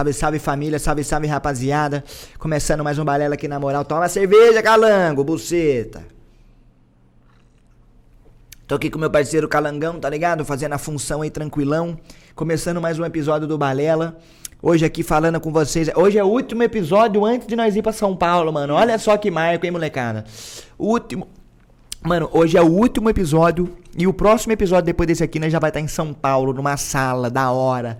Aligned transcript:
Salve, 0.00 0.12
salve 0.14 0.38
família, 0.38 0.78
salve, 0.78 1.04
salve 1.04 1.26
rapaziada. 1.26 2.02
Começando 2.38 2.82
mais 2.82 2.98
um 2.98 3.04
balela 3.04 3.34
aqui 3.34 3.46
na 3.46 3.60
moral. 3.60 3.84
Toma 3.84 4.08
cerveja, 4.08 4.62
calango, 4.62 5.22
buceta. 5.22 6.19
Tô 8.70 8.76
aqui 8.76 8.88
com 8.88 9.00
meu 9.00 9.10
parceiro 9.10 9.48
Calangão, 9.48 9.98
tá 9.98 10.08
ligado? 10.08 10.44
Fazendo 10.44 10.74
a 10.74 10.78
função 10.78 11.22
aí 11.22 11.28
tranquilão. 11.28 11.98
Começando 12.36 12.80
mais 12.80 13.00
um 13.00 13.04
episódio 13.04 13.48
do 13.48 13.58
Balela. 13.58 14.16
Hoje 14.62 14.84
aqui 14.84 15.02
falando 15.02 15.40
com 15.40 15.50
vocês. 15.50 15.90
Hoje 15.96 16.18
é 16.18 16.22
o 16.22 16.28
último 16.28 16.62
episódio 16.62 17.24
antes 17.24 17.48
de 17.48 17.56
nós 17.56 17.74
ir 17.74 17.82
pra 17.82 17.92
São 17.92 18.14
Paulo, 18.14 18.52
mano. 18.52 18.74
Olha 18.74 18.96
só 18.96 19.16
que 19.16 19.28
marco, 19.28 19.66
hein, 19.66 19.72
molecada. 19.72 20.24
Último. 20.78 21.26
Mano, 22.00 22.30
hoje 22.32 22.56
é 22.56 22.62
o 22.62 22.68
último 22.68 23.10
episódio. 23.10 23.76
E 23.98 24.06
o 24.06 24.12
próximo 24.12 24.52
episódio 24.52 24.86
depois 24.86 25.08
desse 25.08 25.24
aqui, 25.24 25.40
nós 25.40 25.50
já 25.50 25.58
vai 25.58 25.70
estar 25.70 25.80
em 25.80 25.88
São 25.88 26.14
Paulo, 26.14 26.52
numa 26.52 26.76
sala 26.76 27.28
da 27.28 27.50
hora 27.50 27.98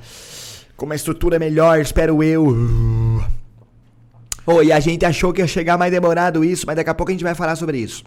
com 0.76 0.86
uma 0.86 0.94
estrutura 0.94 1.36
melhor, 1.36 1.80
espero 1.80 2.22
eu. 2.22 2.46
Oh, 4.46 4.62
e 4.62 4.70
a 4.70 4.78
gente 4.78 5.04
achou 5.04 5.32
que 5.32 5.40
ia 5.40 5.48
chegar 5.48 5.76
mais 5.76 5.90
demorado 5.90 6.44
isso, 6.44 6.64
mas 6.64 6.76
daqui 6.76 6.90
a 6.90 6.94
pouco 6.94 7.10
a 7.10 7.12
gente 7.12 7.24
vai 7.24 7.34
falar 7.34 7.56
sobre 7.56 7.78
isso. 7.78 8.04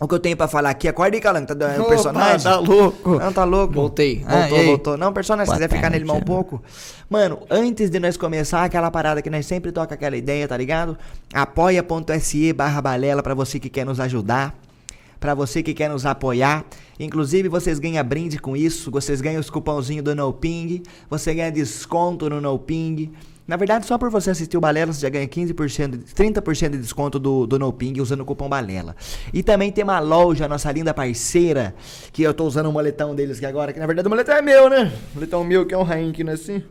O 0.00 0.08
que 0.08 0.14
eu 0.14 0.18
tenho 0.18 0.36
pra 0.36 0.48
falar 0.48 0.70
aqui, 0.70 0.88
acorda 0.88 1.16
aí, 1.16 1.20
Calango, 1.20 1.46
tá 1.46 1.54
dando 1.54 1.82
um 1.82 1.88
personagem? 1.88 2.42
tá 2.42 2.58
louco. 2.58 3.16
Não, 3.18 3.32
tá 3.32 3.44
louco. 3.44 3.72
Voltei. 3.74 4.16
Voltou, 4.18 4.36
Ah, 4.36 4.60
aí? 4.60 4.66
voltou. 4.66 4.96
Não, 4.96 5.12
personagem, 5.12 5.46
se 5.52 5.56
quiser 5.56 5.70
ficar 5.70 5.88
nele 5.88 6.04
mais 6.04 6.20
um 6.20 6.22
pouco. 6.22 6.60
Mano, 7.08 7.38
antes 7.48 7.88
de 7.90 8.00
nós 8.00 8.16
começar, 8.16 8.64
aquela 8.64 8.90
parada 8.90 9.22
que 9.22 9.30
nós 9.30 9.46
sempre 9.46 9.70
toca 9.70 9.94
aquela 9.94 10.16
ideia, 10.16 10.48
tá 10.48 10.56
ligado? 10.56 10.98
apoia.se 11.32 12.52
barra 12.52 12.82
balela 12.82 13.22
pra 13.22 13.34
você 13.34 13.58
que 13.60 13.68
quer 13.70 13.86
nos 13.86 14.00
ajudar. 14.00 14.54
Pra 15.20 15.32
você 15.32 15.62
que 15.62 15.72
quer 15.72 15.88
nos 15.88 16.04
apoiar. 16.04 16.64
Inclusive, 17.00 17.48
vocês 17.48 17.78
ganham 17.78 18.04
brinde 18.04 18.38
com 18.38 18.54
isso. 18.56 18.90
Vocês 18.90 19.20
ganham 19.22 19.40
os 19.40 19.48
cupãozinhos 19.48 20.04
do 20.04 20.14
NoPing. 20.14 20.82
Você 21.08 21.32
ganha 21.32 21.50
desconto 21.50 22.28
no 22.28 22.40
NoPing. 22.42 23.10
Na 23.46 23.56
verdade, 23.56 23.84
só 23.86 23.98
por 23.98 24.08
você 24.10 24.30
assistir 24.30 24.56
o 24.56 24.60
Balela, 24.60 24.90
você 24.92 25.02
já 25.02 25.08
ganha 25.10 25.26
15%, 25.28 25.90
de- 25.98 26.14
30% 26.14 26.70
de 26.70 26.78
desconto 26.78 27.18
do, 27.18 27.46
do 27.46 27.58
NoPing 27.58 28.00
usando 28.00 28.20
o 28.20 28.24
cupom 28.24 28.48
Balela. 28.48 28.96
E 29.34 29.42
também 29.42 29.70
tem 29.70 29.84
uma 29.84 29.98
loja, 30.00 30.48
nossa 30.48 30.72
linda 30.72 30.94
parceira, 30.94 31.74
que 32.12 32.22
eu 32.22 32.32
tô 32.32 32.44
usando 32.46 32.66
o 32.66 32.72
moletão 32.72 33.14
deles 33.14 33.36
aqui 33.36 33.44
agora, 33.46 33.72
que 33.72 33.78
na 33.78 33.86
verdade 33.86 34.06
o 34.06 34.10
moletão 34.10 34.34
é 34.34 34.40
meu, 34.40 34.70
né? 34.70 34.90
O 35.12 35.14
moletão 35.16 35.44
meu, 35.44 35.66
que 35.66 35.74
é 35.74 35.78
um 35.78 35.82
rainho 35.82 36.10
aqui, 36.10 36.24
né, 36.24 36.32
assim. 36.32 36.62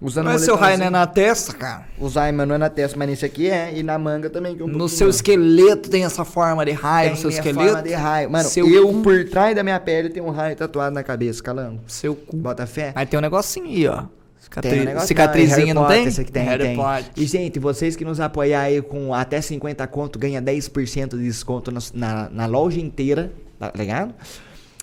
Usando 0.00 0.24
Não 0.26 0.32
o 0.32 0.36
é 0.36 0.38
seu 0.38 0.56
raio, 0.56 0.78
né? 0.78 0.90
moletãozinho. 0.90 0.90
Na 0.90 1.06
testa, 1.06 1.52
cara. 1.54 1.86
O 1.98 2.08
Zayman 2.08 2.44
não 2.46 2.54
é 2.56 2.58
na 2.58 2.68
testa, 2.68 2.98
mas 2.98 3.08
nesse 3.08 3.24
aqui 3.24 3.48
é. 3.48 3.72
E 3.74 3.82
na 3.82 3.96
manga 3.98 4.28
também. 4.28 4.54
Que 4.56 4.60
é 4.62 4.64
um 4.64 4.68
No 4.68 4.88
seu 4.88 5.08
esqueleto 5.08 5.88
tem 5.88 6.04
essa 6.04 6.24
forma 6.24 6.64
de 6.64 6.72
raio 6.72 7.10
no 7.12 7.16
seu 7.16 7.30
esqueleto. 7.30 7.64
forma 7.68 7.82
de 7.82 7.94
raio. 7.94 8.30
Mano, 8.30 8.48
seu 8.48 8.68
eu, 8.68 8.88
cu, 8.88 9.02
por 9.02 9.24
trás 9.30 9.54
da 9.54 9.62
minha 9.62 9.78
pele, 9.80 10.10
tenho 10.10 10.26
um 10.26 10.30
raio 10.30 10.56
tatuado 10.56 10.94
na 10.94 11.02
cabeça, 11.02 11.42
calango. 11.42 11.80
Seu 11.86 12.14
cu. 12.14 12.36
Bota 12.36 12.66
fé? 12.66 12.92
Aí 12.94 13.06
tem 13.06 13.18
um 13.18 13.22
negocinho 13.22 13.66
aí, 13.66 13.86
ó. 13.88 14.04
Cicatri... 14.44 14.70
Tem 14.70 14.96
um 14.96 15.00
Cicatrizinha 15.00 15.56
Harry 15.56 15.74
não, 15.74 15.82
Potter, 15.82 15.98
tem? 15.98 16.06
Esse 16.06 16.20
aqui 16.20 16.32
tem, 16.32 16.44
Harry 16.44 16.62
tem. 16.64 16.76
Potter. 16.76 17.12
E, 17.16 17.26
gente, 17.26 17.58
vocês 17.58 17.96
que 17.96 18.04
nos 18.04 18.20
apoiar 18.20 18.60
aí 18.60 18.82
com 18.82 19.14
até 19.14 19.40
50 19.40 19.86
conto, 19.86 20.18
ganha 20.18 20.40
10% 20.42 21.16
de 21.16 21.24
desconto 21.24 21.70
na, 21.70 21.80
na, 21.94 22.30
na 22.30 22.46
loja 22.46 22.78
inteira, 22.78 23.32
tá 23.58 23.72
ligado? 23.74 24.14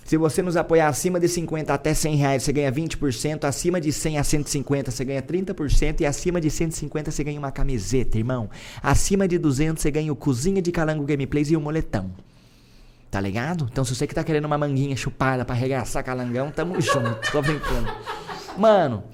Se 0.04 0.16
você 0.16 0.42
nos 0.42 0.56
apoiar 0.56 0.88
acima 0.88 1.20
de 1.20 1.28
50 1.28 1.72
até 1.72 1.94
100 1.94 2.16
reais, 2.16 2.42
você 2.42 2.52
ganha 2.52 2.72
20%. 2.72 3.44
Acima 3.44 3.80
de 3.80 3.92
100 3.92 4.18
a 4.18 4.24
150, 4.24 4.90
você 4.90 5.04
ganha 5.04 5.22
30%. 5.22 6.00
E 6.00 6.06
acima 6.06 6.40
de 6.40 6.50
150, 6.50 7.10
você 7.10 7.22
ganha 7.22 7.38
uma 7.38 7.52
camiseta, 7.52 8.18
irmão. 8.18 8.50
Acima 8.82 9.28
de 9.28 9.38
200, 9.38 9.80
você 9.80 9.90
ganha 9.92 10.12
o 10.12 10.16
Cozinha 10.16 10.60
de 10.60 10.72
Calango 10.72 11.04
Gameplays 11.04 11.50
e 11.50 11.56
o 11.56 11.60
moletão. 11.60 12.10
Tá 13.12 13.20
ligado? 13.20 13.68
Então, 13.70 13.84
se 13.84 13.94
você 13.94 14.06
que 14.06 14.14
tá 14.14 14.24
querendo 14.24 14.46
uma 14.46 14.58
manguinha 14.58 14.96
chupada 14.96 15.44
pra 15.44 15.54
arregaçar 15.54 16.02
calangão, 16.02 16.50
tamo 16.50 16.80
junto. 16.80 17.30
Tô 17.30 17.40
brincando. 17.40 17.88
Mano, 18.58 19.04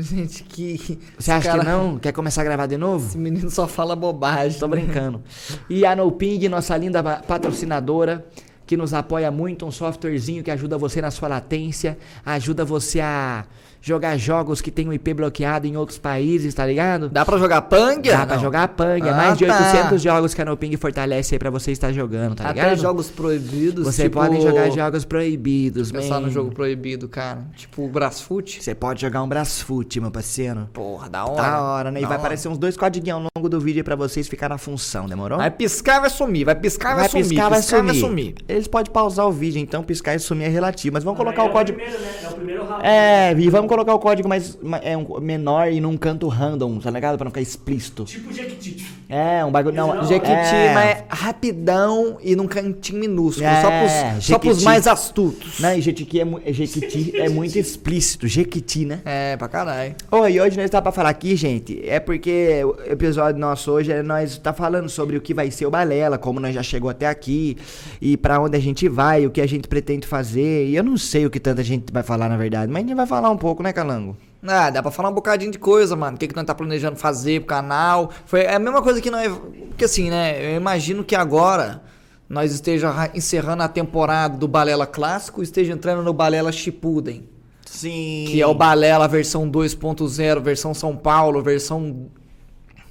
Gente, 0.00 0.42
que. 0.44 0.98
você 1.18 1.30
acha 1.30 1.50
cara- 1.50 1.60
que 1.60 1.66
não? 1.66 1.98
Quer 1.98 2.12
começar 2.12 2.40
a 2.40 2.44
gravar 2.44 2.66
de 2.66 2.76
novo? 2.76 3.06
Esse 3.06 3.18
menino 3.18 3.50
só 3.50 3.66
fala 3.68 3.94
bobagem. 3.94 4.58
Tô 4.58 4.66
brincando. 4.68 5.22
E 5.68 5.84
a 5.84 5.94
NoPing, 5.94 6.48
nossa 6.48 6.76
linda 6.76 7.02
patrocinadora, 7.02 8.24
que 8.66 8.76
nos 8.76 8.94
apoia 8.94 9.30
muito, 9.30 9.66
um 9.66 9.70
softwarezinho 9.70 10.42
que 10.44 10.50
ajuda 10.50 10.78
você 10.78 11.00
na 11.02 11.10
sua 11.10 11.28
latência, 11.28 11.98
ajuda 12.24 12.64
você 12.64 13.00
a 13.00 13.44
jogar 13.80 14.16
jogos 14.16 14.60
que 14.60 14.70
tem 14.70 14.88
o 14.88 14.92
IP 14.92 15.14
bloqueado 15.14 15.66
em 15.66 15.76
outros 15.76 15.98
países, 15.98 16.52
tá 16.54 16.66
ligado? 16.66 17.08
Dá 17.08 17.24
pra 17.24 17.38
jogar 17.38 17.62
pang? 17.62 18.02
Dá 18.08 18.26
pra 18.26 18.38
jogar 18.38 18.68
Pang, 18.68 19.06
é 19.06 19.10
Ah, 19.10 19.14
mais 19.16 19.38
de 19.38 19.46
tá. 19.46 19.56
800 19.58 20.02
jogos 20.02 20.34
que 20.34 20.42
a 20.42 20.44
NoPing 20.44 20.76
fortalece 20.76 21.34
aí 21.34 21.38
pra 21.38 21.50
você 21.50 21.72
estar 21.72 21.92
jogando, 21.92 22.34
tá 22.36 22.44
Até 22.50 22.60
ligado? 22.62 22.78
jogos 22.80 23.08
proibidos. 23.10 23.84
Você 23.84 24.04
tipo... 24.04 24.18
pode 24.18 24.40
jogar 24.40 24.70
jogos 24.70 25.04
proibidos, 25.04 25.90
Pensar 25.90 26.14
man. 26.20 26.26
no 26.26 26.30
jogo 26.30 26.50
proibido, 26.52 27.08
cara. 27.08 27.44
Tipo 27.56 27.84
o 27.84 27.88
Brasfoot. 27.88 28.62
Você 28.62 28.74
pode 28.74 29.00
jogar 29.00 29.22
um 29.22 29.28
Brasfoot, 29.28 30.00
meu 30.00 30.10
parceiro. 30.10 30.68
Porra, 30.72 31.08
da 31.08 31.24
hora. 31.24 31.42
Da 31.42 31.62
hora, 31.62 31.90
né? 31.90 32.00
E 32.00 32.02
Da 32.02 32.08
vai 32.08 32.16
hora. 32.16 32.26
aparecer 32.26 32.48
uns 32.48 32.58
dois 32.58 32.76
codiguinhos 32.76 33.20
ao 33.22 33.28
longo 33.36 33.48
do 33.48 33.60
vídeo 33.60 33.80
aí 33.80 33.84
pra 33.84 33.96
vocês 33.96 34.28
ficar 34.28 34.48
na 34.48 34.58
função, 34.58 35.06
demorou? 35.06 35.38
Vai 35.38 35.50
piscar, 35.50 36.00
vai 36.00 36.10
sumir. 36.10 36.44
Vai 36.44 36.54
piscar, 36.54 36.94
vai, 36.96 37.08
sumir. 37.08 37.28
piscar, 37.28 37.48
vai 37.48 37.60
piscar, 37.60 37.94
sumir. 37.94 38.34
Eles 38.48 38.68
podem 38.68 38.92
pausar 38.92 39.26
o 39.26 39.32
vídeo, 39.32 39.58
então 39.60 39.82
piscar 39.82 40.14
e 40.14 40.18
sumir 40.18 40.44
é 40.44 40.48
relativo. 40.48 40.92
Mas 40.94 41.04
vamos 41.04 41.18
colocar 41.18 41.42
é 41.42 41.46
o 41.46 41.50
código. 41.50 41.78
primeiro, 41.78 42.00
né? 42.02 42.10
É 42.22 42.28
o 42.28 42.32
primeiro 42.32 42.64
round. 42.66 42.86
É, 42.86 43.32
e 43.38 43.48
vamos 43.50 43.68
colocar 43.70 43.94
o 43.94 43.98
código 43.98 44.28
mais 44.28 44.58
ma- 44.62 44.78
é, 44.82 44.96
um, 44.96 45.20
menor 45.20 45.70
e 45.72 45.80
num 45.80 45.96
canto 45.96 46.26
random, 46.28 46.78
tá 46.80 46.90
ligado? 46.90 47.16
Pra 47.16 47.24
não 47.24 47.30
ficar 47.30 47.40
explícito. 47.40 48.04
Tipo 48.04 48.32
Jequiti. 48.32 48.84
É, 49.08 49.44
um 49.44 49.50
bagulho. 49.50 49.74
Não, 49.76 49.94
Não, 49.94 50.04
Jequiti, 50.06 50.30
é. 50.54 50.74
mas 50.74 51.04
rapidão 51.08 52.18
e 52.22 52.36
num 52.36 52.46
cantinho 52.46 53.00
minúsculo. 53.00 53.46
É, 53.46 53.60
só, 53.62 53.68
pros, 53.70 54.24
só 54.24 54.38
pros 54.38 54.50
Jequiti. 54.56 54.64
mais 54.64 54.86
astutos. 54.86 55.58
Não, 55.60 55.72
e 55.74 55.80
Jequiti 55.80 56.20
é, 56.20 56.24
mu- 56.24 56.40
é, 56.44 56.52
Jequiti 56.52 57.16
é 57.16 57.28
muito 57.28 57.56
explícito. 57.58 58.26
Jequiti, 58.28 58.84
né? 58.84 59.00
É, 59.04 59.36
pra 59.36 59.48
caralho. 59.48 59.94
Oi, 60.10 60.40
hoje 60.40 60.56
nós 60.56 60.68
tá 60.70 60.82
pra 60.82 60.92
falar 60.92 61.08
aqui, 61.10 61.34
gente, 61.36 61.80
é 61.88 61.98
porque 62.00 62.60
o 62.64 62.90
episódio 62.92 63.40
nosso 63.40 63.70
hoje 63.72 63.92
é 63.92 64.02
nós 64.02 64.38
tá 64.38 64.52
falando 64.52 64.88
sobre 64.88 65.16
o 65.16 65.20
que 65.20 65.32
vai 65.34 65.50
ser 65.50 65.66
o 65.66 65.70
Balela, 65.70 66.18
como 66.18 66.38
nós 66.40 66.54
já 66.54 66.62
chegou 66.62 66.90
até 66.90 67.06
aqui 67.06 67.56
e 68.00 68.16
pra 68.16 68.40
onde 68.40 68.56
a 68.56 68.60
gente 68.60 68.88
vai, 68.88 69.26
o 69.26 69.30
que 69.30 69.40
a 69.40 69.46
gente 69.46 69.66
pretende 69.68 70.06
fazer. 70.06 70.66
E 70.68 70.76
eu 70.76 70.84
não 70.84 70.96
sei 70.96 71.26
o 71.26 71.30
que 71.30 71.40
tanta 71.40 71.62
gente 71.62 71.92
vai 71.92 72.02
falar 72.02 72.28
na 72.28 72.36
verdade, 72.36 72.70
mas 72.70 72.84
a 72.84 72.86
gente 72.86 72.96
vai 72.96 73.06
falar 73.06 73.30
um 73.30 73.36
pouco, 73.36 73.59
né, 73.62 73.72
Calango? 73.72 74.16
Ah, 74.46 74.70
dá 74.70 74.82
pra 74.82 74.90
falar 74.90 75.10
um 75.10 75.14
bocadinho 75.14 75.52
de 75.52 75.58
coisa, 75.58 75.94
mano. 75.94 76.16
O 76.16 76.18
que, 76.18 76.26
que 76.28 76.34
nós 76.34 76.44
tá 76.46 76.54
planejando 76.54 76.96
fazer 76.96 77.40
pro 77.40 77.48
canal. 77.48 78.10
Foi 78.24 78.40
é 78.40 78.54
a 78.54 78.58
mesma 78.58 78.80
coisa 78.82 79.00
que 79.00 79.10
nós. 79.10 79.30
Porque 79.68 79.84
assim, 79.84 80.08
né? 80.10 80.52
Eu 80.52 80.56
imagino 80.56 81.04
que 81.04 81.14
agora 81.14 81.82
nós 82.28 82.52
esteja 82.52 82.90
ra- 82.90 83.10
encerrando 83.14 83.62
a 83.62 83.68
temporada 83.68 84.38
do 84.38 84.48
Balela 84.48 84.86
Clássico 84.86 85.40
e 85.40 85.44
esteja 85.44 85.72
entrando 85.72 86.02
no 86.02 86.12
Balela 86.14 86.50
Shippuden. 86.52 87.28
Sim. 87.66 88.24
Que 88.28 88.40
é 88.40 88.46
o 88.46 88.54
Balela 88.54 89.06
versão 89.06 89.48
2.0, 89.50 90.40
versão 90.40 90.72
São 90.72 90.96
Paulo, 90.96 91.42
versão 91.42 92.06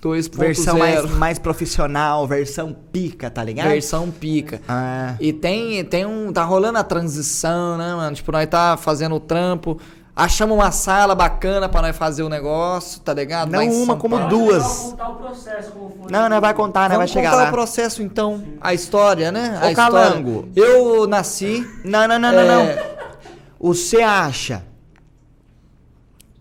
2.0. 0.01 0.37
versão 0.37 0.77
mais, 0.77 1.11
mais 1.11 1.39
profissional, 1.39 2.25
versão 2.27 2.73
pica, 2.91 3.29
tá 3.29 3.43
ligado? 3.43 3.67
Versão 3.69 4.09
pica. 4.09 4.61
Ah, 4.67 5.15
E 5.19 5.33
tem, 5.33 5.83
tem 5.83 6.05
um. 6.05 6.31
Tá 6.31 6.43
rolando 6.45 6.77
a 6.77 6.83
transição, 6.83 7.77
né, 7.77 7.93
mano? 7.95 8.15
Tipo, 8.15 8.31
nós 8.31 8.47
tá 8.47 8.77
fazendo 8.77 9.15
o 9.15 9.19
trampo. 9.19 9.77
Achamos 10.21 10.53
uma 10.57 10.69
sala 10.69 11.15
bacana 11.15 11.69
pra 11.69 11.81
nós 11.81 11.95
fazer 11.95 12.23
o 12.23 12.29
negócio, 12.29 12.99
tá 12.99 13.13
ligado? 13.13 13.51
Não 13.51 13.65
uma, 13.69 13.95
como 13.95 14.17
Paulo. 14.17 14.29
duas. 14.29 14.93
O 14.93 15.15
processo, 15.15 15.71
como 15.71 16.07
não, 16.11 16.27
não 16.27 16.41
vai 16.41 16.53
contar, 16.53 16.81
né? 16.83 16.89
Vai 16.89 16.97
Vamos 16.97 17.11
chegar 17.11 17.29
contar 17.31 17.43
lá. 17.43 17.49
o 17.49 17.51
processo 17.53 18.03
então, 18.03 18.43
a 18.59 18.73
história, 18.73 19.31
né? 19.31 19.57
Ô, 19.61 19.65
a 19.65 19.71
história. 19.71 19.75
Calango. 19.75 20.49
Eu 20.53 21.07
nasci. 21.07 21.65
Não, 21.85 22.05
não, 22.05 22.19
não, 22.19 22.31
não, 22.33 22.39
É. 22.41 22.75
não. 22.75 23.69
Você 23.71 24.01
acha 24.01 24.63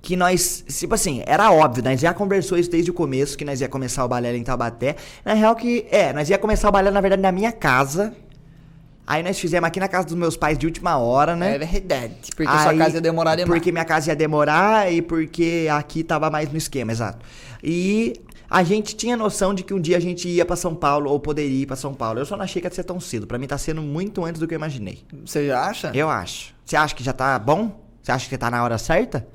que 0.02 0.16
nós, 0.16 0.64
tipo 0.66 0.94
assim, 0.94 1.22
era 1.26 1.52
óbvio, 1.52 1.84
nós 1.84 2.00
já 2.00 2.12
conversou 2.12 2.58
isso 2.58 2.70
desde 2.70 2.90
o 2.90 2.94
começo, 2.94 3.36
que 3.38 3.44
nós 3.44 3.60
ia 3.60 3.68
começar 3.68 4.04
o 4.04 4.08
balela 4.08 4.36
em 4.36 4.42
Taubaté. 4.42 4.96
Na 5.24 5.34
real 5.34 5.54
que, 5.54 5.86
é, 5.90 6.12
nós 6.12 6.28
ia 6.30 6.38
começar 6.38 6.68
o 6.68 6.72
balela, 6.72 6.94
na 6.94 7.00
verdade, 7.00 7.22
na 7.22 7.30
minha 7.30 7.52
casa. 7.52 8.12
Aí 9.10 9.22
nós 9.22 9.38
fizemos 9.40 9.66
aqui 9.66 9.80
na 9.80 9.88
casa 9.88 10.06
dos 10.06 10.14
meus 10.16 10.36
pais 10.36 10.58
de 10.58 10.66
última 10.66 10.98
hora, 10.98 11.34
né? 11.34 11.54
É 11.54 11.58
verdade. 11.58 12.14
Porque 12.36 12.52
sua 12.52 12.70
Aí- 12.72 12.78
casa 12.78 12.96
ia 12.96 13.00
demorar 13.00 13.36
demais. 13.36 13.48
Porque 13.58 13.72
minha 13.72 13.84
casa 13.86 14.10
ia 14.10 14.14
demorar 14.16 14.92
e 14.92 15.00
porque 15.00 15.66
aqui 15.72 16.04
tava 16.04 16.28
mais 16.28 16.52
no 16.52 16.58
esquema, 16.58 16.92
exato. 16.92 17.24
E 17.64 18.20
a 18.50 18.62
gente 18.62 18.94
tinha 18.94 19.16
noção 19.16 19.54
de 19.54 19.62
que 19.62 19.72
um 19.72 19.80
dia 19.80 19.96
a 19.96 20.00
gente 20.00 20.28
ia 20.28 20.44
pra 20.44 20.56
São 20.56 20.74
Paulo 20.74 21.10
ou 21.10 21.18
poderia 21.18 21.62
ir 21.62 21.64
pra 21.64 21.74
São 21.74 21.94
Paulo. 21.94 22.18
Eu 22.20 22.26
só 22.26 22.36
não 22.36 22.44
achei 22.44 22.60
que 22.60 22.68
ia 22.68 22.74
ser 22.74 22.84
tão 22.84 23.00
cedo. 23.00 23.26
Pra 23.26 23.38
mim 23.38 23.46
tá 23.46 23.56
sendo 23.56 23.80
muito 23.80 24.22
antes 24.26 24.38
do 24.40 24.46
que 24.46 24.52
eu 24.54 24.58
imaginei. 24.58 25.02
Você 25.24 25.46
já 25.46 25.62
acha? 25.66 25.90
Eu 25.94 26.10
acho. 26.10 26.54
Você 26.66 26.76
acha 26.76 26.94
que 26.94 27.02
já 27.02 27.14
tá 27.14 27.38
bom? 27.38 27.80
Você 28.02 28.12
acha 28.12 28.28
que 28.28 28.36
tá 28.36 28.50
na 28.50 28.62
hora 28.62 28.76
certa? 28.76 29.26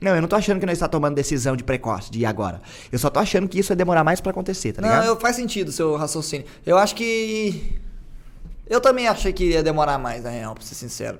Não, 0.00 0.14
eu 0.14 0.20
não 0.22 0.28
tô 0.28 0.36
achando 0.36 0.60
que 0.60 0.66
nós 0.66 0.74
está 0.74 0.86
tomando 0.86 1.16
decisão 1.16 1.56
de 1.56 1.64
precoce, 1.64 2.08
de 2.08 2.20
ir 2.20 2.24
agora. 2.24 2.60
Eu 2.92 3.00
só 3.00 3.10
tô 3.10 3.18
achando 3.18 3.48
que 3.48 3.58
isso 3.58 3.70
vai 3.70 3.76
demorar 3.76 4.04
mais 4.04 4.20
pra 4.20 4.30
acontecer, 4.30 4.72
tá 4.72 4.80
Não, 4.80 4.88
ligado? 4.88 5.06
eu, 5.06 5.18
faz 5.18 5.34
sentido 5.34 5.70
o 5.70 5.72
seu 5.72 5.96
raciocínio. 5.96 6.46
Eu 6.64 6.78
acho 6.78 6.94
que. 6.94 7.80
Eu 8.68 8.80
também 8.80 9.08
achei 9.08 9.32
que 9.32 9.44
ia 9.50 9.62
demorar 9.62 9.98
mais, 9.98 10.22
na 10.24 10.30
real, 10.30 10.54
pra 10.54 10.62
ser 10.64 10.74
sincero. 10.74 11.18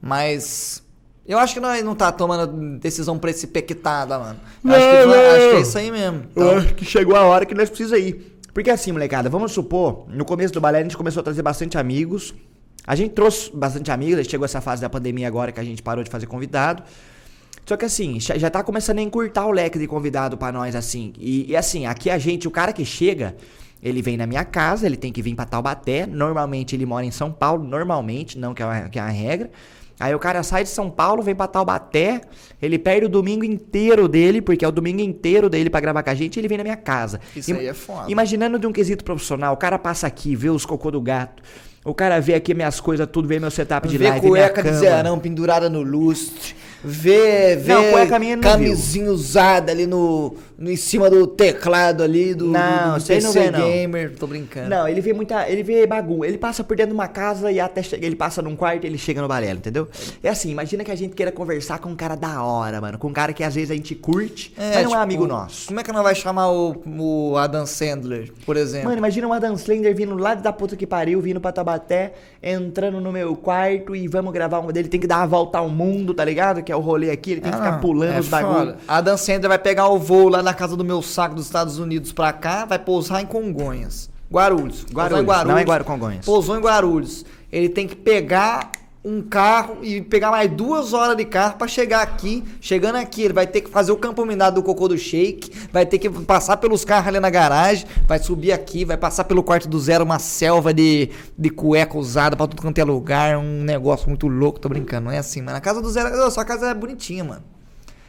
Mas 0.00 0.82
eu 1.26 1.38
acho 1.38 1.54
que 1.54 1.60
nós 1.60 1.82
não 1.82 1.94
tá 1.94 2.12
tomando 2.12 2.78
decisão 2.78 3.18
precipitada, 3.18 4.18
mano. 4.18 4.38
Eu 4.62 4.68
Não, 4.70 4.76
acho, 4.76 4.86
que, 4.86 5.06
não. 5.06 5.12
acho 5.14 5.48
que 5.50 5.56
é 5.56 5.60
isso 5.60 5.78
aí 5.78 5.90
mesmo. 5.90 6.24
Eu 6.36 6.42
Então, 6.44 6.58
acho 6.58 6.74
que 6.74 6.84
chegou 6.84 7.16
a 7.16 7.22
hora 7.22 7.46
que 7.46 7.54
nós 7.54 7.68
precisamos 7.70 8.04
ir. 8.04 8.38
Porque 8.52 8.70
assim, 8.70 8.92
molecada, 8.92 9.28
vamos 9.28 9.50
supor, 9.52 10.06
no 10.08 10.24
começo 10.24 10.54
do 10.54 10.60
balé 10.60 10.78
a 10.78 10.82
gente 10.82 10.96
começou 10.96 11.20
a 11.20 11.24
trazer 11.24 11.42
bastante 11.42 11.76
amigos. 11.76 12.34
A 12.86 12.94
gente 12.94 13.12
trouxe 13.12 13.50
bastante 13.52 13.90
amigos, 13.90 14.18
aí 14.18 14.24
chegou 14.24 14.44
essa 14.44 14.60
fase 14.60 14.82
da 14.82 14.90
pandemia 14.90 15.26
agora 15.26 15.50
que 15.50 15.58
a 15.58 15.64
gente 15.64 15.82
parou 15.82 16.04
de 16.04 16.10
fazer 16.10 16.26
convidado. 16.26 16.82
Só 17.66 17.78
que 17.78 17.84
assim, 17.86 18.20
já 18.20 18.50
tá 18.50 18.62
começando 18.62 18.98
a 18.98 19.02
encurtar 19.02 19.46
o 19.46 19.50
leque 19.50 19.78
de 19.78 19.86
convidado 19.86 20.36
pra 20.36 20.52
nós, 20.52 20.76
assim. 20.76 21.14
E, 21.18 21.50
e, 21.50 21.56
assim, 21.56 21.86
aqui 21.86 22.10
a 22.10 22.18
gente, 22.18 22.46
o 22.46 22.50
cara 22.50 22.74
que 22.74 22.84
chega, 22.84 23.34
ele 23.84 24.00
vem 24.00 24.16
na 24.16 24.26
minha 24.26 24.44
casa, 24.44 24.86
ele 24.86 24.96
tem 24.96 25.12
que 25.12 25.20
vir 25.20 25.34
pra 25.34 25.44
Taubaté. 25.44 26.06
Normalmente 26.06 26.74
ele 26.74 26.86
mora 26.86 27.04
em 27.04 27.10
São 27.10 27.30
Paulo, 27.30 27.62
normalmente, 27.62 28.38
não 28.38 28.54
que 28.54 28.62
é 28.62 28.66
uma, 28.66 28.88
que 28.88 28.98
é 28.98 29.02
uma 29.02 29.10
regra. 29.10 29.50
Aí 30.00 30.12
o 30.12 30.18
cara 30.18 30.42
sai 30.42 30.64
de 30.64 30.70
São 30.70 30.90
Paulo, 30.90 31.22
vem 31.22 31.34
pra 31.36 31.46
Taubaté, 31.46 32.22
ele 32.60 32.78
perde 32.80 33.06
o 33.06 33.08
domingo 33.08 33.44
inteiro 33.44 34.08
dele, 34.08 34.40
porque 34.40 34.64
é 34.64 34.68
o 34.68 34.72
domingo 34.72 35.00
inteiro 35.00 35.48
dele 35.48 35.70
pra 35.70 35.78
gravar 35.80 36.02
com 36.02 36.10
a 36.10 36.14
gente, 36.14 36.36
e 36.36 36.40
ele 36.40 36.48
vem 36.48 36.58
na 36.58 36.64
minha 36.64 36.76
casa. 36.76 37.20
Isso 37.36 37.52
Im- 37.52 37.58
aí 37.58 37.66
é 37.68 37.74
foda. 37.74 38.10
Imaginando 38.10 38.58
de 38.58 38.66
um 38.66 38.72
quesito 38.72 39.04
profissional, 39.04 39.54
o 39.54 39.56
cara 39.56 39.78
passa 39.78 40.06
aqui, 40.06 40.34
vê 40.34 40.50
os 40.50 40.66
cocô 40.66 40.90
do 40.90 41.00
gato, 41.00 41.42
o 41.84 41.94
cara 41.94 42.18
vê 42.20 42.34
aqui 42.34 42.54
minhas 42.54 42.80
coisas, 42.80 43.06
tudo, 43.06 43.28
vê 43.28 43.38
meu 43.38 43.50
setup 43.52 43.86
de 43.86 43.96
vê 43.96 44.08
live, 44.08 44.20
minha 44.30 44.48
cueca 44.48 44.62
de 44.62 44.68
cama. 44.70 44.80
zerão 44.80 45.18
pendurada 45.20 45.68
no 45.70 45.82
lustre. 45.82 46.56
Vê, 46.84 47.56
vê 47.56 47.72
Não, 47.72 47.90
cueca 47.92 48.18
minha 48.18 48.36
não 48.36 48.42
camisinha 48.42 49.10
usada 49.10 49.72
ali 49.72 49.86
no, 49.86 50.36
no 50.58 50.70
em 50.70 50.76
cima 50.76 51.08
do 51.08 51.26
teclado 51.26 52.02
ali 52.02 52.34
do, 52.34 52.46
Não, 52.46 52.92
do, 52.92 52.94
do 52.94 53.00
você 53.00 53.20
não 53.20 53.32
PC 53.32 53.40
vê, 53.40 53.50
não. 53.50 53.70
gamer. 53.70 54.12
Tô 54.18 54.26
brincando. 54.26 54.68
Não, 54.68 54.86
ele 54.86 55.00
vê 55.00 55.12
muita. 55.14 55.48
Ele 55.48 55.62
vê 55.62 55.86
bagunça. 55.86 56.26
Ele 56.26 56.36
passa 56.36 56.62
por 56.62 56.76
dentro 56.76 56.90
de 56.90 56.94
uma 56.94 57.08
casa 57.08 57.50
e 57.50 57.58
até 57.58 57.82
chega. 57.82 58.04
Ele 58.04 58.14
passa 58.14 58.42
num 58.42 58.54
quarto 58.54 58.84
e 58.84 58.86
ele 58.86 58.98
chega 58.98 59.22
no 59.22 59.28
balela, 59.28 59.58
entendeu? 59.58 59.88
É 60.22 60.28
assim, 60.28 60.50
imagina 60.50 60.84
que 60.84 60.90
a 60.90 60.94
gente 60.94 61.14
queira 61.14 61.32
conversar 61.32 61.78
com 61.78 61.88
um 61.88 61.96
cara 61.96 62.16
da 62.16 62.42
hora, 62.42 62.80
mano. 62.80 62.98
Com 62.98 63.08
um 63.08 63.12
cara 63.12 63.32
que 63.32 63.42
às 63.42 63.54
vezes 63.54 63.70
a 63.70 63.74
gente 63.74 63.94
curte, 63.94 64.52
mas 64.56 64.74
não 64.76 64.82
tipo, 64.82 64.94
é 64.94 64.98
amigo 64.98 65.26
nosso. 65.26 65.66
Como 65.68 65.80
é 65.80 65.82
que 65.82 65.92
nós 65.92 66.02
vai 66.02 66.14
chamar 66.14 66.50
o, 66.50 66.76
o 66.86 67.36
Adam 67.38 67.64
Sandler, 67.64 68.30
por 68.44 68.56
exemplo? 68.56 68.88
Mano, 68.88 68.98
imagina 68.98 69.26
um 69.26 69.32
Adam 69.32 69.54
Slender 69.54 69.96
vindo 69.96 70.14
lá 70.16 70.34
da 70.34 70.52
puta 70.52 70.76
que 70.76 70.86
pariu, 70.86 71.20
vindo 71.20 71.40
pra 71.40 71.50
Tabaté, 71.50 72.12
entrando 72.42 73.00
no 73.00 73.10
meu 73.10 73.34
quarto 73.34 73.96
e 73.96 74.06
vamos 74.06 74.32
gravar 74.34 74.60
um 74.60 74.66
dele. 74.66 74.88
Tem 74.88 75.00
que 75.00 75.06
dar 75.06 75.22
a 75.22 75.26
volta 75.26 75.58
ao 75.58 75.68
mundo, 75.68 76.12
tá 76.12 76.24
ligado? 76.24 76.62
Que 76.62 76.73
é 76.74 76.76
o 76.76 76.80
rolê 76.80 77.10
aqui, 77.10 77.32
ele 77.32 77.40
tem 77.40 77.50
que 77.50 77.56
Ah, 77.58 77.62
ficar 77.64 77.78
pulando 77.80 78.12
é 78.14 78.20
os 78.20 78.28
bagulho. 78.28 78.54
foda. 78.54 78.76
A 78.86 79.00
Dan 79.00 79.16
Sandler 79.16 79.48
vai 79.48 79.58
pegar 79.58 79.88
o 79.88 79.98
voo 79.98 80.28
lá 80.28 80.42
na 80.42 80.52
casa 80.52 80.76
do 80.76 80.84
meu 80.84 81.00
saco 81.00 81.34
dos 81.34 81.46
Estados 81.46 81.78
Unidos 81.78 82.12
pra 82.12 82.32
cá, 82.32 82.64
vai 82.64 82.78
pousar 82.78 83.22
em 83.22 83.26
Congonhas. 83.26 84.10
Guarulhos. 84.32 84.84
Guarulhos, 84.92 85.24
Guarulhos. 85.24 85.52
não 85.54 85.58
é 85.58 85.64
Guaru 85.64 85.84
Congonhas. 85.84 86.26
Pousou 86.26 86.56
em 86.56 86.60
Guarulhos. 86.60 87.24
Ele 87.52 87.68
tem 87.68 87.86
que 87.86 87.94
pegar 87.94 88.72
um 89.04 89.20
carro 89.20 89.78
e 89.82 90.00
pegar 90.00 90.30
mais 90.30 90.50
duas 90.50 90.94
horas 90.94 91.14
de 91.14 91.26
carro 91.26 91.58
pra 91.58 91.68
chegar 91.68 92.00
aqui. 92.00 92.42
Chegando 92.60 92.96
aqui, 92.96 93.22
ele 93.22 93.34
vai 93.34 93.46
ter 93.46 93.60
que 93.60 93.68
fazer 93.68 93.92
o 93.92 93.96
campo 93.96 94.24
minado 94.24 94.56
do 94.56 94.62
cocô 94.62 94.88
do 94.88 94.96
shake, 94.96 95.68
vai 95.70 95.84
ter 95.84 95.98
que 95.98 96.08
passar 96.08 96.56
pelos 96.56 96.84
carros 96.84 97.08
ali 97.08 97.20
na 97.20 97.28
garagem, 97.28 97.86
vai 98.06 98.18
subir 98.18 98.52
aqui, 98.52 98.84
vai 98.84 98.96
passar 98.96 99.24
pelo 99.24 99.42
quarto 99.42 99.68
do 99.68 99.78
zero, 99.78 100.04
uma 100.04 100.18
selva 100.18 100.72
de, 100.72 101.10
de 101.36 101.50
cueca 101.50 101.98
usada 101.98 102.34
pra 102.34 102.46
tudo 102.46 102.62
quanto 102.62 102.78
é 102.78 102.84
lugar, 102.84 103.36
um 103.36 103.62
negócio 103.62 104.08
muito 104.08 104.26
louco, 104.26 104.58
tô 104.58 104.68
brincando, 104.68 105.06
não 105.06 105.12
é 105.12 105.18
assim, 105.18 105.42
mano. 105.42 105.58
A 105.58 105.60
casa 105.60 105.82
do 105.82 105.90
zero, 105.90 106.30
sua 106.30 106.44
casa 106.44 106.70
é 106.70 106.74
bonitinha, 106.74 107.24
mano. 107.24 107.42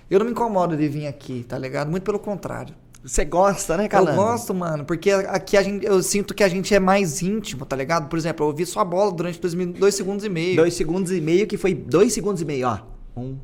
Eu 0.10 0.20
não 0.20 0.26
me 0.26 0.32
incomodo 0.32 0.78
de 0.78 0.88
vir 0.88 1.08
aqui, 1.08 1.44
tá 1.48 1.58
ligado? 1.58 1.90
Muito 1.90 2.04
pelo 2.04 2.20
contrário. 2.20 2.74
Você 3.06 3.24
gosta, 3.24 3.78
né, 3.78 3.86
Eu 3.86 3.90
Calango? 3.90 4.16
gosto, 4.18 4.52
mano, 4.54 4.84
porque 4.84 5.12
aqui 5.12 5.56
a 5.56 5.62
gente, 5.62 5.86
eu 5.86 6.02
sinto 6.02 6.34
que 6.34 6.44
a 6.44 6.48
gente 6.48 6.74
é 6.74 6.80
mais 6.80 7.22
íntimo, 7.22 7.64
tá 7.64 7.76
ligado? 7.76 8.10
Por 8.10 8.18
exemplo, 8.18 8.44
eu 8.44 8.48
ouvi 8.50 8.66
sua 8.66 8.84
bola 8.84 9.12
durante 9.12 9.40
dois, 9.40 9.54
dois 9.54 9.94
segundos 9.94 10.26
e 10.26 10.30
meio. 10.30 10.56
Dois 10.56 10.74
segundos 10.74 11.12
e 11.12 11.22
meio, 11.22 11.46
que 11.46 11.56
foi 11.56 11.76
dois 11.76 12.14
segundos 12.14 12.42
e 12.42 12.46
meio, 12.46 12.68
ó. 12.68 12.80
Um, 13.16 13.38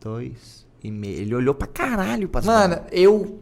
dois 0.00 0.64
e 0.84 0.90
meio. 0.90 1.18
Ele 1.20 1.34
olhou 1.34 1.52
pra 1.54 1.66
caralho 1.66 2.28
pra 2.28 2.42
Mano, 2.42 2.80
eu 2.92 3.40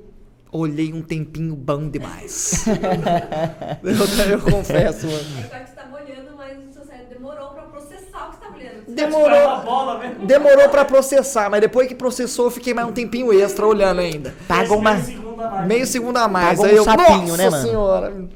olhei 0.50 0.94
um 0.94 1.02
tempinho 1.02 1.54
bom 1.54 1.90
demais. 1.90 2.64
eu, 2.66 4.32
eu 4.32 4.40
confesso, 4.40 5.06
mano. 5.06 5.19
Agora 5.44 5.60
que 5.64 5.69
você 5.70 5.76
tava 5.76 5.94
olhando, 5.96 6.36
mas 6.38 6.58
o 6.70 6.72
seu 6.72 6.84
cérebro 6.86 7.14
demorou 7.14 7.50
pra 7.50 7.62
processar 7.64 8.28
o 8.28 8.31
que 8.31 8.36
você 8.36 8.40
tava 8.44 8.56
olhando. 8.56 8.84
Foi 8.84 8.87
uma 8.87 8.87
Demorou, 9.06 10.26
demorou 10.26 10.68
pra 10.68 10.84
processar, 10.84 11.48
mas 11.50 11.60
depois 11.60 11.86
que 11.88 11.94
processou, 11.94 12.46
eu 12.46 12.50
fiquei 12.50 12.74
mais 12.74 12.88
um 12.88 12.92
tempinho 12.92 13.32
extra 13.32 13.66
olhando 13.66 14.00
ainda. 14.00 14.34
Pagou 14.46 14.78
uma, 14.78 14.94
Meio 14.94 15.04
segundo 15.06 15.40
a 15.40 15.48
mais. 15.48 15.66
Meio 15.66 15.86
segundo 15.86 16.16
a 16.16 16.28
mais. 16.28 16.48
Pagou 16.58 16.64
aí 16.66 16.72
um 16.72 16.76
eu, 16.76 16.84
sapinho, 16.84 17.20
nossa 17.28 17.36
né, 17.36 17.50
mano? 17.50 17.66
senhora. 17.68 18.28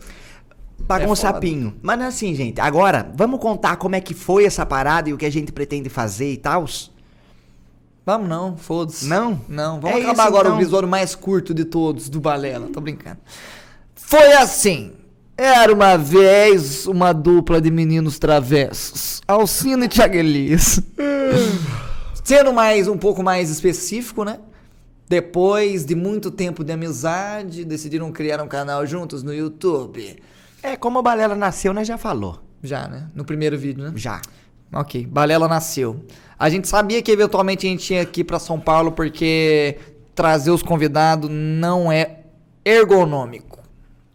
pagou 0.87 1.03
É 1.09 1.11
um 1.13 1.17
foda. 1.17 1.21
sapinho. 1.21 1.75
Mas 1.83 1.99
não 1.99 2.05
é 2.05 2.09
assim, 2.09 2.35
gente. 2.35 2.61
Agora, 2.61 3.11
vamos 3.15 3.41
contar 3.41 3.77
como 3.77 3.97
é 3.97 4.01
que 4.01 4.15
foi 4.15 4.45
essa 4.45 4.65
parada 4.65 5.09
e 5.11 5.13
o 5.13 5.19
que 5.19 5.27
a 5.27 5.31
gente 5.31 5.51
pretende 5.53 5.89
fazer 5.89 6.33
e 6.33 6.37
tal? 6.37 6.65
Vamos 8.05 8.29
não, 8.29 8.57
foda-se. 8.57 9.07
Não? 9.07 9.41
Não, 9.49 9.81
vamos 9.81 9.97
É 9.97 10.01
acabar 10.01 10.13
isso, 10.13 10.23
agora 10.23 10.49
então. 10.49 10.59
o 10.59 10.61
episódio 10.61 10.89
mais 10.89 11.15
curto 11.15 11.55
de 11.55 11.65
todos 11.65 12.09
do 12.09 12.21
Balela, 12.21 12.69
tô 12.73 12.81
brincando. 12.81 13.19
Foi 13.95 14.33
assim. 14.33 14.93
Era 15.45 15.75
uma 15.75 15.97
vez 15.99 16.87
uma 16.87 17.13
dupla 17.13 17.61
de 17.61 17.69
meninos 17.69 18.17
travessos, 18.17 19.21
Alcino 19.27 19.83
e 19.83 19.89
Thiago 19.89 20.15
Elias. 20.15 20.81
Sendo 22.23 22.53
mais 22.53 22.87
um 22.87 22.97
pouco 22.97 23.25
mais 23.25 23.51
específico, 23.51 24.23
né? 24.23 24.39
Depois 25.09 25.85
de 25.85 25.97
muito 25.97 26.31
tempo 26.31 26.63
de 26.63 26.71
amizade, 26.71 27.65
decidiram 27.65 28.13
criar 28.13 28.41
um 28.41 28.47
canal 28.47 28.87
juntos 28.87 29.25
no 29.25 29.35
YouTube. 29.35 30.23
É, 30.63 30.77
como 30.77 31.01
o 31.01 31.03
Balela 31.03 31.35
nasceu, 31.35 31.75
né? 31.75 31.85
Já 31.85 31.99
falou. 31.99 32.39
Já, 32.63 32.87
né? 32.87 33.09
No 33.13 33.25
primeiro 33.25 33.59
vídeo, 33.59 33.83
né? 33.83 33.93
Já. 33.97 34.23
Ok, 34.73 35.05
Balela 35.07 35.49
nasceu. 35.49 36.07
A 36.39 36.49
gente 36.49 36.69
sabia 36.69 37.03
que 37.03 37.11
eventualmente 37.11 37.67
a 37.67 37.71
gente 37.71 37.85
tinha 37.85 38.07
que 38.07 38.21
ir 38.21 38.25
pra 38.25 38.39
São 38.39 38.61
Paulo 38.61 38.93
porque 38.93 39.77
trazer 40.15 40.53
os 40.53 40.63
convidados 40.63 41.29
não 41.29 41.91
é 41.91 42.21
ergonômico. 42.65 43.52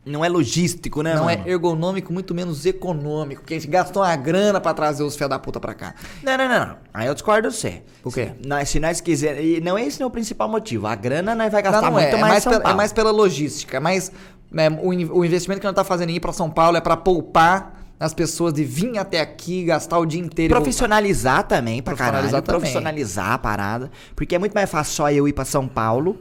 Não 0.08 0.24
é 0.24 0.30
logístico, 0.30 1.02
né, 1.04 1.14
não 1.16 1.26
mano? 1.26 1.44
é 1.46 1.50
ergonômico, 1.52 2.12
muito 2.14 2.34
menos 2.34 2.66
econômico. 2.66 3.42
Porque 3.42 3.54
a 3.56 3.60
gente 3.60 3.70
gastou 3.70 4.02
uma 4.04 4.16
grana 4.16 4.60
pra 4.62 4.74
trazer 4.74 5.04
os 5.04 5.16
fé 5.16 5.28
da 5.28 5.38
puta 5.38 5.60
pra 5.60 5.74
cá. 5.74 5.94
Não, 6.24 6.38
não, 6.38 6.48
não, 6.48 6.60
não. 6.68 6.76
Aí 6.94 7.08
eu 7.08 7.14
discordo 7.14 7.52
você. 7.52 7.84
Por 8.02 8.14
quê? 8.14 8.32
Se 8.42 8.48
nós, 8.48 8.70
se 8.70 8.80
nós 8.80 9.02
quisermos. 9.02 9.44
E 9.44 9.60
não 9.62 9.78
é 9.78 9.84
esse 9.86 10.00
não 10.00 10.08
o 10.08 10.12
principal 10.12 10.48
motivo. 10.50 10.88
A 10.88 10.96
grana 10.96 11.36
nós 11.36 11.52
vai 11.52 11.62
Não, 11.62 11.72
gastar 11.72 11.92
não 11.92 12.00
é. 12.00 12.04
muito 12.04 12.16
É 12.16 12.20
mais, 12.20 12.32
mais, 12.32 12.38
em 12.46 12.50
São 12.50 12.60
pela, 12.62 12.72
é 12.72 12.76
mais 12.76 12.94
pela 12.94 13.12
logística. 13.12 13.80
Mas 13.80 14.12
né, 14.52 14.70
o, 14.70 14.90
o 15.20 15.26
investimento 15.26 15.60
que 15.60 15.68
nós 15.68 15.76
tá 15.76 15.84
fazendo 15.84 16.10
em 16.10 16.16
ir 16.16 16.20
pra 16.20 16.32
São 16.34 16.50
Paulo 16.50 16.78
é 16.78 16.82
pra 16.82 16.96
poupar 16.96 17.76
as 18.00 18.14
pessoas 18.14 18.54
de 18.54 18.64
vir 18.64 18.98
até 19.00 19.20
aqui, 19.20 19.64
gastar 19.66 19.98
o 19.98 20.06
dia 20.06 20.22
inteiro. 20.22 20.54
e. 20.54 20.56
Profissionalizar 20.56 21.44
também, 21.44 21.82
pra 21.82 21.96
caralho. 21.96 22.30
Profissionalizar 22.30 22.42
também. 22.44 22.60
Profissionalizar 22.62 23.32
a 23.32 23.38
parada. 23.38 23.92
Porque 24.16 24.36
é 24.36 24.40
muito 24.40 24.54
mais 24.54 24.70
fácil 24.70 24.94
só 24.94 25.12
eu 25.12 25.28
ir 25.28 25.34
pra 25.34 25.44
São 25.46 25.68
Paulo 25.68 26.18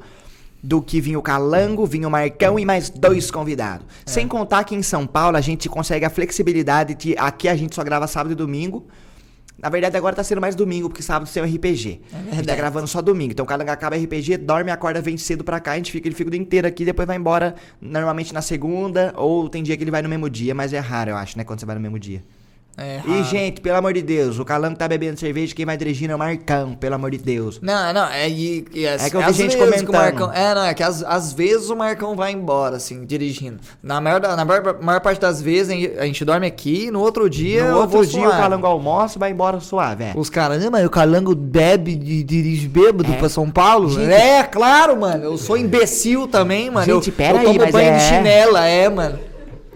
do 0.62 0.82
que 0.82 1.00
vir 1.00 1.16
o 1.16 1.22
Calango, 1.22 1.86
vir 1.86 2.04
o 2.04 2.10
Marcão 2.10 2.58
e 2.58 2.64
mais 2.64 2.90
dois 2.90 3.30
convidados. 3.30 3.86
É. 4.06 4.10
Sem 4.10 4.26
contar 4.26 4.64
que 4.64 4.74
em 4.74 4.82
São 4.82 5.06
Paulo 5.06 5.36
a 5.36 5.40
gente 5.40 5.68
consegue 5.68 6.04
a 6.04 6.10
flexibilidade 6.10 6.94
de. 6.94 7.14
Aqui 7.18 7.48
a 7.48 7.56
gente 7.56 7.74
só 7.74 7.84
grava 7.84 8.06
sábado 8.06 8.32
e 8.32 8.34
domingo. 8.34 8.86
Na 9.58 9.70
verdade, 9.70 9.96
agora 9.96 10.14
tá 10.14 10.22
sendo 10.22 10.40
mais 10.40 10.54
domingo, 10.54 10.88
porque 10.88 11.02
sábado 11.02 11.30
tem 11.32 11.42
o 11.42 11.46
RPG. 11.46 12.02
a 12.30 12.34
gente 12.34 12.46
tá 12.46 12.54
gravando 12.54 12.86
só 12.86 13.00
domingo. 13.00 13.32
Então 13.32 13.44
o 13.44 13.48
Calango 13.48 13.70
acaba 13.70 13.96
RPG, 13.96 14.36
dorme, 14.36 14.70
acorda, 14.70 15.00
vem 15.00 15.16
cedo 15.16 15.42
pra 15.42 15.58
cá, 15.58 15.72
a 15.72 15.76
gente 15.76 15.90
fica, 15.90 16.06
ele 16.06 16.14
fica 16.14 16.28
o 16.28 16.30
dia 16.30 16.40
inteiro 16.40 16.66
aqui, 16.68 16.84
depois 16.84 17.06
vai 17.06 17.16
embora 17.16 17.54
normalmente 17.80 18.34
na 18.34 18.42
segunda, 18.42 19.14
ou 19.16 19.48
tem 19.48 19.62
dia 19.62 19.74
que 19.74 19.82
ele 19.82 19.90
vai 19.90 20.02
no 20.02 20.10
mesmo 20.10 20.28
dia, 20.28 20.54
mas 20.54 20.74
é 20.74 20.78
raro, 20.78 21.10
eu 21.10 21.16
acho, 21.16 21.38
né? 21.38 21.44
Quando 21.44 21.60
você 21.60 21.66
vai 21.66 21.74
no 21.74 21.80
mesmo 21.80 21.98
dia. 21.98 22.22
É 22.78 23.00
E, 23.06 23.24
gente, 23.24 23.60
pelo 23.62 23.78
amor 23.78 23.94
de 23.94 24.02
Deus, 24.02 24.38
o 24.38 24.44
Calango 24.44 24.76
tá 24.76 24.86
bebendo 24.86 25.18
cerveja, 25.18 25.54
quem 25.54 25.64
vai 25.64 25.78
dirigindo 25.78 26.12
é 26.12 26.14
o 26.14 26.18
Marcão, 26.18 26.74
pelo 26.74 26.94
amor 26.94 27.10
de 27.10 27.16
Deus. 27.16 27.58
Não, 27.62 27.92
não, 27.94 28.06
é, 28.08 28.28
e, 28.28 28.66
e 28.74 28.86
as- 28.86 29.06
É 29.06 29.08
que 29.10 29.16
eu 29.16 29.22
vi 29.22 29.32
gente 29.32 29.56
comentando. 29.56 29.92
Marcão, 29.92 30.30
é, 30.32 30.54
não, 30.54 30.62
é 30.64 30.74
que 30.74 30.82
às, 30.82 31.32
vezes 31.32 31.70
o 31.70 31.76
Marcão 31.76 32.14
vai 32.14 32.32
embora, 32.32 32.76
assim, 32.76 33.06
dirigindo. 33.06 33.58
Na 33.82 33.98
maior, 33.98 34.20
na 34.20 34.44
maior, 34.44 34.78
maior 34.82 35.00
parte 35.00 35.18
das 35.20 35.40
vezes 35.40 35.70
a 35.98 36.04
gente- 36.04 36.22
dorme 36.24 36.46
aqui, 36.46 36.90
no 36.90 37.00
outro 37.00 37.30
dia. 37.30 37.70
no 37.70 37.78
outro 37.78 38.04
dia 38.06 38.20
suave. 38.20 38.36
o 38.36 38.40
Calango 38.42 38.66
almoça, 38.66 39.18
vai 39.18 39.30
embora 39.30 39.58
suave, 39.58 40.04
é. 40.04 40.12
Os 40.14 40.28
caras, 40.28 40.62
"Ah, 40.62 40.70
mas 40.70 40.84
o 40.84 40.90
Calango 40.90 41.34
bebe 41.34 41.92
e 41.92 42.22
dirige 42.22 42.68
bêbado 42.68 43.10
É. 43.10 43.16
pra 43.16 43.28
São 43.30 43.50
Paulo? 43.50 43.88
Gente- 43.88 44.12
é, 44.12 44.42
claro, 44.42 45.00
mano. 45.00 45.24
Eu 45.24 45.38
sou 45.38 45.56
imbecil 45.56 46.28
também, 46.28 46.70
mano. 46.70 46.84
Gente, 46.84 47.08
eu, 47.08 47.14
pera 47.16 47.42
eu 47.42 47.48
aí, 47.50 47.58
tomo 47.58 47.72
banho 47.72 47.92
de 47.92 47.96
é- 47.96 48.00
chinela, 48.00 48.66
é, 48.66 48.88
mano. 48.90 49.18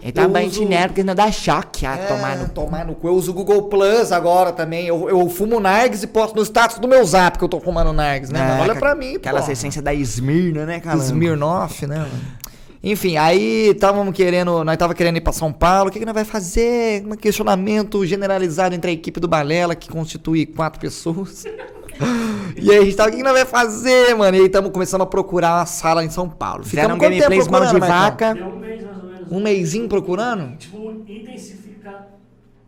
Ele 0.03 0.13
tá 0.13 0.27
bem 0.27 0.47
uso- 0.49 0.59
chinelo 0.61 0.89
porque 0.89 1.03
não 1.05 1.15
dá 1.15 1.31
choque, 1.31 1.85
ah, 1.85 1.95
É, 1.97 2.07
tomar 2.07 2.37
no... 2.39 2.49
tomar 2.49 2.85
no 2.87 2.95
cu. 2.95 3.09
Eu 3.09 3.15
uso 3.15 3.33
o 3.33 3.35
Google 3.35 3.65
Plus 3.65 4.11
agora 4.13 4.51
também. 4.53 4.87
Eu, 4.87 5.09
eu 5.11 5.29
fumo 5.29 5.61
Nargs 5.61 6.03
e 6.03 6.07
posto 6.07 6.35
no 6.37 6.43
status 6.43 6.79
do 6.79 6.89
meu 6.89 7.05
zap 7.05 7.37
que 7.39 7.45
eu 7.45 7.49
tô 7.49 7.61
fumando 7.61 7.93
Nargs, 7.93 8.31
né? 8.33 8.59
É? 8.59 8.63
Olha 8.63 8.75
pra 8.75 8.95
mim, 8.95 9.17
Aquela 9.17 9.43
pô. 9.43 9.51
essência 9.51 9.83
da 9.83 9.93
Esmirna, 9.93 10.65
né, 10.65 10.81
Calango? 10.81 11.05
Smirnoff, 11.05 11.87
né, 11.87 11.99
mano? 11.99 12.11
Enfim, 12.83 13.19
aí 13.19 13.73
estávamos 13.75 14.15
querendo, 14.15 14.65
nós 14.65 14.77
tava 14.79 14.95
querendo 14.95 15.19
ir 15.19 15.21
pra 15.21 15.35
São 15.35 15.53
Paulo, 15.53 15.91
o 15.91 15.93
que, 15.93 15.99
que 15.99 16.07
nós 16.07 16.15
vai 16.15 16.25
fazer? 16.25 17.05
Um 17.07 17.15
questionamento 17.15 18.07
generalizado 18.07 18.75
entre 18.75 18.91
a 18.91 18.95
equipe 18.95 19.21
do 19.21 19.29
Balela, 19.29 19.75
que 19.75 19.91
constitui 19.91 20.47
quatro 20.47 20.81
pessoas. 20.81 21.45
e 22.57 22.71
aí 22.71 22.79
a 22.79 22.85
gente 22.85 22.97
tava, 22.97 23.11
o 23.11 23.13
que, 23.13 23.19
que 23.19 23.23
nós 23.23 23.35
vai 23.35 23.45
fazer, 23.45 24.15
mano? 24.17 24.35
E 24.35 24.41
aí 24.41 24.47
estamos 24.47 24.71
começando 24.71 25.03
a 25.03 25.07
procurar 25.07 25.59
uma 25.59 25.67
sala 25.67 26.03
em 26.03 26.09
São 26.09 26.27
Paulo. 26.27 26.65
Fizeram 26.65 26.95
um 26.95 26.99
gameplays 26.99 27.47
mão 27.49 27.67
de 27.67 27.79
vaca. 27.79 28.35
Um 29.31 29.41
mêsinho 29.41 29.89
procurando? 29.89 30.57
Tipo, 30.57 31.05
intensificar. 31.07 32.09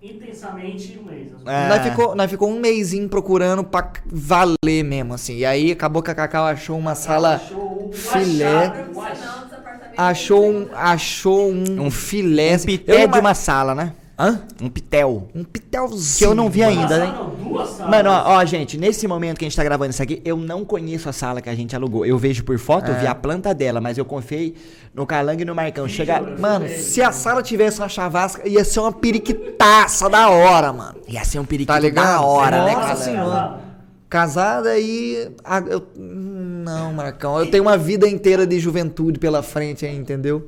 intensamente 0.02 0.98
um 0.98 1.04
mês. 1.04 1.32
É. 1.46 1.68
Nós, 1.68 1.82
ficou, 1.82 2.14
nós 2.14 2.30
ficou 2.30 2.48
um 2.50 2.58
mêsinho 2.60 3.08
procurando 3.08 3.62
pra 3.64 3.92
valer 4.06 4.82
mesmo, 4.84 5.14
assim. 5.14 5.36
E 5.38 5.44
aí 5.44 5.70
acabou 5.72 6.02
que 6.02 6.10
a 6.10 6.14
Cacau 6.14 6.44
achou 6.44 6.78
uma 6.78 6.94
sala 6.94 7.34
Achou 7.34 7.88
um 7.88 7.92
filé. 7.92 8.66
apartamentos. 8.66 9.94
Achou 9.96 10.50
um, 10.50 10.68
achou 10.74 11.50
um, 11.50 11.82
Um 11.86 11.90
filé. 11.90 12.56
Um 12.56 12.60
pité 12.64 13.04
Eu 13.04 13.08
de 13.08 13.18
uma 13.18 13.34
sala, 13.34 13.74
né? 13.74 13.92
Hã? 14.18 14.42
Um 14.60 14.68
pitel. 14.68 15.28
Um 15.34 15.42
pitelzinho. 15.42 16.18
Que 16.18 16.24
eu 16.24 16.34
não 16.34 16.48
vi 16.50 16.62
ainda, 16.62 16.98
né? 16.98 17.06
não, 17.16 17.30
duas 17.30 17.70
salas. 17.70 17.90
Mano, 17.90 18.10
ó, 18.10 18.36
ó, 18.36 18.44
gente, 18.44 18.76
nesse 18.78 19.08
momento 19.08 19.38
que 19.38 19.44
a 19.44 19.48
gente 19.48 19.56
tá 19.56 19.64
gravando 19.64 19.90
isso 19.90 20.02
aqui, 20.02 20.20
eu 20.24 20.36
não 20.36 20.64
conheço 20.64 21.08
a 21.08 21.12
sala 21.12 21.40
que 21.40 21.48
a 21.48 21.54
gente 21.54 21.74
alugou. 21.74 22.04
Eu 22.06 22.18
vejo 22.18 22.44
por 22.44 22.58
foto, 22.58 22.90
eu 22.90 22.98
vi 22.98 23.06
É. 23.06 23.08
a 23.08 23.14
planta 23.14 23.54
dela, 23.54 23.80
mas 23.80 23.96
eu 23.98 24.04
confiei 24.04 24.54
no 24.94 25.06
Calango 25.06 25.42
e 25.42 25.44
no 25.44 25.54
Marcão. 25.54 25.88
Chega. 25.88 26.20
Mano, 26.38 26.68
se 26.68 27.02
a 27.02 27.10
sala 27.10 27.42
tivesse 27.42 27.78
uma 27.80 27.88
chavasca, 27.88 28.46
ia 28.48 28.64
ser 28.64 28.80
uma 28.80 28.92
periquitaça 28.92 30.08
da 30.08 30.28
hora, 30.28 30.72
mano. 30.72 30.96
Ia 31.08 31.24
ser 31.24 31.38
um 31.38 31.44
periquito 31.44 31.72
Tá 31.72 31.78
ligado? 31.80 32.04
da 32.04 32.20
hora, 32.20 32.64
né, 32.66 32.74
Nossa 32.74 32.96
senhora. 33.04 33.60
Casada 34.08 34.78
e. 34.78 35.30
ah, 35.42 35.62
eu- 35.66 35.86
não, 35.96 36.92
Marcão. 36.92 37.38
Eu 37.40 37.50
tenho 37.50 37.62
uma 37.64 37.78
vida 37.78 38.06
inteira 38.06 38.46
de 38.46 38.60
juventude 38.60 39.18
pela 39.18 39.42
frente 39.42 39.86
aí, 39.86 39.96
entendeu? 39.96 40.46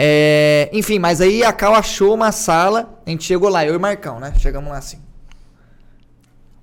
É, 0.00 0.70
enfim, 0.72 1.00
mas 1.00 1.20
aí 1.20 1.42
a 1.42 1.52
Cal 1.52 1.74
achou 1.74 2.14
uma 2.14 2.30
sala, 2.30 2.88
a 3.04 3.10
gente 3.10 3.24
chegou 3.24 3.48
lá, 3.48 3.66
eu 3.66 3.74
e 3.74 3.76
o 3.76 3.80
Marcão, 3.80 4.20
né? 4.20 4.32
Chegamos 4.38 4.70
lá 4.70 4.78
assim. 4.78 5.00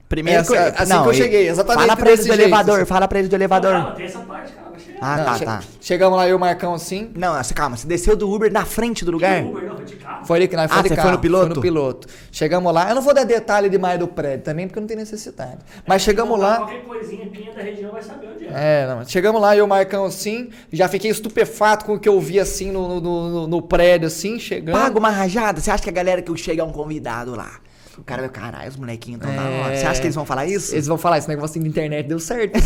Primeiro 0.08 0.40
É 0.40 0.42
assim- 0.42 0.56
assim 0.56 1.02
que 1.04 1.10
eu 1.10 1.14
cheguei, 1.14 1.50
exatamente 1.50 1.82
Fala 1.82 1.98
pra 1.98 2.08
eles 2.12 2.20
do 2.26 2.28
jeito, 2.28 2.40
elevador, 2.42 2.76
assim. 2.80 2.86
fala 2.86 3.08
pra 3.08 3.20
eles 3.20 3.30
do 3.30 3.32
Calma, 3.38 3.44
elevador. 3.44 3.96
tem 3.96 4.06
essa 4.06 4.20
parte, 4.20 4.52
calma, 4.54 4.62
chega. 4.62 4.65
Ah, 5.02 5.18
Não, 5.18 5.26
tá, 5.26 5.34
che- 5.38 5.46
tá. 5.46 5.62
Chegamos 5.82 6.18
lá, 6.18 6.26
eu 6.26 6.32
e 6.32 6.34
o 6.34 6.40
Marcão 6.40 6.74
assim. 6.74 7.12
Não, 7.16 7.34
calma, 7.54 7.76
você 7.76 7.86
desceu 7.86 8.16
do 8.16 8.32
Uber 8.32 8.52
na 8.52 8.64
frente 8.66 9.04
do 9.04 9.12
lugar? 9.12 9.44
Uber, 9.44 9.64
não, 9.64 9.76
foi 9.76 9.86
de 9.86 9.96
carro. 9.96 10.26
Foi 10.26 10.38
ali 10.38 10.48
que 10.48 10.56
nós 10.56 10.72
Ah, 10.72 10.76
foi 10.76 10.84
de 10.84 10.88
você 10.90 10.96
foi 10.96 11.04
carro, 11.04 11.12
no 11.16 11.20
piloto? 11.22 11.46
Foi 11.48 11.56
no 11.56 11.62
piloto. 11.62 12.08
Chegamos 12.32 12.74
lá, 12.74 12.90
eu 12.90 12.96
não 12.96 13.02
vou 13.02 13.14
dar 13.14 13.26
detalhe 13.26 13.70
demais 13.70 14.00
do 14.00 14.08
prédio 14.08 14.44
também, 14.46 14.68
porque 14.68 14.80
não 14.80 14.88
tem 14.88 14.96
necessidade. 14.98 15.58
Mas 15.86 16.02
chegamos 16.02 16.40
lá. 16.40 16.60
Qualquer 16.60 16.84
coisinha, 16.86 17.30
quem 17.30 17.50
é 17.50 17.54
da 17.54 17.62
região 17.62 17.92
vai 17.92 18.02
saber 18.02 18.30
onde 18.36 18.46
é. 18.48 18.50
É, 18.84 18.88
não, 18.88 19.06
chegamos 19.06 19.42
lá, 19.42 19.54
eu 19.56 19.60
e 19.60 19.62
o 19.64 19.68
Marcão 19.68 20.06
assim, 20.06 20.50
já 20.72 20.88
fiquei 20.88 21.12
estupefato 21.12 21.86
com 21.86 21.96
o 21.96 22.00
que 22.00 22.08
eu 22.10 22.20
vi 22.22 22.40
assim 22.40 22.72
no, 22.72 23.02
no, 23.02 23.30
no- 23.30 23.48
no 23.48 23.62
prédio, 23.62 24.08
assim, 24.08 24.40
chegando. 24.40 24.76
Paga 24.80 24.98
uma 24.98 25.10
rajada? 25.10 25.60
Você 25.60 25.70
acha 25.70 25.84
que 25.84 25.90
a 25.90 25.94
galera 25.94 26.22
que 26.22 26.36
chega 26.38 26.62
é 26.62 26.66
um 26.66 26.72
convidado 26.72 27.36
lá? 27.36 27.60
O 27.98 28.04
cara 28.04 28.22
vai, 28.24 28.30
caralho, 28.30 28.70
os 28.70 28.76
molequinhos 28.76 29.22
tão 29.22 29.34
da 29.34 29.44
hora. 29.44 29.76
Você 29.76 29.86
acha 29.86 30.00
que 30.02 30.08
eles 30.08 30.16
vão 30.16 30.26
falar 30.26 30.46
isso? 30.46 30.72
É. 30.74 30.76
Eles 30.76 30.88
vão 30.88 30.98
falar, 30.98 31.18
esse 31.18 31.28
negócio 31.28 31.62
de 31.62 31.68
internet 31.68 32.08
deu 32.08 32.20
certo. 32.20 32.56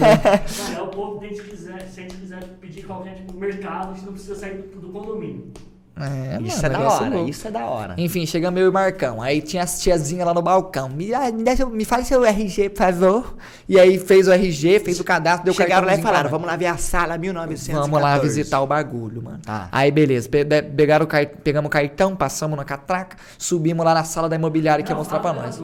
né? 0.00 0.16
Cara, 0.18 0.78
é 0.78 0.82
o 0.82 0.88
povo 0.88 1.20
que 1.20 1.26
a 1.26 1.28
gente 1.28 1.42
quiser, 1.42 1.88
se 1.88 2.00
a 2.00 2.02
gente 2.02 2.16
quiser 2.16 2.42
pedir 2.60 2.84
qualquer 2.84 3.14
tipo 3.14 3.32
de 3.32 3.38
mercado, 3.38 3.90
a 3.90 3.94
gente 3.94 4.06
não 4.06 4.12
precisa 4.12 4.34
sair 4.34 4.56
do, 4.56 4.80
do 4.80 4.88
condomínio. 4.88 5.52
É, 5.96 6.40
Isso 6.42 6.56
mano, 6.60 6.66
é 6.66 6.68
da 6.70 6.80
hora, 6.80 7.08
louco. 7.14 7.30
isso 7.30 7.46
é 7.46 7.50
da 7.52 7.64
hora. 7.66 7.94
Enfim, 7.96 8.26
chegamos 8.26 8.58
eu 8.58 8.66
e 8.66 8.68
o 8.68 8.72
Marcão. 8.72 9.22
Aí 9.22 9.40
tinha 9.40 9.62
as 9.62 9.80
tiazinhas 9.80 10.26
lá 10.26 10.34
no 10.34 10.42
balcão. 10.42 10.88
Me, 10.88 11.14
ah, 11.14 11.30
deixa- 11.30 11.64
me 11.66 11.84
fale 11.84 12.04
seu 12.04 12.24
RG, 12.24 12.68
por 12.70 12.78
favor. 12.78 13.36
E 13.68 13.78
aí 13.78 13.96
fez 13.96 14.26
o 14.26 14.32
RG, 14.32 14.80
fez 14.80 14.98
o 14.98 15.04
cadastro, 15.04 15.44
deu 15.44 15.54
Chegaram 15.54 15.86
lá 15.86 15.94
e 15.94 16.02
falaram, 16.02 16.28
vamos 16.28 16.48
lá 16.48 16.56
ver 16.56 16.66
a 16.66 16.76
sala 16.76 17.16
1914. 17.16 17.72
Vamos 17.80 18.02
lá 18.02 18.18
visitar 18.18 18.60
o 18.60 18.66
bagulho, 18.66 19.22
mano. 19.22 19.38
Tá. 19.44 19.68
Aí 19.70 19.92
beleza, 19.92 20.28
pegaram 20.76 21.04
o 21.04 21.08
car- 21.08 21.28
pegamos 21.44 21.68
o 21.68 21.70
cartão, 21.70 22.16
passamos 22.16 22.56
na 22.56 22.64
catraca, 22.64 23.16
subimos 23.38 23.84
lá 23.84 23.94
na 23.94 24.02
sala 24.02 24.28
da 24.28 24.34
imobiliária 24.34 24.84
que 24.84 24.90
ia 24.90 24.96
mostrar 24.96 25.20
pra 25.20 25.32
nós. 25.32 25.62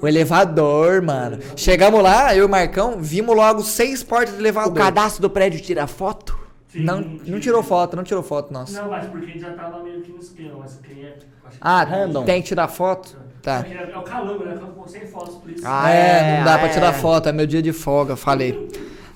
O 0.00 0.06
elevador, 0.06 1.02
mano. 1.02 1.38
Chegamos 1.56 2.00
lá, 2.02 2.32
eu 2.36 2.42
e 2.42 2.46
o 2.46 2.48
Marcão, 2.48 2.98
vimos 3.00 3.34
logo 3.34 3.62
seis 3.62 4.02
portas 4.04 4.30
de 4.34 4.36
O 4.38 4.42
elevador. 4.42 4.74
cadastro 4.74 5.22
do 5.22 5.28
prédio 5.30 5.60
tira 5.60 5.88
foto? 5.88 6.38
Sim, 6.76 6.82
Não, 6.84 7.00
não 7.00 7.40
tirou 7.40 7.62
foto, 7.62 7.96
não 7.96 8.04
tirou 8.04 8.22
foto, 8.22 8.52
nossa. 8.52 8.80
Não, 8.82 8.90
mas 8.90 9.06
porque 9.06 9.24
a 9.24 9.28
gente 9.28 9.40
já 9.40 9.52
tava 9.54 9.82
meio 9.82 10.02
que 10.02 10.12
no 10.12 10.18
esquema, 10.18 10.56
mas 10.58 10.78
quem 10.86 11.04
é. 11.04 11.16
acho 11.44 11.56
que- 11.56 11.58
Ah, 11.60 11.82
Random. 11.84 12.24
tem 12.24 12.42
que 12.42 12.48
tirar 12.48 12.68
foto? 12.68 13.16
Tá. 13.42 13.64
É, 13.66 13.90
é 13.92 13.96
o 13.98 14.02
calango, 14.02 14.44
né? 14.44 14.54
Ficou 14.56 14.86
sem 14.88 15.06
fotos 15.06 15.36
por 15.36 15.50
isso. 15.50 15.62
Ah, 15.64 15.88
é, 15.90 16.38
não 16.38 16.44
dá 16.44 16.58
pra 16.58 16.68
é. 16.68 16.72
tirar 16.72 16.92
foto, 16.92 17.28
é 17.28 17.32
meu 17.32 17.46
dia 17.46 17.62
de 17.62 17.72
folga, 17.72 18.16
falei. 18.16 18.68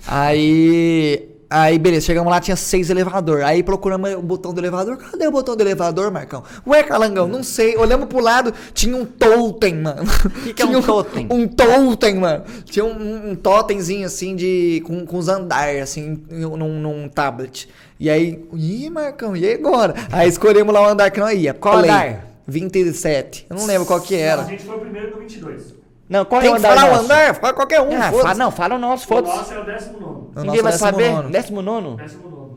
Aí. 0.07 1.29
Aí, 1.52 1.80
beleza, 1.80 2.07
chegamos 2.07 2.30
lá, 2.30 2.40
tinha 2.40 2.54
seis 2.54 2.90
elevador. 2.90 3.42
Aí 3.42 3.61
procuramos 3.61 4.14
o 4.14 4.23
botão 4.23 4.54
do 4.54 4.61
elevador. 4.61 4.97
Cadê 4.97 5.26
o 5.26 5.33
botão 5.33 5.57
do 5.57 5.62
elevador, 5.64 6.09
Marcão? 6.12 6.45
Ué, 6.64 6.85
Calangão, 6.85 7.26
não 7.26 7.42
sei. 7.42 7.76
Olhamos 7.76 8.07
pro 8.07 8.21
lado, 8.21 8.54
tinha 8.73 8.97
um 8.97 9.04
totem, 9.04 9.75
mano. 9.75 10.04
Que 10.45 10.54
que 10.54 10.62
é 10.62 10.66
um 10.66 10.80
totem? 10.80 11.26
Um 11.28 11.49
totem, 11.49 12.14
mano. 12.14 12.45
Tinha 12.64 12.85
um, 12.85 13.30
um 13.30 13.35
totemzinho 13.35 14.07
assim 14.07 14.37
de. 14.37 14.80
com, 14.87 15.04
com 15.04 15.19
os 15.19 15.28
andares, 15.28 15.83
assim, 15.83 16.23
num, 16.30 16.80
num 16.80 17.09
tablet. 17.09 17.69
E 17.99 18.09
aí. 18.09 18.45
Ih, 18.54 18.88
Marcão, 18.88 19.37
e 19.37 19.52
agora? 19.52 19.95
Aí 20.12 20.28
escolhemos 20.28 20.73
lá 20.73 20.83
o 20.83 20.87
andar 20.87 21.11
que 21.11 21.19
nós 21.19 21.37
ia. 21.37 21.52
Qual 21.52 21.78
andar? 21.78 22.26
27. 22.47 23.47
Eu 23.50 23.57
não 23.57 23.66
lembro 23.66 23.87
qual 23.87 24.00
que 24.00 24.14
A 24.14 24.19
era. 24.19 24.45
gente 24.45 24.62
foi 24.64 24.76
o 24.76 24.80
primeiro 24.80 25.11
no 25.11 25.19
22. 25.19 25.79
Não, 26.11 26.25
qual 26.25 26.40
Tem 26.40 26.50
é 26.50 26.52
o 26.52 26.57
que 26.57 26.67
andar 26.67 26.76
falar 26.76 26.93
o 26.93 27.00
andar? 27.05 27.35
Fala 27.37 27.52
qualquer 27.55 27.81
um. 27.81 27.97
Ah, 27.97 28.11
fala, 28.12 28.35
não, 28.35 28.50
fala 28.50 28.75
o 28.75 28.79
nosso, 28.79 29.05
O 29.05 29.09
foda-se. 29.09 29.37
nosso 29.37 29.55
é 29.55 29.59
o 29.61 29.64
19. 29.64 30.05
O 30.05 30.40
Ninguém 30.43 30.61
vai 30.62 30.73
é 30.73 30.76
saber. 30.76 31.05
décimo 31.05 31.12
nono. 31.14 31.31
Décimo 31.31 31.62
nono? 31.62 31.97
19. 31.97 32.50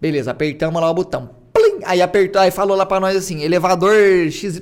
Beleza, 0.00 0.30
apertamos 0.30 0.80
lá 0.80 0.90
o 0.90 0.94
botão. 0.94 1.30
Plim! 1.54 1.80
Aí 1.86 2.00
apertou, 2.02 2.40
aí 2.40 2.50
falou 2.52 2.76
lá 2.76 2.84
pra 2.86 3.00
nós 3.00 3.16
assim, 3.16 3.42
elevador 3.42 3.94
XYZ, 4.30 4.60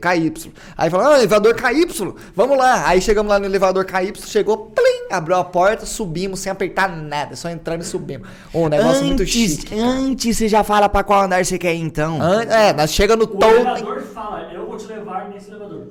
KY. 0.00 0.52
Aí 0.76 0.90
falou, 0.90 1.06
ah, 1.12 1.18
elevador 1.18 1.54
KY, 1.54 1.86
vamos 2.34 2.56
lá. 2.58 2.88
Aí 2.88 3.00
chegamos 3.00 3.30
lá 3.30 3.38
no 3.38 3.44
elevador 3.44 3.84
KY, 3.84 4.12
chegou, 4.26 4.56
plim, 4.74 5.12
abriu 5.12 5.36
a 5.36 5.44
porta, 5.44 5.84
subimos 5.86 6.40
sem 6.40 6.50
apertar 6.50 6.88
nada, 6.88 7.36
só 7.36 7.48
entramos 7.50 7.86
e 7.86 7.90
subimos. 7.90 8.26
Um 8.52 8.68
negócio 8.68 9.04
muito 9.04 9.22
Antes, 9.22 9.32
chique. 9.32 9.78
antes 9.78 10.36
você 10.36 10.48
já 10.48 10.64
fala 10.64 10.88
pra 10.88 11.04
qual 11.04 11.22
andar 11.22 11.44
você 11.44 11.58
quer 11.58 11.74
ir, 11.74 11.82
então. 11.82 12.20
An- 12.20 12.42
É, 12.44 12.72
nós 12.72 12.90
chega 12.92 13.14
no 13.14 13.24
O 13.24 13.28
tom. 13.28 13.46
elevador 13.50 14.00
fala, 14.02 14.50
eu 14.52 14.66
vou 14.66 14.76
te 14.76 14.86
levar 14.86 15.28
nesse 15.28 15.50
elevador. 15.50 15.86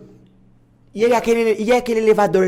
E 0.96 1.06
aí 1.06 1.14
aquele, 1.14 1.56
e 1.64 1.72
aquele 1.72 2.00
elevador 2.02 2.46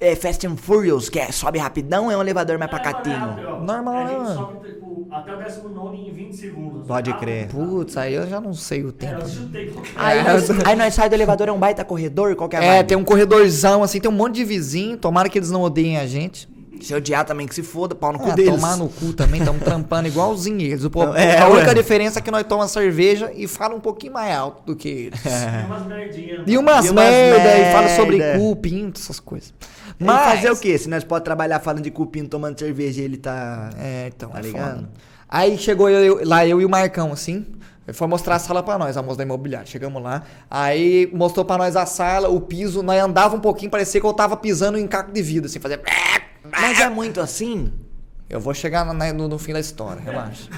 é, 0.00 0.14
Fast 0.14 0.46
and 0.46 0.56
Furious, 0.56 1.08
que 1.08 1.18
é, 1.18 1.32
sobe 1.32 1.58
rapidão, 1.58 2.10
é 2.10 2.16
um 2.16 2.20
elevador 2.20 2.58
mais 2.58 2.68
É, 2.68 2.72
pacatinho? 2.72 3.38
é, 3.38 3.64
Normal, 3.64 3.94
A 3.94 4.04
né, 4.04 4.10
gente 4.10 4.22
mano? 4.24 4.40
sobe 4.40 4.68
tipo, 4.68 5.06
até 5.10 5.32
o 5.32 5.38
19 5.38 5.96
em 5.96 6.12
20 6.12 6.32
segundos. 6.36 6.86
Pode 6.86 7.10
Ah, 7.10 7.14
crer. 7.14 7.48
Putz, 7.48 7.96
aí 7.96 8.12
eu 8.14 8.26
já 8.26 8.40
não 8.40 8.52
sei 8.52 8.82
o 8.84 8.88
É, 8.88 8.92
tempo. 8.92 9.22
eu 9.22 9.28
chutei 9.28 9.66
qualquer 9.68 9.90
Aí, 9.96 10.18
É, 10.18 10.22
nós, 10.22 10.50
aí 10.66 10.76
nós 10.76 10.94
sai 10.94 11.08
do 11.08 11.14
elevador, 11.14 11.48
é 11.48 11.52
um 11.52 11.58
baita 11.58 11.82
corredor, 11.84 12.36
qual 12.36 12.48
que 12.48 12.56
é 12.56 12.58
É, 12.58 12.74
vibe? 12.76 12.88
tem 12.88 12.96
um 12.98 13.04
corredorzão 13.04 13.82
assim, 13.82 14.00
tem 14.00 14.10
um 14.10 14.14
monte 14.14 14.34
de 14.34 14.44
vizinho, 14.44 14.98
tomara 14.98 15.28
que 15.30 15.38
eles 15.38 15.50
não 15.50 15.62
odeiem 15.62 15.96
a 15.96 16.06
gente. 16.06 16.48
Se 16.82 16.94
odiar 16.94 17.24
também 17.24 17.46
que 17.46 17.54
se 17.54 17.62
foda, 17.62 17.94
pau 17.94 18.12
no 18.12 18.18
cu 18.18 18.28
É, 18.30 18.34
deles. 18.34 18.50
tomar 18.54 18.76
no 18.76 18.88
cu 18.88 19.12
também, 19.12 19.40
estamos 19.40 19.62
trampando 19.62 20.08
igualzinho 20.08 20.60
eles. 20.60 20.84
O 20.84 20.90
Não, 20.94 21.14
é, 21.16 21.38
a 21.38 21.48
única 21.48 21.68
ué. 21.68 21.74
diferença 21.74 22.18
é 22.18 22.22
que 22.22 22.30
nós 22.30 22.42
tomamos 22.44 22.72
cerveja 22.72 23.30
e 23.34 23.46
fala 23.46 23.74
um 23.74 23.80
pouquinho 23.80 24.12
mais 24.14 24.36
alto 24.36 24.62
do 24.66 24.74
que 24.76 24.88
eles. 24.88 25.22
Tem 25.22 25.64
umas 25.66 25.86
merdinhas. 25.86 26.42
E 26.46 26.58
umas, 26.58 26.86
E 26.86 26.90
umas 26.90 27.04
merda, 27.10 27.58
e 27.58 27.72
fala 27.72 27.88
sobre 27.90 28.16
merda. 28.18 28.38
cu, 28.38 28.56
pinto, 28.56 29.00
essas 29.00 29.20
coisas. 29.20 29.54
Mas 29.98 30.34
fazer 30.36 30.50
o 30.50 30.56
quê? 30.56 30.76
Se 30.78 30.88
nós 30.88 31.04
pode 31.04 31.24
trabalhar 31.24 31.60
falando 31.60 31.82
de 31.84 31.90
cupim, 31.90 32.24
tomando 32.24 32.58
cerveja 32.58 33.00
e 33.00 33.04
ele 33.04 33.16
tá... 33.16 33.70
É, 33.78 34.10
então, 34.14 34.30
Tá 34.30 34.38
é 34.38 34.42
ligado? 34.42 34.74
foda. 34.76 34.90
Aí 35.28 35.56
chegou 35.56 35.88
eu- 35.88 36.18
eu- 36.20 36.28
lá 36.28 36.46
eu 36.46 36.60
e 36.60 36.64
o 36.64 36.68
Marcão, 36.68 37.12
assim. 37.12 37.46
Foi 37.92 38.06
mostrar 38.06 38.36
a 38.36 38.38
sala 38.38 38.62
pra 38.62 38.78
nós, 38.78 38.96
a 38.96 39.02
moça 39.02 39.16
da 39.18 39.24
imobiliária. 39.24 39.66
Chegamos 39.66 40.00
lá. 40.02 40.22
Aí 40.50 41.10
mostrou 41.12 41.44
pra 41.44 41.58
nós 41.58 41.74
a 41.74 41.84
sala, 41.84 42.28
o 42.28 42.40
piso. 42.40 42.80
Nós 42.82 43.02
andava 43.02 43.34
um 43.36 43.40
pouquinho, 43.40 43.70
parecia 43.70 44.00
que 44.00 44.06
eu 44.06 44.12
tava 44.12 44.36
pisando 44.36 44.78
em 44.78 44.86
caco 44.86 45.10
de 45.12 45.20
vidro, 45.20 45.46
assim, 45.46 45.58
fazia. 45.58 45.80
Mas 46.52 46.80
é 46.80 46.88
muito 46.88 47.20
assim? 47.20 47.72
Eu 48.28 48.40
vou 48.40 48.54
chegar 48.54 48.84
na- 48.94 49.12
no, 49.12 49.28
no 49.28 49.38
fim 49.38 49.52
da 49.52 49.60
história, 49.60 50.00
relaxa. 50.00 50.48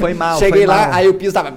Foi 0.00 0.14
mal, 0.14 0.38
Cheguei 0.38 0.60
foi 0.60 0.66
lá, 0.66 0.86
mal. 0.86 0.92
aí 0.94 1.08
o 1.08 1.14
piso 1.14 1.34
tava. 1.34 1.52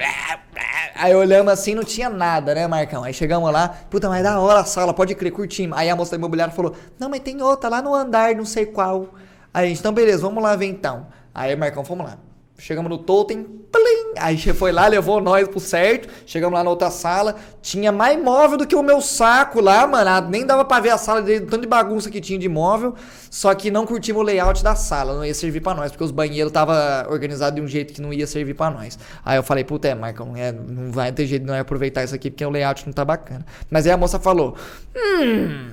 Aí 0.96 1.16
olhamos 1.16 1.52
assim, 1.52 1.74
não 1.74 1.84
tinha 1.84 2.10
nada, 2.10 2.54
né, 2.54 2.68
Marcão? 2.68 3.04
Aí 3.04 3.14
chegamos 3.14 3.52
lá, 3.52 3.68
puta, 3.90 4.08
mas 4.10 4.24
da 4.24 4.40
hora 4.40 4.60
a 4.60 4.66
sala, 4.66 4.94
pode 4.94 5.16
crer, 5.16 5.32
curtimos. 5.32 5.78
Aí 5.78 5.90
a 5.90 5.96
moça 5.96 6.12
da 6.12 6.18
imobiliária 6.18 6.54
falou: 6.54 6.76
Não, 7.00 7.10
mas 7.10 7.22
tem 7.22 7.42
outra 7.42 7.70
lá 7.70 7.82
no 7.82 7.94
andar, 7.96 8.36
não 8.36 8.46
sei 8.46 8.66
qual. 8.66 9.14
Aí 9.54 9.66
a 9.66 9.68
gente, 9.70 9.80
então 9.80 9.92
beleza, 9.94 10.22
vamos 10.22 10.42
lá 10.44 10.56
ver 10.56 10.66
então. 10.68 11.08
Aí, 11.34 11.56
Marcão, 11.56 11.84
fomos 11.84 12.06
lá. 12.06 12.18
Chegamos 12.64 12.90
no 12.90 12.98
totem, 12.98 13.44
plim! 13.44 14.14
Aí 14.18 14.38
foi 14.38 14.72
lá, 14.72 14.88
levou 14.88 15.20
nós 15.20 15.46
pro 15.50 15.60
certo. 15.60 16.08
Chegamos 16.26 16.58
lá 16.58 16.64
na 16.64 16.70
outra 16.70 16.90
sala. 16.90 17.36
Tinha 17.62 17.92
mais 17.92 18.18
móvel 18.18 18.58
do 18.58 18.66
que 18.66 18.74
o 18.74 18.82
meu 18.82 19.02
saco 19.02 19.60
lá, 19.60 19.86
mano. 19.86 20.30
Nem 20.30 20.46
dava 20.46 20.64
pra 20.64 20.80
ver 20.80 20.92
a 20.92 20.98
sala 20.98 21.22
dele, 21.22 21.42
tanto 21.42 21.64
de 21.64 21.68
bagunça 21.68 22.10
que 22.10 22.22
tinha 22.22 22.40
de 22.40 22.48
móvel. 22.48 22.96
Só 23.30 23.54
que 23.54 23.70
não 23.70 23.86
curtimos 23.86 24.22
o 24.22 24.24
layout 24.24 24.64
da 24.64 24.76
sala, 24.76 25.14
não 25.14 25.26
ia 25.26 25.34
servir 25.34 25.60
pra 25.60 25.74
nós, 25.74 25.92
porque 25.92 26.06
os 26.06 26.12
banheiros 26.12 26.54
tava 26.54 27.06
organizado 27.10 27.58
de 27.58 27.62
um 27.62 27.68
jeito 27.68 27.94
que 27.94 28.02
não 28.02 28.14
ia 28.14 28.26
servir 28.26 28.54
pra 28.54 28.72
nós. 28.72 28.98
Aí 29.26 29.38
eu 29.38 29.44
falei, 29.44 29.66
puta, 29.66 29.90
é, 29.90 29.94
Marcão, 29.94 30.34
é, 30.34 30.54
não 30.54 30.90
vai 30.90 31.12
ter 31.12 31.26
jeito 31.26 31.42
de 31.42 31.48
não 31.50 31.60
aproveitar 31.60 32.06
isso 32.06 32.16
aqui, 32.16 32.32
porque 32.32 32.46
o 32.46 32.50
layout 32.50 32.86
não 32.86 32.94
tá 32.94 33.04
bacana. 33.04 33.46
Mas 33.70 33.86
aí 33.86 33.92
a 33.92 33.98
moça 33.98 34.22
falou: 34.22 34.56
Hum, 34.96 35.70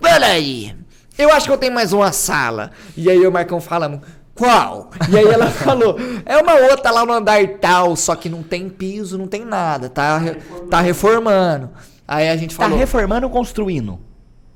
peraí, 0.00 0.74
eu 1.16 1.30
acho 1.30 1.46
que 1.46 1.52
eu 1.52 1.58
tenho 1.58 1.72
mais 1.72 1.92
uma 1.92 2.10
sala. 2.10 2.72
E 2.96 3.08
aí 3.08 3.24
o 3.24 3.30
Marcão 3.30 3.60
fala. 3.60 4.02
Qual? 4.34 4.90
E 5.08 5.16
aí 5.18 5.26
ela 5.26 5.46
falou, 5.50 5.96
é 6.26 6.36
uma 6.36 6.54
outra 6.54 6.90
lá 6.90 7.06
no 7.06 7.12
andar 7.12 7.46
tal, 7.60 7.94
só 7.96 8.14
que 8.16 8.28
não 8.28 8.42
tem 8.42 8.68
piso, 8.68 9.16
não 9.16 9.26
tem 9.28 9.44
nada, 9.44 9.88
tá, 9.88 10.18
re- 10.18 10.36
tá 10.70 10.80
reformando. 10.80 11.70
Aí 12.06 12.28
a 12.28 12.36
gente 12.36 12.56
Tá 12.56 12.64
falou, 12.64 12.78
reformando 12.78 13.26
ou 13.26 13.32
construindo? 13.32 13.98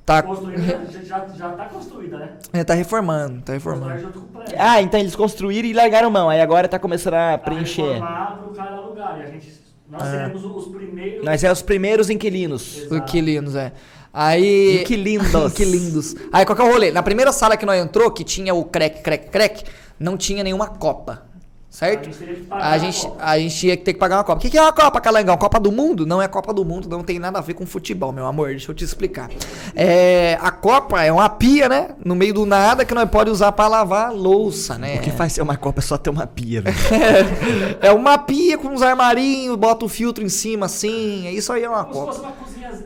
tá, 0.04 0.23
Construída, 0.23 0.80
já, 0.92 1.02
já, 1.02 1.26
já 1.37 1.49
tá 1.50 1.64
construída, 1.66 2.16
né? 2.18 2.30
é, 2.52 2.64
tá 2.64 2.73
reformando, 2.75 3.42
tá 3.42 3.52
reformando. 3.52 4.11
Ah, 4.58 4.80
então 4.82 4.99
eles 4.99 5.14
construíram 5.14 5.68
e 5.68 5.73
largaram 5.75 6.11
mão. 6.11 6.28
Aí 6.30 6.40
agora 6.40 6.66
tá 6.66 6.78
começando 6.78 7.14
a 7.14 7.32
Tá 7.32 7.38
preencher. 7.38 7.82
reformado 7.82 8.42
pro 8.44 8.54
cara 8.54 8.76
alugar. 8.76 9.18
E 9.18 9.23
a 9.23 9.26
gente 9.26 9.52
Nós 9.90 10.02
seremos 10.02 10.44
os 10.44 10.68
primeiros. 10.68 11.25
Nós 11.25 11.44
é 11.44 11.52
os 11.52 11.62
primeiros 11.62 12.11
inquilinos. 12.11 12.78
Exato. 12.78 13.02
Que 13.04 13.20
lindos, 13.20 13.54
é. 13.54 13.73
Aí. 14.12 14.80
Inquilindos. 14.82 15.52
que 15.54 15.64
lindos. 15.64 16.16
Aí 16.32 16.44
qual 16.44 16.56
que 16.56 16.62
é 16.62 16.64
o 16.64 16.70
rolê? 16.72 16.90
Na 16.90 17.02
primeira 17.02 17.32
sala 17.32 17.56
que 17.56 17.66
nós 17.66 17.80
entrou, 17.80 18.10
que 18.10 18.24
tinha 18.24 18.54
o 18.54 18.64
crack, 18.64 19.02
crack, 19.02 19.30
crack, 19.30 19.64
não 19.98 20.16
tinha 20.16 20.42
nenhuma 20.42 20.66
copa. 20.68 21.28
Certo? 21.70 22.08
A 22.08 22.12
gente 22.12 22.18
que 22.18 22.46
A 22.50 22.70
a 22.70 22.78
gente, 22.78 23.02
Copa. 23.02 23.24
a 23.24 23.38
gente 23.38 23.66
ia 23.66 23.76
ter 23.76 23.92
que 23.92 23.98
pagar 24.00 24.16
uma 24.16 24.24
Copa. 24.24 24.38
O 24.38 24.40
que, 24.40 24.48
que 24.50 24.56
é 24.56 24.62
uma 24.62 24.72
Copa, 24.72 25.00
Calangão? 25.02 25.36
Copa 25.36 25.60
do 25.60 25.70
Mundo? 25.70 26.06
Não 26.06 26.20
é 26.20 26.26
Copa 26.26 26.52
do 26.52 26.64
Mundo, 26.64 26.88
não 26.88 27.04
tem 27.04 27.18
nada 27.18 27.38
a 27.38 27.42
ver 27.42 27.52
com 27.54 27.66
futebol, 27.66 28.10
meu 28.10 28.26
amor. 28.26 28.48
Deixa 28.48 28.70
eu 28.70 28.74
te 28.74 28.82
explicar. 28.82 29.30
É, 29.76 30.38
a 30.40 30.50
Copa 30.50 31.04
é 31.04 31.12
uma 31.12 31.28
pia, 31.28 31.68
né? 31.68 31.90
No 32.02 32.16
meio 32.16 32.32
do 32.32 32.46
nada 32.46 32.86
que 32.86 32.94
nós 32.94 33.08
pode 33.10 33.30
usar 33.30 33.52
pra 33.52 33.68
lavar 33.68 34.12
louça, 34.14 34.78
né? 34.78 34.96
O 34.96 35.00
que 35.02 35.10
faz 35.10 35.34
ser 35.34 35.42
uma 35.42 35.56
copa 35.58 35.80
é 35.80 35.82
só 35.82 35.98
ter 35.98 36.08
uma 36.08 36.26
pia, 36.26 36.62
velho. 36.62 36.76
É 37.80 37.92
uma 37.92 38.16
pia 38.18 38.56
com 38.56 38.68
uns 38.68 38.80
armarinhos, 38.82 39.54
bota 39.56 39.84
o 39.84 39.88
filtro 39.88 40.24
em 40.24 40.28
cima 40.28 40.66
assim. 40.66 41.26
é 41.26 41.32
Isso 41.32 41.52
aí 41.52 41.62
é 41.64 41.68
uma 41.68 41.84
Como 41.84 42.12
se 42.12 42.20
Copa. 42.20 42.32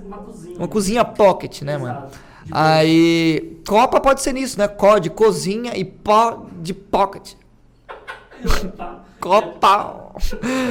Uma 0.04 0.18
cozinha. 0.18 0.58
Uma 0.58 0.68
cozinha. 0.68 1.04
Pocket, 1.04 1.62
né, 1.62 1.78
mano? 1.78 1.98
Exato. 1.98 2.32
De 2.44 2.50
Aí, 2.52 3.60
Copa 3.66 4.00
pode 4.00 4.20
ser 4.20 4.32
nisso, 4.32 4.58
né? 4.58 4.66
Co 4.66 4.98
de 4.98 5.10
cozinha 5.10 5.76
e 5.76 5.84
pó 5.84 6.46
de 6.60 6.74
pocket. 6.74 7.34
Copa. 9.20 10.12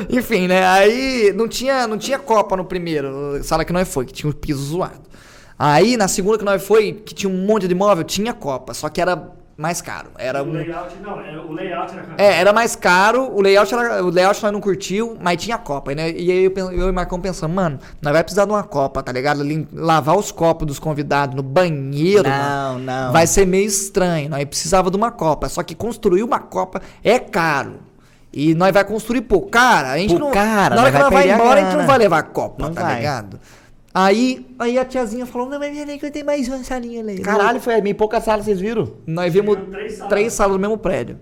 Enfim, 0.10 0.48
né? 0.48 0.68
Aí 0.68 1.32
não 1.34 1.48
tinha, 1.48 1.88
não 1.88 1.98
tinha 1.98 2.20
Copa 2.20 2.58
no 2.58 2.66
primeiro, 2.66 3.42
sala 3.44 3.64
que 3.64 3.72
nós 3.72 3.88
foi, 3.88 4.06
que 4.06 4.14
tinha 4.14 4.30
o 4.30 4.36
piso 4.36 4.62
zoado. 4.62 5.10
Aí 5.58 5.96
na 5.96 6.08
segunda 6.08 6.38
que 6.38 6.44
nós 6.44 6.62
foi, 6.62 6.92
que 6.94 7.14
tinha 7.14 7.32
um 7.32 7.46
monte 7.46 7.68
de 7.68 7.76
móvel, 7.76 8.04
tinha 8.04 8.34
Copa, 8.34 8.74
só 8.74 8.90
que 8.90 9.00
era 9.00 9.32
mais 9.62 9.82
caro. 9.82 10.10
Era 10.18 10.44
O 10.44 10.52
layout, 10.52 10.96
não, 11.02 11.22
é, 11.22 11.38
o 11.38 11.52
layout 11.54 11.94
era 11.94 12.06
é, 12.18 12.40
era 12.42 12.52
mais 12.52 12.76
caro, 12.76 13.32
o 13.34 13.42
layout, 13.42 13.74
era, 13.74 14.04
o 14.04 14.10
layout 14.10 14.42
nós 14.44 14.52
não 14.52 14.60
curtiu, 14.60 15.16
mas 15.22 15.42
tinha 15.42 15.58
Copa. 15.58 15.94
Né? 15.96 16.10
E 16.12 16.32
aí 16.32 16.44
eu, 16.46 16.52
eu 16.72 16.88
e 16.88 16.90
o 16.90 16.94
Marcão 16.94 17.20
pensamos, 17.22 17.56
mano, 17.56 17.80
nós 18.02 18.12
vai 18.12 18.24
precisar 18.24 18.46
de 18.46 18.52
uma 18.52 18.64
Copa, 18.64 19.02
tá 19.04 19.12
ligado? 19.12 19.44
Lim- 19.44 19.68
Lavar 19.72 20.18
os 20.18 20.32
copos 20.32 20.66
dos 20.68 20.80
convidados 20.80 21.36
no 21.36 21.44
banheiro, 21.44 22.28
mano. 22.28 22.44
Não, 22.44 22.80
não. 22.80 23.12
Vai 23.14 23.28
ser 23.28 23.46
meio 23.46 23.68
estranho. 23.68 24.30
Nós 24.30 24.44
precisava 24.46 24.90
de 24.90 24.98
uma 24.98 25.12
Copa. 25.12 25.48
Só 25.48 25.62
que 25.64 25.76
construir 25.76 26.24
uma 26.24 26.40
Copa 26.40 26.82
é 27.04 27.20
caro. 27.20 27.76
E 28.34 28.56
nós 28.56 28.74
vai 28.74 28.84
construir 28.86 29.22
pouco. 29.22 29.50
Cara, 29.50 29.92
a 29.92 29.98
gente 29.98 30.14
Pô, 30.14 30.20
não. 30.20 30.32
cara, 30.32 30.74
na 30.76 30.82
hora 30.84 30.92
nós 30.92 30.92
que 30.92 30.92
vai 30.92 31.02
nós 31.02 31.14
vai 31.14 31.24
perder 31.24 31.32
a 31.32 31.36
embora, 31.36 31.60
a 31.60 31.64
gente 31.66 31.78
não 31.78 31.86
vai 31.86 31.98
levar 31.98 32.24
Copa, 32.24 32.64
Não 32.64 32.74
tá 32.74 32.82
vai. 32.84 32.96
ligado? 32.96 33.40
Aí, 33.94 34.46
aí 34.58 34.78
a 34.78 34.86
tiazinha 34.86 35.26
falou: 35.26 35.50
Não, 35.50 35.60
mas 35.60 35.78
peraí 35.78 36.00
que 36.00 36.06
eu 36.06 36.12
tenho 36.12 36.26
mais 36.26 36.48
uma 36.48 36.64
salinha 36.64 37.02
ali. 37.02 37.20
Caralho, 37.20 37.60
foi 37.60 37.82
meio 37.82 37.96
pouca 37.96 38.22
sala, 38.22 38.42
vocês 38.42 38.60
viram? 38.60 38.94
Nós 39.06 39.34
vimos 39.34 39.58
três 39.70 39.94
salas. 39.94 40.10
três 40.10 40.34
salas 40.34 40.54
no 40.54 40.60
mesmo 40.60 40.78
prédio. 40.78 41.18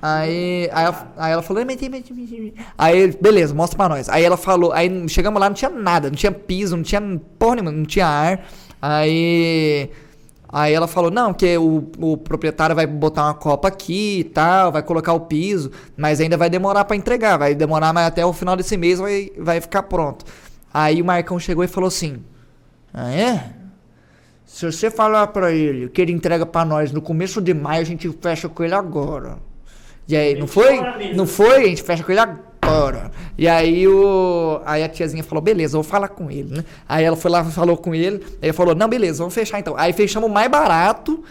Aí, 0.00 0.68
aí, 0.72 0.84
ela, 0.84 1.12
aí 1.16 1.32
ela 1.32 1.42
falou, 1.42 1.64
mas 1.64 1.76
tem, 1.76 1.88
mas 1.88 2.04
tem. 2.04 2.54
Aí, 2.76 3.16
beleza, 3.20 3.54
mostra 3.54 3.76
pra 3.76 3.88
nós. 3.88 4.08
Aí 4.10 4.22
ela 4.22 4.36
falou, 4.36 4.72
aí 4.72 5.08
chegamos 5.08 5.40
lá, 5.40 5.48
não 5.48 5.54
tinha 5.54 5.70
nada, 5.70 6.08
não 6.10 6.16
tinha 6.16 6.30
piso, 6.30 6.76
não 6.76 6.82
tinha 6.82 7.00
porra 7.38 7.56
nenhuma, 7.56 7.72
não 7.72 7.84
tinha 7.84 8.06
ar. 8.06 8.46
Aí, 8.80 9.90
aí 10.50 10.74
ela 10.74 10.86
falou, 10.86 11.10
não, 11.10 11.32
que 11.32 11.56
o, 11.56 11.90
o 11.98 12.16
proprietário 12.18 12.76
vai 12.76 12.86
botar 12.86 13.24
uma 13.24 13.34
copa 13.34 13.68
aqui 13.68 14.20
e 14.20 14.24
tal, 14.24 14.70
vai 14.70 14.82
colocar 14.82 15.14
o 15.14 15.20
piso, 15.20 15.72
mas 15.96 16.20
ainda 16.20 16.36
vai 16.36 16.50
demorar 16.50 16.84
pra 16.84 16.94
entregar, 16.94 17.38
vai 17.38 17.54
demorar, 17.54 17.92
mas 17.94 18.06
até 18.06 18.24
o 18.24 18.34
final 18.34 18.54
desse 18.54 18.76
mês 18.76 18.98
vai, 18.98 19.30
vai 19.38 19.60
ficar 19.62 19.84
pronto. 19.84 20.26
Aí 20.78 21.00
o 21.00 21.04
Marcão 21.06 21.38
chegou 21.40 21.64
e 21.64 21.68
falou 21.68 21.88
assim, 21.88 22.22
ah 22.92 23.10
é? 23.10 23.50
Se 24.44 24.70
você 24.70 24.90
falar 24.90 25.28
pra 25.28 25.50
ele 25.50 25.88
que 25.88 26.02
ele 26.02 26.12
entrega 26.12 26.44
pra 26.44 26.66
nós 26.66 26.92
no 26.92 27.00
começo 27.00 27.40
de 27.40 27.54
maio, 27.54 27.80
a 27.80 27.84
gente 27.84 28.06
fecha 28.20 28.46
com 28.46 28.62
ele 28.62 28.74
agora. 28.74 29.38
E 30.06 30.14
aí, 30.14 30.38
não 30.38 30.46
foi? 30.46 30.78
Não 31.14 31.26
foi? 31.26 31.64
A 31.64 31.68
gente 31.68 31.82
fecha 31.82 32.04
com 32.04 32.12
ele 32.12 32.20
agora. 32.20 33.10
E 33.38 33.48
aí 33.48 33.88
o. 33.88 34.60
Aí 34.66 34.84
a 34.84 34.88
tiazinha 34.90 35.24
falou, 35.24 35.40
beleza, 35.42 35.78
vou 35.78 35.82
falar 35.82 36.08
com 36.08 36.30
ele, 36.30 36.56
né? 36.58 36.64
Aí 36.86 37.06
ela 37.06 37.16
foi 37.16 37.30
lá 37.30 37.42
falou 37.42 37.78
com 37.78 37.94
ele. 37.94 38.22
Ele 38.42 38.52
falou, 38.52 38.74
não, 38.74 38.86
beleza, 38.86 39.20
vamos 39.20 39.32
fechar 39.32 39.58
então. 39.58 39.74
Aí 39.78 39.94
fechamos 39.94 40.30
mais 40.30 40.50
barato. 40.50 41.24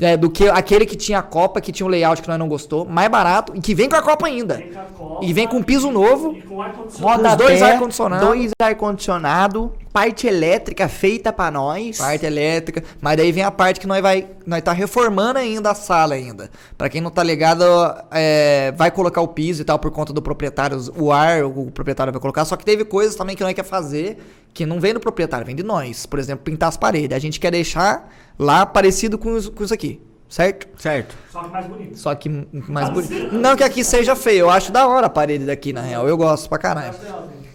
É, 0.00 0.16
do 0.16 0.30
que 0.30 0.48
aquele 0.48 0.86
que 0.86 0.96
tinha 0.96 1.18
a 1.18 1.22
Copa, 1.22 1.60
que 1.60 1.70
tinha 1.70 1.86
um 1.86 1.90
layout 1.90 2.22
que 2.22 2.28
nós 2.28 2.38
não 2.38 2.48
gostou, 2.48 2.84
mais 2.84 3.08
barato, 3.10 3.52
e 3.54 3.60
que 3.60 3.74
vem 3.74 3.88
com 3.88 3.96
a 3.96 4.02
Copa 4.02 4.26
ainda. 4.26 4.56
Vem 4.56 4.72
com 4.72 4.78
a 4.80 4.82
Copa 4.84 5.24
E 5.24 5.32
vem 5.32 5.46
com 5.46 5.62
piso 5.62 5.90
novo. 5.90 6.32
E 6.32 6.42
com 6.42 6.60
ar-condicionado. 6.62 7.16
Roda- 7.22 7.36
dois 7.36 7.62
ar-condicionado. 7.62 8.26
Dois 8.26 8.50
ar-condicionado, 8.60 9.72
parte 9.92 10.26
elétrica 10.26 10.88
feita 10.88 11.32
pra 11.32 11.50
nós. 11.50 11.98
Parte 11.98 12.24
elétrica, 12.26 12.82
mas 13.00 13.16
daí 13.16 13.30
vem 13.32 13.42
a 13.42 13.50
parte 13.50 13.80
que 13.80 13.86
nós 13.86 14.00
vai, 14.02 14.26
nós 14.46 14.62
tá 14.62 14.72
reformando 14.72 15.38
ainda 15.38 15.70
a 15.70 15.74
sala 15.74 16.14
ainda. 16.14 16.50
Pra 16.78 16.88
quem 16.88 17.00
não 17.00 17.10
tá 17.10 17.22
ligado, 17.22 17.64
é, 18.10 18.72
vai 18.76 18.90
colocar 18.90 19.20
o 19.20 19.28
piso 19.28 19.62
e 19.62 19.64
tal 19.64 19.78
por 19.78 19.90
conta 19.90 20.12
do 20.12 20.22
proprietário, 20.22 20.78
o 20.96 21.12
ar 21.12 21.44
o 21.44 21.70
proprietário 21.70 22.12
vai 22.12 22.20
colocar, 22.20 22.44
só 22.44 22.56
que 22.56 22.64
teve 22.64 22.84
coisas 22.84 23.14
também 23.14 23.36
que 23.36 23.42
nós 23.42 23.52
quer 23.54 23.64
fazer 23.64 24.18
que 24.52 24.66
não 24.66 24.80
vem 24.80 24.92
do 24.94 25.00
proprietário, 25.00 25.46
vem 25.46 25.54
de 25.56 25.62
nós. 25.62 26.06
Por 26.06 26.18
exemplo, 26.18 26.44
pintar 26.44 26.68
as 26.68 26.76
paredes. 26.76 27.16
A 27.16 27.20
gente 27.20 27.38
quer 27.40 27.50
deixar 27.50 28.08
lá 28.38 28.64
parecido 28.66 29.16
com, 29.18 29.36
isso- 29.36 29.52
com 29.52 29.62
isso 29.64 29.72
aqui, 29.74 30.00
certo? 30.28 30.68
Certo. 30.76 31.14
Só 31.30 31.42
que 31.42 31.50
mais 31.50 31.66
bonito. 31.66 31.98
Só 31.98 32.14
que 32.14 32.28
mais 32.68 32.88
bonito. 32.90 33.34
Não 33.34 33.56
que 33.56 33.62
aqui 33.64 33.84
seja 33.84 34.14
feio, 34.16 34.40
eu 34.40 34.50
acho 34.50 34.72
da 34.72 34.86
hora 34.88 35.06
a 35.06 35.10
parede 35.10 35.44
daqui, 35.46 35.72
na 35.72 35.80
real. 35.82 36.08
Eu 36.08 36.16
gosto 36.16 36.48
pra 36.48 36.58
caralho. 36.58 36.94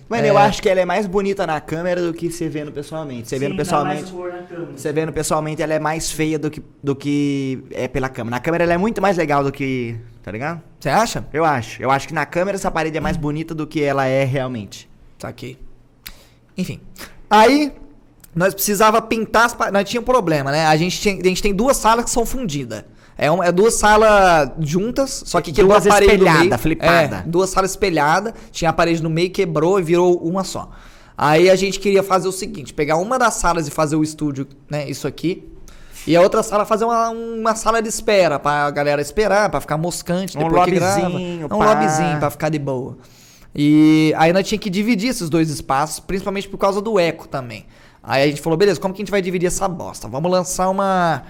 Mano, 0.07 0.23
É. 0.23 0.29
eu 0.29 0.37
acho 0.37 0.61
que 0.61 0.69
ela 0.69 0.79
é 0.79 0.85
mais 0.85 1.07
bonita 1.07 1.47
na 1.47 1.59
câmera 1.59 1.99
do 1.99 2.13
que 2.13 2.29
você 2.29 2.47
vendo 2.47 2.71
pessoalmente. 2.71 3.27
Você 3.27 3.39
vendo 3.39 3.55
pessoalmente. 3.55 4.03
dá 4.03 4.11
mais 4.11 4.15
cor 4.15 4.31
na 4.31 4.43
câmera. 4.47 4.77
Você 4.77 4.93
vendo 4.93 5.11
pessoalmente, 5.11 5.61
ela 5.63 5.73
é 5.73 5.79
mais 5.79 6.11
feia 6.11 6.37
do 6.37 6.51
que, 6.51 6.61
do 6.83 6.95
que 6.95 7.63
é 7.71 7.87
pela 7.87 8.07
câmera. 8.07 8.35
Na 8.35 8.39
câmera 8.39 8.63
ela 8.65 8.73
é 8.73 8.77
muito 8.77 9.01
mais 9.01 9.17
legal 9.17 9.43
do 9.43 9.51
que. 9.51 9.97
Tá 10.21 10.31
ligado? 10.31 10.61
Você 10.79 10.89
acha? 10.89 11.25
Eu 11.33 11.43
acho. 11.43 11.81
Eu 11.81 11.89
acho 11.89 12.07
que 12.07 12.13
na 12.13 12.23
câmera 12.25 12.55
essa 12.55 12.69
parede 12.69 12.95
é 12.97 13.01
mais 13.01 13.17
bonita 13.17 13.55
do 13.55 13.65
que 13.65 13.81
ela 13.81 14.05
é 14.05 14.23
realmente. 14.23 14.87
Saquei. 15.17 15.57
Enfim. 16.57 16.79
Aí, 17.29 17.73
nós 18.33 18.53
precisava 18.53 19.01
pintar 19.01 19.45
as 19.45 19.53
paredes. 19.53 19.73
Nós 19.79 19.89
tinha 19.89 20.01
um 20.01 20.03
problema, 20.03 20.51
né? 20.51 20.65
A 20.67 20.75
gente, 20.77 20.99
tinha- 20.99 21.15
a 21.21 21.27
gente 21.27 21.41
tem 21.41 21.53
duas 21.53 21.77
salas 21.77 22.05
que 22.05 22.11
são 22.11 22.25
fundidas. 22.25 22.83
É, 23.17 23.31
uma- 23.31 23.45
é 23.45 23.51
duas 23.51 23.75
salas 23.75 24.51
juntas, 24.59 25.23
só 25.25 25.39
que 25.39 25.51
quebrou 25.53 25.73
Duas 25.79 25.87
a 25.87 25.89
parede 25.89 26.11
espelhada, 26.13 26.39
meio. 26.43 26.57
flipada. 26.59 27.17
É, 27.17 27.23
duas 27.25 27.49
salas 27.49 27.71
espelhadas, 27.71 28.33
tinha 28.51 28.69
a 28.69 28.73
parede 28.73 29.01
no 29.01 29.09
meio, 29.09 29.31
quebrou 29.31 29.79
e 29.79 29.83
virou 29.83 30.17
uma 30.17 30.43
só. 30.43 30.69
Aí 31.17 31.49
a 31.49 31.55
gente 31.55 31.79
queria 31.79 32.03
fazer 32.03 32.27
o 32.27 32.31
seguinte, 32.33 32.73
pegar 32.73 32.97
uma 32.97 33.17
das 33.17 33.35
salas 33.35 33.69
e 33.69 33.71
fazer 33.71 33.95
o 33.95 34.03
estúdio, 34.03 34.45
né, 34.69 34.89
isso 34.89 35.07
aqui, 35.07 35.47
e 36.05 36.13
a 36.13 36.21
outra 36.21 36.43
sala 36.43 36.65
fazer 36.65 36.83
uma, 36.83 37.09
uma 37.09 37.55
sala 37.55 37.81
de 37.81 37.87
espera, 37.87 38.37
pra 38.37 38.69
galera 38.69 39.01
esperar, 39.01 39.49
pra 39.49 39.61
ficar 39.61 39.77
moscante 39.77 40.37
Um 40.37 40.43
depois 40.43 40.65
que 40.65 40.71
grava. 40.71 40.99
É 41.01 41.45
um 41.45 41.47
pá. 41.47 41.55
lobbyzinho 41.73 42.19
pra 42.19 42.29
ficar 42.29 42.49
de 42.49 42.59
boa. 42.59 42.97
E 43.55 44.13
aí 44.17 44.33
nós 44.33 44.47
tinha 44.47 44.59
que 44.59 44.69
dividir 44.69 45.09
esses 45.09 45.29
dois 45.29 45.49
espaços, 45.49 45.99
principalmente 45.99 46.49
por 46.49 46.57
causa 46.57 46.81
do 46.81 46.99
eco 46.99 47.27
também. 47.27 47.65
Aí 48.03 48.23
a 48.23 48.27
gente 48.27 48.41
falou, 48.41 48.57
beleza, 48.57 48.79
como 48.79 48.93
que 48.93 49.01
a 49.01 49.03
gente 49.03 49.11
vai 49.11 49.21
dividir 49.21 49.47
essa 49.47 49.67
bosta? 49.67 50.07
Vamos 50.07 50.29
lançar 50.29 50.69
uma 50.69 51.23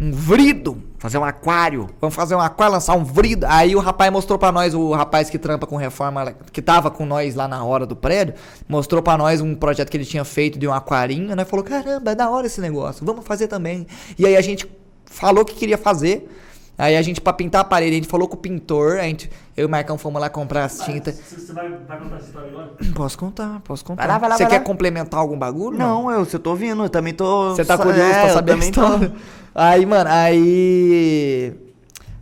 um 0.00 0.10
vrido. 0.10 0.82
Fazer 0.98 1.18
um 1.18 1.24
aquário. 1.24 1.88
Vamos 2.00 2.14
fazer 2.14 2.34
um 2.34 2.40
aquário, 2.40 2.74
lançar 2.74 2.94
um 2.94 3.04
vrido. 3.04 3.46
Aí 3.48 3.76
o 3.76 3.80
rapaz 3.80 4.10
mostrou 4.12 4.38
pra 4.38 4.50
nós, 4.50 4.74
o 4.74 4.92
rapaz 4.92 5.28
que 5.28 5.38
trampa 5.38 5.66
com 5.66 5.76
reforma, 5.76 6.34
que 6.52 6.62
tava 6.62 6.90
com 6.90 7.04
nós 7.04 7.34
lá 7.34 7.46
na 7.46 7.62
hora 7.64 7.86
do 7.86 7.94
prédio, 7.94 8.34
mostrou 8.68 9.02
pra 9.02 9.16
nós 9.16 9.40
um 9.40 9.54
projeto 9.54 9.90
que 9.90 9.96
ele 9.96 10.04
tinha 10.04 10.24
feito 10.24 10.58
de 10.58 10.66
um 10.66 10.72
aquarinho, 10.72 11.34
né? 11.34 11.44
Falou, 11.44 11.64
caramba, 11.64 12.12
é 12.12 12.14
da 12.14 12.30
hora 12.30 12.46
esse 12.46 12.60
negócio, 12.60 13.04
vamos 13.04 13.24
fazer 13.24 13.48
também. 13.48 13.86
E 14.18 14.26
aí 14.26 14.36
a 14.36 14.40
gente 14.40 14.68
falou 15.04 15.44
que 15.44 15.54
queria 15.54 15.78
fazer. 15.78 16.28
Aí 16.76 16.96
a 16.96 17.02
gente, 17.02 17.20
pra 17.20 17.32
pintar 17.32 17.60
a 17.60 17.64
parede, 17.64 17.92
a 17.92 17.94
gente 17.94 18.08
falou 18.08 18.26
com 18.26 18.34
o 18.34 18.38
pintor, 18.38 18.98
a 18.98 19.04
gente, 19.04 19.30
eu 19.56 19.62
e 19.62 19.66
o 19.66 19.68
Marcão 19.68 19.96
fomos 19.96 20.20
lá 20.20 20.28
comprar 20.28 20.64
as 20.64 20.80
tintas. 20.80 21.14
Você 21.14 21.40
você 21.40 21.52
vai, 21.52 21.68
vai 21.70 21.98
contar 21.98 22.16
essa 22.16 22.26
história 22.26 22.50
agora? 22.50 22.70
Posso 22.94 23.18
contar, 23.18 23.60
posso 23.60 23.84
contar. 23.84 24.02
Vai 24.02 24.08
lá, 24.08 24.18
vai 24.18 24.28
lá, 24.30 24.36
Você 24.36 24.42
vai 24.42 24.50
quer 24.50 24.58
lá. 24.58 24.64
complementar 24.64 25.20
algum 25.20 25.38
bagulho? 25.38 25.78
Não, 25.78 26.10
eu, 26.10 26.26
eu 26.30 26.38
tô 26.38 26.50
ouvindo, 26.50 26.82
eu 26.82 26.90
também 26.90 27.14
tô. 27.14 27.50
Você 27.50 27.64
tá 27.64 27.78
curioso 27.78 28.00
é, 28.00 28.22
pra 28.22 28.32
saber 28.32 28.52
a 28.52 28.54
também 28.54 28.70
história? 28.70 29.12
Aí, 29.54 29.86
mano, 29.86 30.10
aí. 30.10 31.54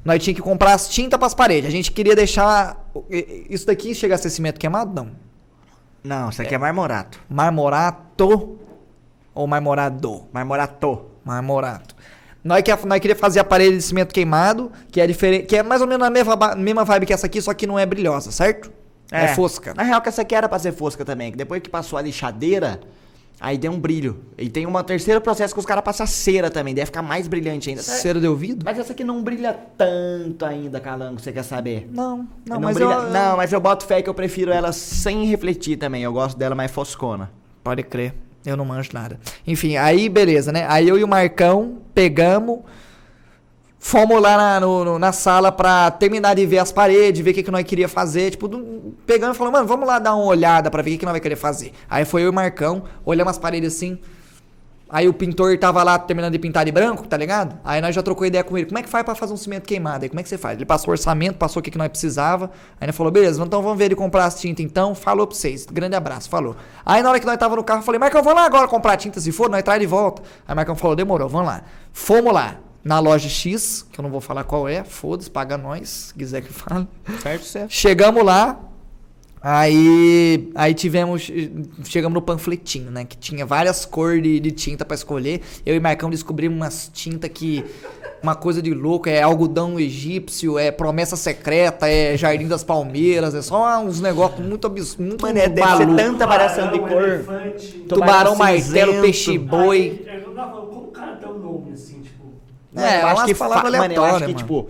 Nós 0.04 0.22
tinha 0.22 0.34
que 0.34 0.42
comprar 0.42 0.74
as 0.74 0.88
tintas 0.88 1.18
pras 1.18 1.32
paredes. 1.32 1.68
A 1.68 1.72
gente 1.72 1.90
queria 1.90 2.14
deixar. 2.14 2.76
Isso 3.48 3.66
daqui 3.66 3.94
chega 3.94 4.16
a 4.16 4.18
ser 4.18 4.28
cimento 4.30 4.58
queimado? 4.60 4.92
Não. 4.94 5.10
Não, 6.04 6.28
isso 6.28 6.42
aqui 6.42 6.54
é 6.54 6.58
marmorato. 6.58 7.18
Marmorato 7.30 8.58
ou 9.34 9.46
marmorado? 9.46 10.24
Marmorato. 10.32 11.06
Marmorato. 11.24 11.91
Nós, 12.44 12.62
que, 12.62 12.86
nós 12.86 13.00
queria 13.00 13.14
fazer 13.16 13.38
a 13.40 13.44
parede 13.44 13.76
de 13.76 13.82
cimento 13.82 14.12
queimado, 14.12 14.70
que 14.90 15.00
é 15.00 15.06
diferente, 15.06 15.46
que 15.46 15.56
é 15.56 15.62
mais 15.62 15.80
ou 15.80 15.86
menos 15.86 16.06
a 16.06 16.10
mesma, 16.10 16.36
mesma 16.56 16.84
vibe 16.84 17.06
que 17.06 17.12
essa 17.12 17.26
aqui, 17.26 17.40
só 17.40 17.54
que 17.54 17.66
não 17.66 17.78
é 17.78 17.86
brilhosa, 17.86 18.30
certo? 18.32 18.70
É, 19.10 19.28
fosca. 19.28 19.74
Na 19.74 19.82
real, 19.82 20.00
que 20.00 20.08
essa 20.08 20.22
aqui 20.22 20.34
era 20.34 20.48
pra 20.48 20.58
ser 20.58 20.72
fosca 20.72 21.04
também. 21.04 21.30
Que 21.30 21.36
depois 21.36 21.60
que 21.62 21.68
passou 21.68 21.98
a 21.98 22.02
lixadeira, 22.02 22.80
aí 23.38 23.58
deu 23.58 23.70
um 23.70 23.78
brilho. 23.78 24.24
E 24.38 24.48
tem 24.48 24.66
um 24.66 24.72
terceiro 24.82 25.20
processo 25.20 25.52
que 25.52 25.60
os 25.60 25.66
caras 25.66 25.84
passam 25.84 26.06
cera 26.06 26.50
também. 26.50 26.72
Deve 26.74 26.86
ficar 26.86 27.02
mais 27.02 27.28
brilhante 27.28 27.68
ainda. 27.68 27.82
Cera 27.82 28.18
de 28.18 28.26
ouvido? 28.26 28.64
Mas 28.64 28.78
essa 28.78 28.92
aqui 28.94 29.04
não 29.04 29.22
brilha 29.22 29.52
tanto 29.76 30.44
ainda, 30.46 30.80
Calango, 30.80 31.20
você 31.20 31.30
quer 31.30 31.42
saber? 31.42 31.88
Não, 31.92 32.18
não, 32.18 32.26
não, 32.46 32.60
mas 32.60 32.74
brilha- 32.74 32.90
eu, 32.90 33.10
não, 33.10 33.36
mas 33.36 33.52
eu 33.52 33.60
boto 33.60 33.84
fé 33.84 34.00
que 34.00 34.08
eu 34.08 34.14
prefiro 34.14 34.50
ela 34.50 34.72
sem 34.72 35.26
refletir 35.26 35.76
também. 35.76 36.02
Eu 36.02 36.12
gosto 36.12 36.38
dela 36.38 36.54
mais 36.54 36.70
foscona. 36.70 37.30
Pode 37.62 37.82
crer. 37.82 38.14
Eu 38.44 38.56
não 38.56 38.64
manjo 38.64 38.90
nada. 38.92 39.18
Enfim, 39.46 39.76
aí 39.76 40.08
beleza, 40.08 40.50
né? 40.52 40.66
Aí 40.68 40.88
eu 40.88 40.98
e 40.98 41.04
o 41.04 41.08
Marcão 41.08 41.78
pegamos, 41.94 42.60
Fomos 43.84 44.22
lá 44.22 44.36
na, 44.36 44.60
no- 44.60 44.84
no- 44.84 44.96
na 44.98 45.10
sala 45.10 45.50
pra 45.50 45.90
terminar 45.90 46.34
de 46.36 46.46
ver 46.46 46.58
as 46.58 46.70
paredes, 46.70 47.20
ver 47.20 47.32
o 47.32 47.34
que, 47.34 47.42
que 47.42 47.50
nós 47.50 47.64
queria 47.64 47.88
fazer. 47.88 48.30
Tipo, 48.30 48.46
do- 48.46 48.94
pegando 49.04 49.34
e 49.34 49.36
falando, 49.36 49.54
mano, 49.54 49.66
vamos 49.66 49.88
lá 49.88 49.98
dar 49.98 50.14
uma 50.14 50.24
olhada 50.24 50.70
pra 50.70 50.80
ver 50.82 50.90
o 50.90 50.92
que, 50.92 50.98
que 50.98 51.04
nós 51.04 51.12
vai 51.14 51.20
querer 51.20 51.34
fazer. 51.34 51.72
Aí 51.90 52.04
foi 52.04 52.22
eu 52.22 52.26
e 52.26 52.28
o 52.28 52.32
Marcão, 52.32 52.84
olhamos 53.04 53.32
as 53.32 53.38
paredes 53.38 53.74
assim. 53.74 53.98
Aí 54.92 55.08
o 55.08 55.14
pintor 55.14 55.56
tava 55.56 55.82
lá 55.82 55.98
terminando 55.98 56.32
de 56.32 56.38
pintar 56.38 56.66
de 56.66 56.70
branco, 56.70 57.08
tá 57.08 57.16
ligado? 57.16 57.58
Aí 57.64 57.80
nós 57.80 57.94
já 57.94 58.02
trocou 58.02 58.26
ideia 58.26 58.44
com 58.44 58.58
ele. 58.58 58.66
Como 58.66 58.78
é 58.78 58.82
que 58.82 58.90
faz 58.90 59.02
pra 59.02 59.14
fazer 59.14 59.32
um 59.32 59.38
cimento 59.38 59.66
queimado? 59.66 60.04
Aí 60.04 60.10
como 60.10 60.20
é 60.20 60.22
que 60.22 60.28
você 60.28 60.36
faz? 60.36 60.58
Ele 60.58 60.66
passou 60.66 60.88
o 60.88 60.90
orçamento, 60.90 61.38
passou 61.38 61.60
o 61.60 61.62
que, 61.62 61.70
que 61.70 61.78
nós 61.78 61.88
precisava. 61.88 62.50
Aí 62.78 62.84
ele 62.84 62.92
falou, 62.92 63.10
beleza, 63.10 63.42
então 63.42 63.62
vamos 63.62 63.78
ver 63.78 63.86
ele 63.86 63.96
comprar 63.96 64.26
as 64.26 64.38
tintas 64.38 64.62
então. 64.62 64.94
Falou 64.94 65.26
pra 65.26 65.34
vocês. 65.34 65.64
Grande 65.64 65.96
abraço, 65.96 66.28
falou. 66.28 66.54
Aí 66.84 67.02
na 67.02 67.08
hora 67.08 67.18
que 67.18 67.24
nós 67.24 67.38
tava 67.38 67.56
no 67.56 67.64
carro, 67.64 67.80
eu 67.80 67.84
falei, 67.84 67.98
Marcão, 67.98 68.22
vamos 68.22 68.38
lá 68.38 68.44
agora 68.44 68.68
comprar 68.68 68.98
tinta. 68.98 69.18
Se 69.18 69.32
for, 69.32 69.48
nós 69.48 69.62
traz 69.62 69.80
de 69.80 69.86
volta. 69.86 70.20
Aí 70.46 70.52
o 70.52 70.56
Marcão 70.56 70.76
falou, 70.76 70.94
demorou, 70.94 71.26
vamos 71.26 71.46
lá. 71.46 71.62
Fomos 71.90 72.30
lá. 72.30 72.58
Na 72.84 72.98
loja 72.98 73.28
X, 73.28 73.86
que 73.92 74.00
eu 74.00 74.02
não 74.02 74.10
vou 74.10 74.20
falar 74.20 74.42
qual 74.42 74.68
é, 74.68 74.82
foda-se, 74.82 75.30
paga 75.30 75.56
nós, 75.56 75.88
se 75.88 76.14
quiser 76.14 76.42
que 76.42 76.52
fale. 76.52 76.88
Certo, 77.22 77.44
certo. 77.44 77.70
Chegamos 77.70 78.24
lá, 78.24 78.58
aí 79.42 80.50
aí 80.54 80.72
tivemos, 80.74 81.30
chegamos 81.84 82.14
no 82.14 82.22
panfletinho, 82.22 82.90
né, 82.90 83.04
que 83.04 83.16
tinha 83.16 83.44
várias 83.44 83.84
cores 83.84 84.22
de, 84.22 84.38
de 84.40 84.50
tinta 84.52 84.84
pra 84.84 84.94
escolher. 84.94 85.40
Eu 85.66 85.74
e 85.74 85.80
Marcão 85.80 86.08
descobrimos 86.08 86.56
umas 86.56 86.90
tinta 86.92 87.28
que 87.28 87.64
uma 88.22 88.36
coisa 88.36 88.62
de 88.62 88.72
louco, 88.72 89.08
é 89.08 89.20
algodão 89.20 89.80
egípcio, 89.80 90.56
é 90.56 90.70
promessa 90.70 91.16
secreta, 91.16 91.88
é 91.88 92.16
jardim 92.16 92.46
das 92.46 92.62
palmeiras, 92.62 93.34
é 93.34 93.42
só 93.42 93.82
uns 93.82 94.00
negócios 94.00 94.38
muito 94.46 94.64
absurdos, 94.64 95.04
muito 95.04 95.22
Mano, 95.22 95.38
é, 95.40 95.48
deve 95.48 95.76
ser 95.76 95.86
tanta 95.96 96.24
variação 96.24 96.70
de 96.70 96.78
Tubarão, 96.78 96.94
cor. 96.94 97.02
elefante. 97.08 97.66
Tubarão, 97.88 98.36
martelo, 98.36 98.62
cinzento. 98.62 99.00
peixe 99.02 99.38
boi. 99.38 100.04
Aí, 100.08 100.22
eu 100.22 100.34
tava 100.34 100.52
falando, 100.52 100.66
como 100.68 100.86
o 100.86 100.90
cara 100.92 101.16
tem 101.16 101.28
um 101.28 101.38
nome 101.38 101.72
assim, 101.72 102.00
tipo. 102.00 102.22
É, 102.76 103.02
eu 103.02 103.06
acho 103.08 103.24
que 103.24 103.34
palavras 103.34 103.72
fa- 103.72 103.78
mano, 103.78 103.94
eu 103.94 104.04
acho 104.04 104.24
que, 104.24 104.34
tipo. 104.34 104.68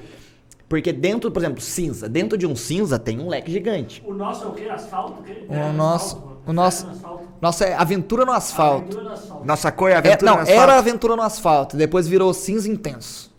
Porque 0.73 0.91
dentro, 0.91 1.31
por 1.31 1.43
exemplo, 1.43 1.61
cinza. 1.61 2.09
Dentro 2.09 2.39
de 2.39 2.47
um 2.47 2.57
cinza 2.57 2.99
tem 2.99 3.21
um 3.21 3.29
leque 3.29 3.53
gigante. 3.53 4.03
O 4.07 4.15
nosso 4.15 4.45
é 4.45 4.47
o 4.49 4.53
quê? 4.53 4.71
Asfalto? 4.71 5.23
O? 5.47 5.55
O 5.55 5.73
nosso- 5.75 6.17
Asfalto, 6.17 6.39
o 6.47 6.53
nosso- 6.55 6.85
Terra 6.87 6.95
no 6.95 6.97
asfalto. 6.97 7.29
Nossa, 7.43 7.65
é 7.67 7.75
aventura 7.75 8.25
no 8.25 8.33
asfalto. 8.33 8.81
Aventura 8.85 9.03
no 9.05 9.11
asfalto. 9.13 9.47
Nossa 9.47 9.71
cor 9.71 9.91
é 9.91 9.93
É, 9.93 9.97
aventura 9.99 10.31
não, 10.31 10.37
no 10.39 10.43
asfalto. 10.45 10.63
era 10.63 10.79
aventura 10.79 11.17
no 11.17 11.23
asfalto, 11.23 11.77
depois 11.77 12.09
virou 12.09 12.33
cinza 12.33 12.71
intenso. 12.71 13.31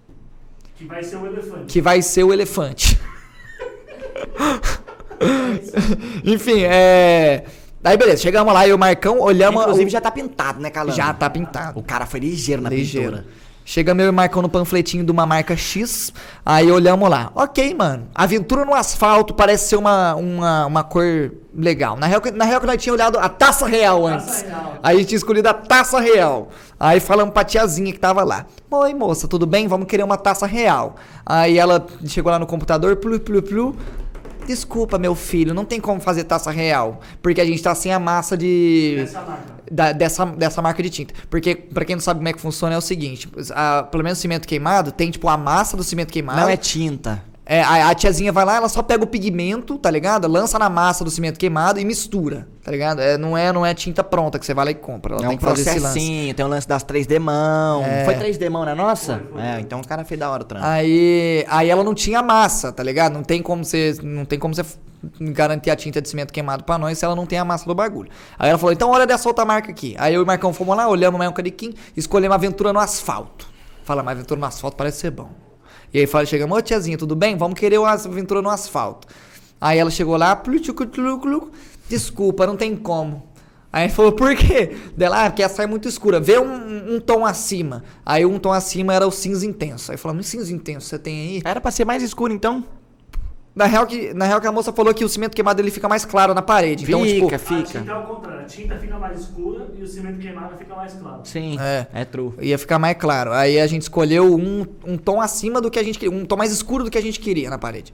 Que 0.76 0.86
vai 0.86 1.02
ser 1.04 1.16
o 1.16 1.26
elefante. 1.26 1.66
que 1.74 1.82
vai 1.82 2.02
ser 2.04 2.24
o 2.24 2.32
elefante. 2.32 3.00
Enfim, 6.24 6.62
é. 6.64 7.46
Aí 7.84 7.98
beleza, 7.98 8.22
chegamos 8.22 8.54
lá 8.54 8.68
e 8.68 8.74
o 8.74 8.78
Marcão 8.78 9.20
olhamos. 9.20 9.64
Inclusive 9.64 9.88
o- 9.88 9.92
já 9.92 10.00
tá 10.02 10.12
pintado, 10.12 10.62
né, 10.62 10.70
Calando? 10.70 10.96
já 10.96 11.12
tá 11.14 11.28
pintado. 11.32 11.80
O 11.80 11.84
cara 11.84 12.06
foi 12.06 12.20
ligeiro 12.20 12.62
na 12.62 12.70
Ligeiro. 12.70 13.18
pintura. 13.18 13.43
Chegamos 13.66 14.02
eu 14.02 14.08
e 14.08 14.10
o 14.10 14.14
Marcão 14.14 14.42
no 14.42 14.50
panfletinho 14.50 15.04
de 15.06 15.12
uma 15.12 15.26
marca 15.26 15.56
X. 15.56 16.14
Aí 16.46 16.70
olhamos 16.72 17.10
lá. 17.10 17.32
Ok, 17.34 17.74
mano. 17.74 18.08
Aventura 18.14 18.66
no 18.66 18.74
asfalto 18.74 19.34
parece 19.34 19.70
ser 19.70 19.78
uma, 19.78 20.16
uma, 20.16 20.66
uma 20.66 20.84
cor 20.84 21.32
legal. 21.56 21.96
Na 21.96 22.06
real, 22.08 22.20
que- 22.20 22.32
na 22.32 22.44
real 22.46 22.60
que 22.60 22.68
nós 22.68 22.82
tínhamos 22.82 23.00
olhado 23.02 23.18
a 23.18 23.30
taça 23.30 23.66
real 23.66 24.04
Taça 24.04 24.16
antes. 24.16 24.42
real. 24.42 24.74
Aí 24.84 24.96
a 24.96 25.00
gente 25.00 25.08
tinha 25.08 25.18
escolhido 25.18 25.48
a 25.48 25.54
taça 25.54 26.00
real. 26.00 26.50
Aí 26.80 27.00
falamos 27.00 27.34
pra 27.34 27.44
tiazinha 27.46 27.94
que 27.94 28.00
tava 28.00 28.24
lá. 28.24 28.46
Oi, 28.70 28.94
moça, 28.94 29.28
tudo 29.28 29.46
bem? 29.46 29.68
Vamos 29.68 29.88
querer 29.88 30.04
uma 30.04 30.18
taça 30.18 30.46
real. 30.46 30.96
Aí 31.26 31.58
ela 31.58 31.86
chegou 32.06 32.32
lá 32.32 32.38
no 32.40 32.46
computador, 32.46 32.98
plu, 32.98 33.20
plu, 33.20 33.42
plu. 33.42 33.76
Desculpa, 34.46 34.98
meu 34.98 35.16
filho, 35.16 35.54
não 35.54 35.66
tem 35.66 35.80
como 35.80 36.00
fazer 36.00 36.24
taça 36.26 36.52
real. 36.52 37.00
Porque 37.22 37.40
a 37.42 37.46
gente 37.46 37.62
tá 37.62 37.74
sem 37.76 37.92
a 37.92 38.00
massa 38.00 38.36
de 38.38 38.98
Essa 39.00 39.22
marca. 39.22 39.44
da- 39.72 39.92
dessa, 39.92 40.26
dessa 40.26 40.62
marca 40.62 40.82
de 40.84 40.90
tinta. 40.90 41.14
Porque, 41.30 41.56
pra 41.56 41.86
quem 41.86 41.96
não 41.96 42.02
sabe 42.02 42.20
como 42.20 42.28
é 42.30 42.34
que 42.34 42.40
funciona, 42.42 42.76
é 42.76 42.78
o 42.78 42.82
seguinte: 42.82 43.30
a- 43.52 43.84
pelo 43.84 44.04
menos 44.04 44.20
cimento 44.20 44.48
queimado 44.48 44.92
tem, 44.92 45.10
tipo, 45.12 45.28
a 45.30 45.38
massa 45.38 45.76
do 45.78 45.84
cimento 45.84 46.12
queimado. 46.12 46.40
Não 46.42 46.50
é 46.50 46.58
tinta. 46.58 47.24
É, 47.46 47.62
a, 47.62 47.90
a 47.90 47.96
tiazinha 47.96 48.32
vai 48.32 48.46
lá, 48.46 48.56
ela 48.56 48.70
só 48.70 48.82
pega 48.82 49.04
o 49.04 49.08
pigmento, 49.08 49.78
tá 49.78 49.92
ligado? 49.92 50.28
Lança 50.28 50.58
na 50.58 50.70
massa 50.70 51.04
do 51.04 51.12
cimento 51.12 51.38
queimado 51.38 51.78
e 51.78 51.84
mistura, 51.84 52.48
tá 52.64 52.72
ligado? 52.72 53.02
É, 53.02 53.18
não, 53.18 53.38
é, 53.38 53.52
não 53.52 53.66
é 53.66 53.74
tinta 53.74 54.02
pronta 54.02 54.40
que 54.40 54.46
você 54.46 54.54
vai 54.54 54.66
lá 54.66 54.72
e 54.72 54.76
compra. 54.76 55.16
Ela 55.16 55.26
é 55.26 55.28
tem 55.28 55.36
um 55.36 55.38
que 55.38 55.44
fazer 55.44 55.62
esse 55.62 55.80
lance. 55.80 56.34
tem 56.34 56.46
o 56.46 56.48
lance 56.48 56.68
das 56.68 56.86
3D 56.86 57.20
mão. 57.20 57.84
É. 57.84 58.06
Foi 58.06 58.16
3D 58.16 58.50
mão 58.50 58.64
na 58.64 58.74
nossa? 58.74 59.18
Foi, 59.18 59.34
foi. 59.34 59.42
É, 59.42 59.60
então 59.60 59.82
o 59.82 59.88
cara 59.88 60.06
fez 60.06 60.18
da 60.18 60.30
hora 60.30 60.44
o 60.44 60.46
trampo. 60.46 60.66
Aí, 60.66 61.46
aí 61.50 61.70
ela 61.70 61.84
não 61.84 61.94
tinha 61.94 62.22
massa, 62.22 62.72
tá 62.72 62.82
ligado? 62.82 63.14
Não 63.14 63.24
tem 63.24 63.42
como 63.42 63.66
você, 63.66 63.94
não 64.02 64.24
tem 64.24 64.40
como 64.40 64.56
você 64.56 64.64
garantir 65.20 65.70
a 65.70 65.76
tinta 65.76 66.02
de 66.02 66.08
cimento 66.08 66.32
queimado 66.32 66.64
pra 66.64 66.78
nós 66.78 66.98
se 66.98 67.04
ela 67.04 67.16
não 67.16 67.26
tem 67.26 67.38
a 67.38 67.44
massa 67.44 67.66
do 67.66 67.76
bagulho. 67.76 68.10
Aí 68.40 68.50
ela 68.50 68.58
falou: 68.58 68.72
"Então 68.72 68.90
olha 68.90 69.06
dessa 69.06 69.28
outra 69.28 69.44
marca 69.44 69.70
aqui". 69.70 69.96
Aí 70.00 70.14
eu 70.14 70.22
e 70.22 70.24
o 70.24 70.28
Marcão 70.28 70.54
fomos 70.54 70.78
lá, 70.78 70.88
olhamos 70.88 71.18
mais 71.18 71.30
um 71.30 71.34
cadiquinho, 71.34 71.74
escolhemos 71.98 72.36
Aventura 72.36 72.72
no 72.72 72.80
asfalto. 72.80 73.52
Fala, 73.84 74.02
mas 74.02 74.18
Aventura 74.18 74.40
no 74.40 74.46
asfalto 74.46 74.78
parece 74.78 75.00
ser 75.00 75.12
bom. 75.12 75.43
E 75.94 76.00
aí 76.00 76.08
fala, 76.08 76.26
chegamos, 76.26 76.58
ô 76.58 76.62
tiazinha, 76.62 76.98
tudo 76.98 77.16
bem? 77.16 77.38
Vamos 77.38 77.60
querer 77.60 77.78
uma 77.78 77.92
Aventura 77.92 78.42
no 78.42 78.50
asfalto. 78.50 79.08
Aí 79.62 79.78
ela 79.78 79.92
chegou 79.92 80.18
lá, 80.18 80.42
desculpa, 81.88 82.48
não 82.48 82.58
tem 82.58 82.76
como. 82.76 83.32
Aí 83.72 83.86
ele 83.86 83.94
falou, 83.94 84.12
por 84.12 84.36
quê? 84.36 84.76
Dela, 84.98 85.26
ah, 85.26 85.30
porque 85.30 85.44
essa 85.44 85.64
é 85.64 85.68
muito 85.68 85.88
escura. 85.88 86.20
Vê 86.20 86.40
um, 86.40 86.96
um 86.96 87.00
tom 87.00 87.26
acima. 87.26 87.84
Aí 88.06 88.26
um 88.26 88.38
tom 88.38 88.52
acima 88.52 88.94
era 88.94 89.08
o 89.08 89.12
cinza 89.12 89.46
intenso. 89.46 89.92
Aí 89.92 89.98
falamos, 89.98 90.28
cinza 90.28 90.52
intenso 90.52 90.88
você 90.88 91.00
tem 91.00 91.20
aí? 91.20 91.42
Era 91.46 91.62
pra 91.62 91.72
ser 91.72 91.86
mais 91.86 92.04
escuro 92.04 92.34
então? 92.34 92.64
Na 93.56 93.66
real, 93.66 93.86
que, 93.86 94.14
na 94.16 94.26
real 94.26 94.42
que 94.42 94.48
a 94.48 94.52
moça 94.52 94.74
falou 94.74 94.92
que 94.96 95.06
o 95.06 95.10
cimento 95.10 95.36
queimado 95.36 95.62
ele 95.62 95.70
fica 95.70 95.88
mais 95.88 96.04
claro 96.04 96.34
na 96.34 96.42
parede. 96.42 96.86
Então, 96.86 97.06
tipo, 97.06 97.26
Fica, 97.26 97.36
A 97.36 97.40
fica. 97.40 97.80
tinta 97.82 97.92
é 97.92 97.96
o 97.96 98.04
contrário. 98.04 98.42
A 98.42 98.46
tinta 98.46 98.76
fica 98.80 98.98
mais 98.98 99.20
escura 99.20 99.68
e 99.78 99.84
o 99.84 99.88
cimento 99.88 100.18
queimado 100.20 100.58
fica 100.58 100.76
mais 100.76 100.94
claro. 100.94 101.22
Sim, 101.24 101.58
É. 101.60 101.86
é, 101.94 102.04
true. 102.06 102.34
ia 102.42 102.58
ficar 102.58 102.80
mais 102.80 102.98
claro. 102.98 103.32
Aí 103.32 103.60
a 103.60 103.68
gente 103.68 103.84
escolheu 103.84 104.36
um, 104.36 104.66
um 104.86 104.98
tom 104.98 105.22
acima 105.22 105.62
do 105.62 105.70
que 105.70 105.78
a 105.78 105.84
gente 105.84 106.00
queria, 106.00 106.16
um 106.18 106.26
tom 106.26 106.36
mais 106.36 106.52
escuro 106.52 106.84
do 106.84 106.90
que 106.90 106.98
a 106.98 107.02
gente 107.02 107.20
queria 107.20 107.48
na 107.50 107.60
parede. 107.60 107.94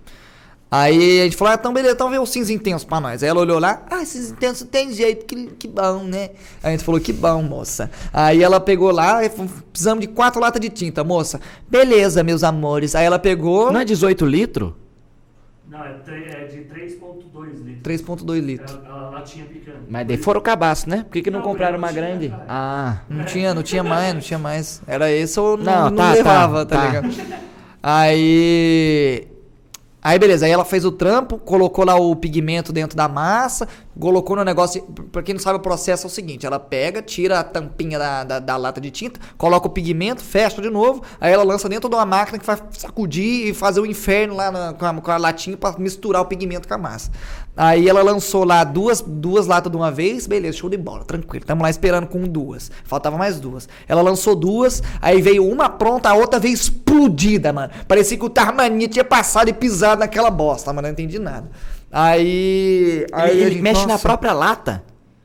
Aí 0.72 1.22
a 1.22 1.24
gente 1.24 1.36
falou, 1.36 1.52
ah, 1.52 1.58
então 1.60 1.74
beleza, 1.74 1.96
então 1.96 2.10
vê 2.12 2.20
o 2.20 2.26
cinza 2.28 2.54
intenso 2.54 2.86
pra 2.86 3.02
nós. 3.02 3.24
Aí 3.24 3.28
ela 3.30 3.42
olhou 3.42 3.58
lá, 3.60 3.84
ah, 3.90 4.06
cinza 4.06 4.32
intenso 4.32 4.66
tem 4.68 4.94
jeito, 4.94 5.26
que, 5.26 5.48
que 5.58 5.68
bom, 5.68 6.04
né? 6.04 6.30
Aí 6.62 6.70
a 6.70 6.72
gente 6.72 6.84
falou, 6.84 7.02
que 7.02 7.12
bom, 7.12 7.42
moça. 7.42 7.90
Aí 8.14 8.44
ela 8.44 8.60
pegou 8.60 8.92
lá, 8.92 9.26
e 9.26 9.30
precisamos 9.72 10.02
de 10.02 10.08
quatro 10.08 10.40
latas 10.40 10.62
de 10.62 10.70
tinta, 10.70 11.04
moça. 11.04 11.42
Beleza, 11.68 12.24
meus 12.24 12.44
amores. 12.44 12.94
Aí 12.94 13.04
ela 13.04 13.18
pegou 13.18 13.72
Não 13.72 13.80
é 13.80 13.86
18 13.86 14.26
litros? 14.28 14.72
Não, 15.70 15.84
é, 15.86 15.92
é 16.08 16.46
de 16.48 16.58
3.2 16.62 17.64
litros. 17.64 18.02
3.2 18.02 18.40
litros. 18.42 18.80
É 18.84 18.88
a, 18.88 18.92
a 18.92 19.10
latinha 19.12 19.46
pequena. 19.46 19.78
Mas 19.88 20.08
daí 20.08 20.18
foram 20.18 20.40
o 20.40 20.44
cabaço, 20.44 20.90
né? 20.90 21.04
Por 21.04 21.12
que, 21.12 21.22
que 21.22 21.30
não, 21.32 21.40
Não, 21.40 21.46
compraram 21.46 21.78
uma 21.78 21.90
tinha, 21.90 22.02
grande? 22.02 22.30
cara. 22.30 22.46
Ah. 22.50 23.02
Não 23.08 23.24
tinha, 23.24 23.54
não 23.54 23.62
tinha 23.62 23.84
mais, 23.84 24.14
não 24.16 24.22
tinha 24.22 24.40
mais. 24.40 24.82
Era 24.88 25.12
esse 25.12 25.40
ou 25.40 25.56
não, 25.58 25.64
Não, 25.66 25.90
não 25.92 25.98
tá, 25.98 26.14
levava, 26.14 26.66
tá, 26.66 26.76
tá, 26.76 26.82
tá. 26.82 26.88
ligado? 27.02 27.40
Aí. 27.84 29.28
Aí 30.02 30.18
beleza, 30.18 30.46
aí 30.46 30.52
ela 30.52 30.64
fez 30.64 30.86
o 30.86 30.92
trampo, 30.94 31.38
colocou 31.38 31.84
lá 31.84 31.96
o 31.96 32.16
pigmento 32.16 32.72
dentro 32.72 32.96
da 32.96 33.10
massa, 33.10 33.68
colocou 34.00 34.36
no 34.38 34.46
negócio. 34.46 34.82
Pra 35.12 35.22
quem 35.22 35.34
não 35.36 35.42
sabe 35.42 35.58
o 35.58 35.62
processo 35.62 36.06
é 36.06 36.08
o 36.08 36.10
seguinte: 36.10 36.46
ela 36.46 36.58
pega, 36.58 37.02
tira 37.02 37.40
a 37.40 37.44
tampinha 37.44 38.00
da, 38.00 38.24
da, 38.24 38.40
da 38.40 38.56
lata 38.56 38.80
de 38.80 38.92
tinta, 38.92 39.20
coloca 39.38 39.68
o 39.68 39.70
pigmento, 39.70 40.24
fecha 40.24 40.62
de 40.62 40.70
novo, 40.70 41.04
aí 41.20 41.34
ela 41.34 41.44
lança 41.44 41.68
dentro 41.68 41.90
de 41.90 41.96
uma 41.96 42.06
máquina 42.06 42.40
que 42.40 42.46
vai 42.46 42.58
sacudir 42.72 43.50
e 43.50 43.54
fazer 43.54 43.82
o 43.82 43.86
inferno 43.86 44.36
lá 44.36 44.50
na- 44.50 44.74
com, 44.74 44.86
a, 44.86 44.94
com 45.02 45.12
a 45.12 45.18
latinha 45.18 45.58
pra 45.58 45.76
misturar 45.78 46.22
o 46.22 46.26
pigmento 46.26 46.66
com 46.66 46.74
a 46.74 46.78
massa. 46.78 47.12
Aí 47.62 47.90
ela 47.90 48.02
lançou 48.02 48.46
lá 48.46 48.64
duas, 48.64 49.02
duas 49.02 49.46
latas 49.46 49.70
de 49.70 49.78
uma 49.78 49.92
vez, 49.92 50.26
beleza, 50.26 50.60
show 50.60 50.70
de 50.70 50.78
bola, 50.78 51.04
tranquilo. 51.04 51.44
Tamo 51.46 51.62
lá 51.62 51.70
esperando 51.70 52.08
com 52.08 52.22
duas. 52.22 52.72
Faltava 52.86 53.18
mais 53.18 53.38
duas. 53.38 53.68
Ela 53.86 54.02
lançou 54.02 54.34
duas, 54.34 54.82
aí 55.02 55.22
veio 55.22 55.46
uma 55.46 55.68
pronta, 55.68 56.08
a 56.08 56.14
outra 56.14 56.40
veio 56.40 56.54
explodida, 56.54 57.52
mano. 57.52 57.74
Parecia 57.86 58.18
que 58.18 58.24
o 58.24 58.30
Tarmania 58.30 58.88
tinha 58.88 59.04
passado 59.04 59.50
e 59.50 59.54
pisado 59.54 60.00
naquela 60.00 60.32
bosta, 60.32 60.72
mano. 60.72 60.88
Não 60.88 60.94
entendi 60.94 61.20
nada. 61.20 61.52
Aí. 61.92 63.06
aí 63.12 63.32
Ele, 63.32 63.42
ele 63.42 63.52
gente, 63.56 63.62
mexe 63.62 63.82
na 63.82 63.88
nossa, 63.90 64.08
própria 64.08 64.32
lata? 64.32 64.82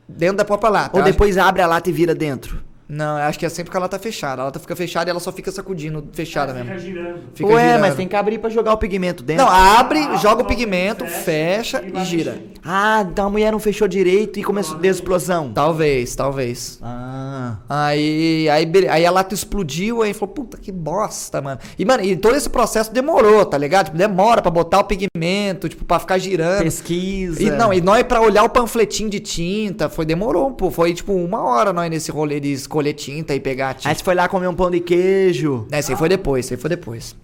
Dentro 0.08 0.38
da 0.38 0.44
própria 0.44 0.70
lata. 0.70 0.98
Ou 0.98 1.04
depois 1.04 1.38
abre 1.38 1.62
a 1.62 1.68
lata 1.68 1.88
e 1.88 1.92
vira 1.92 2.16
dentro? 2.16 2.60
Não, 2.88 3.18
eu 3.18 3.24
acho 3.24 3.38
que 3.38 3.46
é 3.46 3.48
sempre 3.48 3.70
que 3.70 3.76
a 3.76 3.80
lata 3.80 3.98
fechada. 3.98 4.42
A 4.42 4.44
lata 4.46 4.58
fica 4.58 4.76
fechada 4.76 5.08
e 5.08 5.10
ela 5.10 5.20
só 5.20 5.32
fica 5.32 5.50
sacudindo 5.50 6.06
fechada 6.12 6.52
Fica 6.52 6.64
mesmo. 6.64 6.78
girando. 6.80 7.18
Fica 7.34 7.48
Ué, 7.48 7.62
girando. 7.62 7.80
mas 7.80 7.94
tem 7.94 8.06
que 8.06 8.14
abrir 8.16 8.38
pra 8.38 8.50
jogar 8.50 8.72
o 8.74 8.76
pigmento 8.76 9.22
dentro. 9.22 9.44
Não, 9.44 9.50
abre, 9.50 9.98
Ah, 10.00 10.16
joga 10.16 10.42
o 10.42 10.44
pigmento, 10.44 11.06
fecha, 11.06 11.82
e 11.82 11.88
e 11.88 11.92
vai 11.92 12.04
gira. 12.04 12.32
mexendo. 12.32 12.54
Ah, 12.64 13.06
então 13.10 13.26
a 13.26 13.30
mulher 13.30 13.52
não 13.52 13.58
fechou 13.58 13.88
direito 13.88 14.38
e 14.38 14.42
começou 14.44 14.76
a 14.76 14.80
ter 14.80 14.88
explosão. 14.88 15.50
Talvez, 15.52 16.14
talvez. 16.14 16.78
Ah. 16.82 17.56
Aí, 17.68 18.48
aí, 18.48 18.70
aí 18.88 19.06
a 19.06 19.10
lata 19.10 19.34
explodiu, 19.34 20.02
aí 20.02 20.12
falou, 20.14 20.34
puta 20.34 20.56
que 20.56 20.70
bosta, 20.72 21.40
mano. 21.42 21.58
E, 21.78 21.84
mano, 21.84 22.04
e 22.04 22.16
todo 22.16 22.36
esse 22.36 22.48
processo 22.48 22.92
demorou, 22.92 23.44
tá 23.44 23.56
ligado? 23.58 23.86
Tipo, 23.86 23.96
demora 23.96 24.40
pra 24.42 24.50
botar 24.50 24.80
o 24.80 24.84
pigmento, 24.84 25.68
tipo, 25.68 25.84
pra 25.84 25.98
ficar 25.98 26.18
girando. 26.18 26.62
Pesquisa. 26.62 27.42
E, 27.42 27.50
não, 27.50 27.72
e 27.72 27.80
nós 27.80 28.02
pra 28.04 28.20
olhar 28.20 28.44
o 28.44 28.48
panfletinho 28.48 29.10
de 29.10 29.20
tinta, 29.20 29.88
foi, 29.88 30.04
demorou, 30.04 30.50
pô. 30.52 30.70
Foi, 30.70 30.92
tipo, 30.94 31.12
uma 31.12 31.42
hora 31.42 31.72
nós 31.72 31.90
nesse 31.90 32.10
rolê 32.10 32.40
de 32.40 32.48
escolher 32.74 32.92
tinta 32.94 33.34
e 33.34 33.40
pegar 33.40 33.74
tinta. 33.74 33.88
Aí 33.88 33.94
você 33.94 34.02
foi 34.02 34.14
lá 34.14 34.28
comer 34.28 34.48
um 34.48 34.54
pão 34.54 34.70
de 34.70 34.80
queijo. 34.80 35.66
Né, 35.70 35.78
esse 35.78 35.92
aí 35.92 35.98
foi 35.98 36.08
depois, 36.08 36.44
esse 36.44 36.54
aí 36.54 36.60
foi 36.60 36.70
depois. 36.70 37.14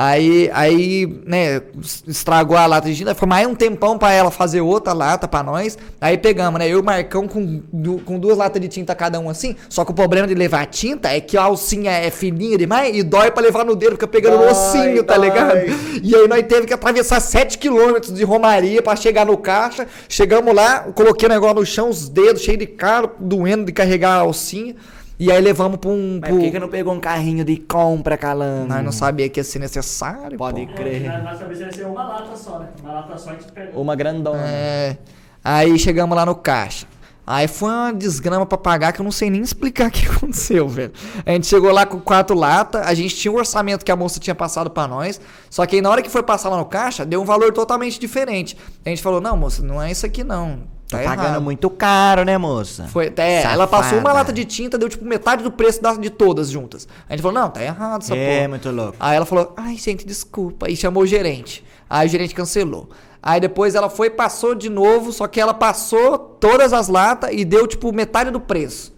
Aí, 0.00 0.48
aí, 0.52 1.06
né, 1.26 1.62
estragou 2.06 2.56
a 2.56 2.66
lata 2.66 2.86
de 2.88 2.94
tinta. 2.94 3.14
Foi 3.14 3.26
mais 3.26 3.48
um 3.48 3.54
tempão 3.54 3.98
pra 3.98 4.12
ela 4.12 4.30
fazer 4.30 4.60
outra 4.60 4.92
lata 4.92 5.26
pra 5.26 5.42
nós. 5.42 5.78
Aí 5.98 6.16
pegamos, 6.18 6.58
né? 6.60 6.66
Eu 6.68 6.76
e 6.78 6.80
o 6.80 6.84
Marcão 6.84 7.26
com, 7.26 7.62
du- 7.72 7.98
com 8.04 8.18
duas 8.18 8.36
latas 8.36 8.60
de 8.60 8.68
tinta 8.68 8.94
cada 8.94 9.18
um 9.18 9.30
assim. 9.30 9.56
Só 9.68 9.84
que 9.86 9.90
o 9.90 9.94
problema 9.94 10.28
de 10.28 10.34
levar 10.34 10.66
tinta 10.66 11.08
é 11.08 11.20
que 11.20 11.36
a 11.38 11.42
alcinha 11.42 11.90
é 11.90 12.10
fininha 12.10 12.58
demais 12.58 12.94
e 12.96 13.02
dói 13.02 13.30
pra 13.30 13.42
levar 13.42 13.64
no 13.64 13.74
dedo, 13.74 13.92
fica 13.92 14.06
pegando 14.06 14.34
no 14.36 14.42
Dói, 14.42 14.52
ossinho, 14.52 15.02
tá 15.02 15.16
dói. 15.16 15.30
ligado? 15.30 15.56
E 16.02 16.14
aí 16.14 16.28
nós 16.28 16.42
teve 16.46 16.66
que 16.66 16.74
atravessar 16.74 17.18
7 17.18 17.56
km 17.58 17.98
de 18.12 18.22
Romaria 18.24 18.82
pra 18.82 18.94
chegar 18.94 19.24
no 19.24 19.38
caixa. 19.38 19.86
Chegamos 20.08 20.54
lá, 20.54 20.80
coloquei 20.94 21.26
o 21.26 21.32
negócio 21.32 21.56
no 21.56 21.66
chão, 21.66 21.88
os 21.88 22.08
dedos 22.10 22.42
cheios 22.42 22.58
de 22.60 22.66
caro, 22.66 23.10
doendo 23.18 23.64
de 23.64 23.72
carregar 23.72 24.10
a 24.12 24.18
alcinha. 24.20 24.76
E 25.18 25.32
aí 25.32 25.40
levamos 25.40 25.78
pra 25.78 25.90
um. 25.90 26.18
Mas 26.20 26.28
pro- 26.30 26.38
por 26.38 26.44
que, 26.44 26.50
que 26.52 26.58
não 26.60 26.68
pegou 26.68 26.94
um 26.94 27.00
carrinho 27.00 27.44
de 27.44 27.56
compra, 27.56 28.16
calando? 28.16 28.68
Nós 28.68 28.84
não 28.84 28.92
sabia 28.92 29.28
que 29.28 29.40
ia 29.40 29.44
ser 29.44 29.58
necessário. 29.58 30.38
Pode 30.38 30.64
pô. 30.66 30.74
crer. 30.74 31.06
É, 31.06 31.20
mas 31.22 31.38
talvez 31.38 31.60
vai 31.60 31.72
ser 31.72 31.86
uma 31.86 32.04
lata 32.04 32.36
só, 32.36 32.58
né? 32.60 32.68
Uma 32.82 32.92
lata 32.92 33.18
só 33.18 33.30
a 33.30 33.32
gente 33.32 33.50
pega. 33.50 33.78
Uma 33.78 33.96
grandona. 33.96 34.40
É. 34.46 34.96
Aí 35.42 35.76
chegamos 35.78 36.16
lá 36.16 36.24
no 36.24 36.34
caixa. 36.36 36.86
Aí 37.26 37.46
foi 37.46 37.68
uma 37.68 37.92
desgrama 37.92 38.46
pra 38.46 38.56
pagar 38.56 38.92
que 38.92 39.00
eu 39.00 39.04
não 39.04 39.10
sei 39.10 39.28
nem 39.28 39.42
explicar 39.42 39.88
o 39.88 39.90
que 39.90 40.06
aconteceu, 40.08 40.66
velho. 40.68 40.92
A 41.26 41.32
gente 41.32 41.46
chegou 41.46 41.70
lá 41.72 41.84
com 41.84 42.00
quatro 42.00 42.34
latas, 42.34 42.86
a 42.86 42.94
gente 42.94 43.14
tinha 43.16 43.30
o 43.30 43.36
orçamento 43.36 43.84
que 43.84 43.92
a 43.92 43.96
moça 43.96 44.18
tinha 44.18 44.34
passado 44.34 44.70
pra 44.70 44.86
nós, 44.88 45.20
só 45.50 45.66
que 45.66 45.76
aí 45.76 45.82
na 45.82 45.90
hora 45.90 46.00
que 46.00 46.08
foi 46.08 46.22
passar 46.22 46.48
lá 46.48 46.56
no 46.56 46.64
caixa, 46.64 47.04
deu 47.04 47.20
um 47.20 47.26
valor 47.26 47.52
totalmente 47.52 48.00
diferente. 48.00 48.56
A 48.86 48.88
gente 48.88 49.02
falou: 49.02 49.20
"Não, 49.20 49.36
moça, 49.36 49.62
não 49.62 49.82
é 49.82 49.90
isso 49.90 50.06
aqui 50.06 50.24
não. 50.24 50.60
Tá 50.88 50.98
Tá 50.98 51.04
pagando 51.04 51.26
errado." 51.28 51.42
muito 51.42 51.68
caro, 51.68 52.24
né, 52.24 52.38
moça? 52.38 52.84
Foi, 52.88 53.12
é, 53.16 53.42
ela 53.42 53.66
passou 53.66 53.92
uma 53.98 54.02
Safada. 54.02 54.14
lata 54.14 54.32
de 54.32 54.44
tinta, 54.44 54.78
deu 54.78 54.88
tipo 54.88 55.04
metade 55.04 55.42
do 55.42 55.50
preço 55.50 55.82
das, 55.82 55.98
de 55.98 56.08
todas 56.10 56.48
juntas. 56.50 56.88
A 57.08 57.12
gente 57.12 57.22
falou: 57.22 57.38
"Não, 57.40 57.50
tá 57.50 57.62
errado 57.62 58.02
essa 58.02 58.16
É, 58.16 58.36
porra". 58.36 58.48
muito 58.48 58.70
louco. 58.70 58.96
Aí 58.98 59.16
ela 59.16 59.26
falou, 59.26 59.52
ai, 59.56 59.76
gente, 59.76 60.06
desculpa. 60.06 60.70
E 60.70 60.74
chamou 60.76 61.02
o 61.02 61.06
gerente. 61.06 61.62
Aí 61.90 62.06
o 62.06 62.10
gerente 62.10 62.34
cancelou. 62.34 62.88
Aí 63.22 63.40
depois 63.40 63.74
ela 63.74 63.90
foi 63.90 64.06
e 64.06 64.10
passou 64.10 64.54
de 64.54 64.68
novo, 64.70 65.12
só 65.12 65.26
que 65.26 65.40
ela 65.40 65.52
passou 65.52 66.16
todas 66.18 66.72
as 66.72 66.88
latas 66.88 67.30
e 67.32 67.44
deu, 67.44 67.66
tipo, 67.66 67.92
metade 67.92 68.30
do 68.30 68.40
preço. 68.40 68.94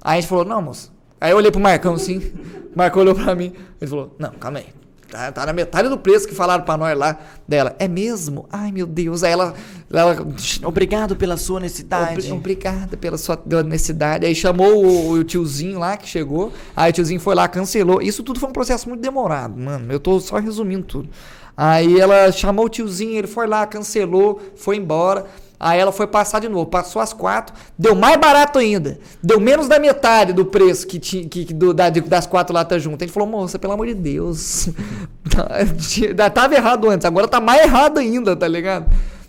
Aí 0.00 0.18
a 0.18 0.20
gente 0.20 0.28
falou, 0.28 0.44
não, 0.44 0.60
moça. 0.62 0.90
Aí 1.20 1.30
eu 1.30 1.36
olhei 1.38 1.50
pro 1.50 1.60
Marcão 1.60 1.94
assim, 1.94 2.18
o 2.74 2.76
Marcão 2.76 3.02
olhou 3.02 3.14
pra 3.14 3.34
mim. 3.34 3.52
Ele 3.80 3.90
falou, 3.90 4.14
não, 4.18 4.30
calma 4.32 4.58
aí. 4.58 4.66
Tá, 5.12 5.30
tá 5.30 5.44
na 5.44 5.52
metade 5.52 5.90
do 5.90 5.98
preço 5.98 6.26
que 6.26 6.34
falaram 6.34 6.64
pra 6.64 6.74
nós 6.78 6.96
lá 6.96 7.18
dela. 7.46 7.76
É 7.78 7.86
mesmo? 7.86 8.46
Ai, 8.50 8.72
meu 8.72 8.86
Deus. 8.86 9.22
Aí 9.22 9.30
ela. 9.32 9.52
ela 9.92 10.26
Obrigado 10.64 11.14
pela 11.14 11.36
sua 11.36 11.58
honestidade. 11.58 12.12
Obri- 12.12 12.32
Obrigada 12.32 12.96
pela 12.96 13.18
sua 13.18 13.38
honestidade. 13.58 14.24
Aí 14.24 14.34
chamou 14.34 14.82
o, 14.82 15.10
o 15.12 15.22
tiozinho 15.22 15.78
lá 15.78 15.98
que 15.98 16.08
chegou. 16.08 16.50
Aí 16.74 16.88
o 16.88 16.94
tiozinho 16.94 17.20
foi 17.20 17.34
lá, 17.34 17.46
cancelou. 17.46 18.00
Isso 18.00 18.22
tudo 18.22 18.40
foi 18.40 18.48
um 18.48 18.52
processo 18.52 18.88
muito 18.88 19.02
demorado, 19.02 19.54
mano. 19.60 19.92
Eu 19.92 20.00
tô 20.00 20.18
só 20.18 20.38
resumindo 20.38 20.84
tudo. 20.86 21.10
Aí 21.54 22.00
ela 22.00 22.32
chamou 22.32 22.64
o 22.64 22.68
tiozinho, 22.70 23.18
ele 23.18 23.26
foi 23.26 23.46
lá, 23.46 23.66
cancelou, 23.66 24.40
foi 24.56 24.76
embora. 24.78 25.26
Aí 25.64 25.78
ela 25.78 25.92
foi 25.92 26.08
passar 26.08 26.40
de 26.40 26.48
novo, 26.48 26.66
passou 26.66 27.00
as 27.00 27.12
quatro, 27.12 27.54
deu 27.78 27.94
mais 27.94 28.16
barato 28.16 28.58
ainda. 28.58 28.98
Deu 29.22 29.38
menos 29.38 29.68
da 29.68 29.78
metade 29.78 30.32
do 30.32 30.44
preço 30.44 30.84
que 30.88 30.98
tinha 30.98 31.28
que, 31.28 31.44
que 31.44 31.54
do- 31.54 31.72
da- 31.72 31.88
das 31.88 32.26
quatro 32.26 32.52
latas 32.52 32.82
juntas. 32.82 33.02
A 33.02 33.06
gente 33.06 33.14
falou, 33.14 33.28
moça, 33.28 33.60
pelo 33.60 33.72
amor 33.72 33.86
de 33.86 33.94
Deus. 33.94 34.68
Tá- 36.16 36.30
Tava 36.30 36.54
errado 36.54 36.90
antes, 36.90 37.04
agora 37.04 37.28
tá 37.28 37.40
mais 37.40 37.62
errado 37.62 37.98
ainda, 37.98 38.34
tá 38.34 38.48
ligado? 38.48 38.86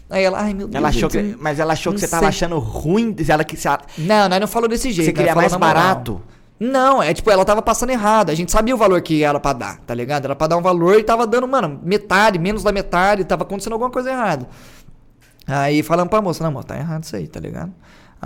Aí 0.10 0.24
ela, 0.24 0.40
ai 0.42 0.54
meu 0.54 0.68
Deus. 0.68 0.76
Ela 0.76 0.90
achou 0.90 1.10
que, 1.10 1.36
mas 1.40 1.60
ela 1.60 1.74
achou 1.74 1.94
que 1.94 2.00
você 2.00 2.08
tava 2.08 2.22
sei. 2.24 2.30
achando 2.30 2.60
ruim. 2.60 3.16
Ela 3.28 3.44
que 3.44 3.56
se 3.56 3.68
ela- 3.68 3.82
Não, 3.98 4.28
nós 4.30 4.40
não 4.40 4.48
falou 4.48 4.68
desse 4.68 4.92
jeito. 4.92 5.06
Você 5.08 5.14
queria 5.14 5.34
mais 5.36 5.52
barato? 5.56 6.22
Não, 6.60 7.02
é 7.02 7.14
tipo, 7.14 7.30
ela 7.32 7.44
tava 7.44 7.62
passando 7.62 7.90
errado. 7.90 8.30
A 8.30 8.36
gente 8.36 8.52
sabia 8.52 8.74
o 8.76 8.78
valor 8.78 9.02
que 9.02 9.24
era 9.24 9.40
pra 9.40 9.54
dar, 9.54 9.80
tá 9.80 9.94
ligado? 9.94 10.26
Era 10.26 10.36
pra 10.36 10.48
dar 10.48 10.58
um 10.58 10.62
valor 10.62 11.00
e 11.00 11.04
tava 11.04 11.26
dando, 11.26 11.48
mano, 11.48 11.80
metade, 11.84 12.38
menos 12.40 12.64
da 12.64 12.72
metade, 12.72 13.24
tava 13.24 13.44
acontecendo 13.44 13.74
alguma 13.74 13.90
coisa 13.92 14.12
errada. 14.12 14.48
Aí 15.48 15.84
falamos 15.84 16.10
pra 16.10 16.22
moça, 16.22 16.44
não, 16.44 16.52
moça, 16.52 16.68
tá 16.70 16.78
errado 16.78 17.04
isso 17.04 17.16
aí, 17.16 17.28
tá 17.28 17.40
ligado? 17.40 17.72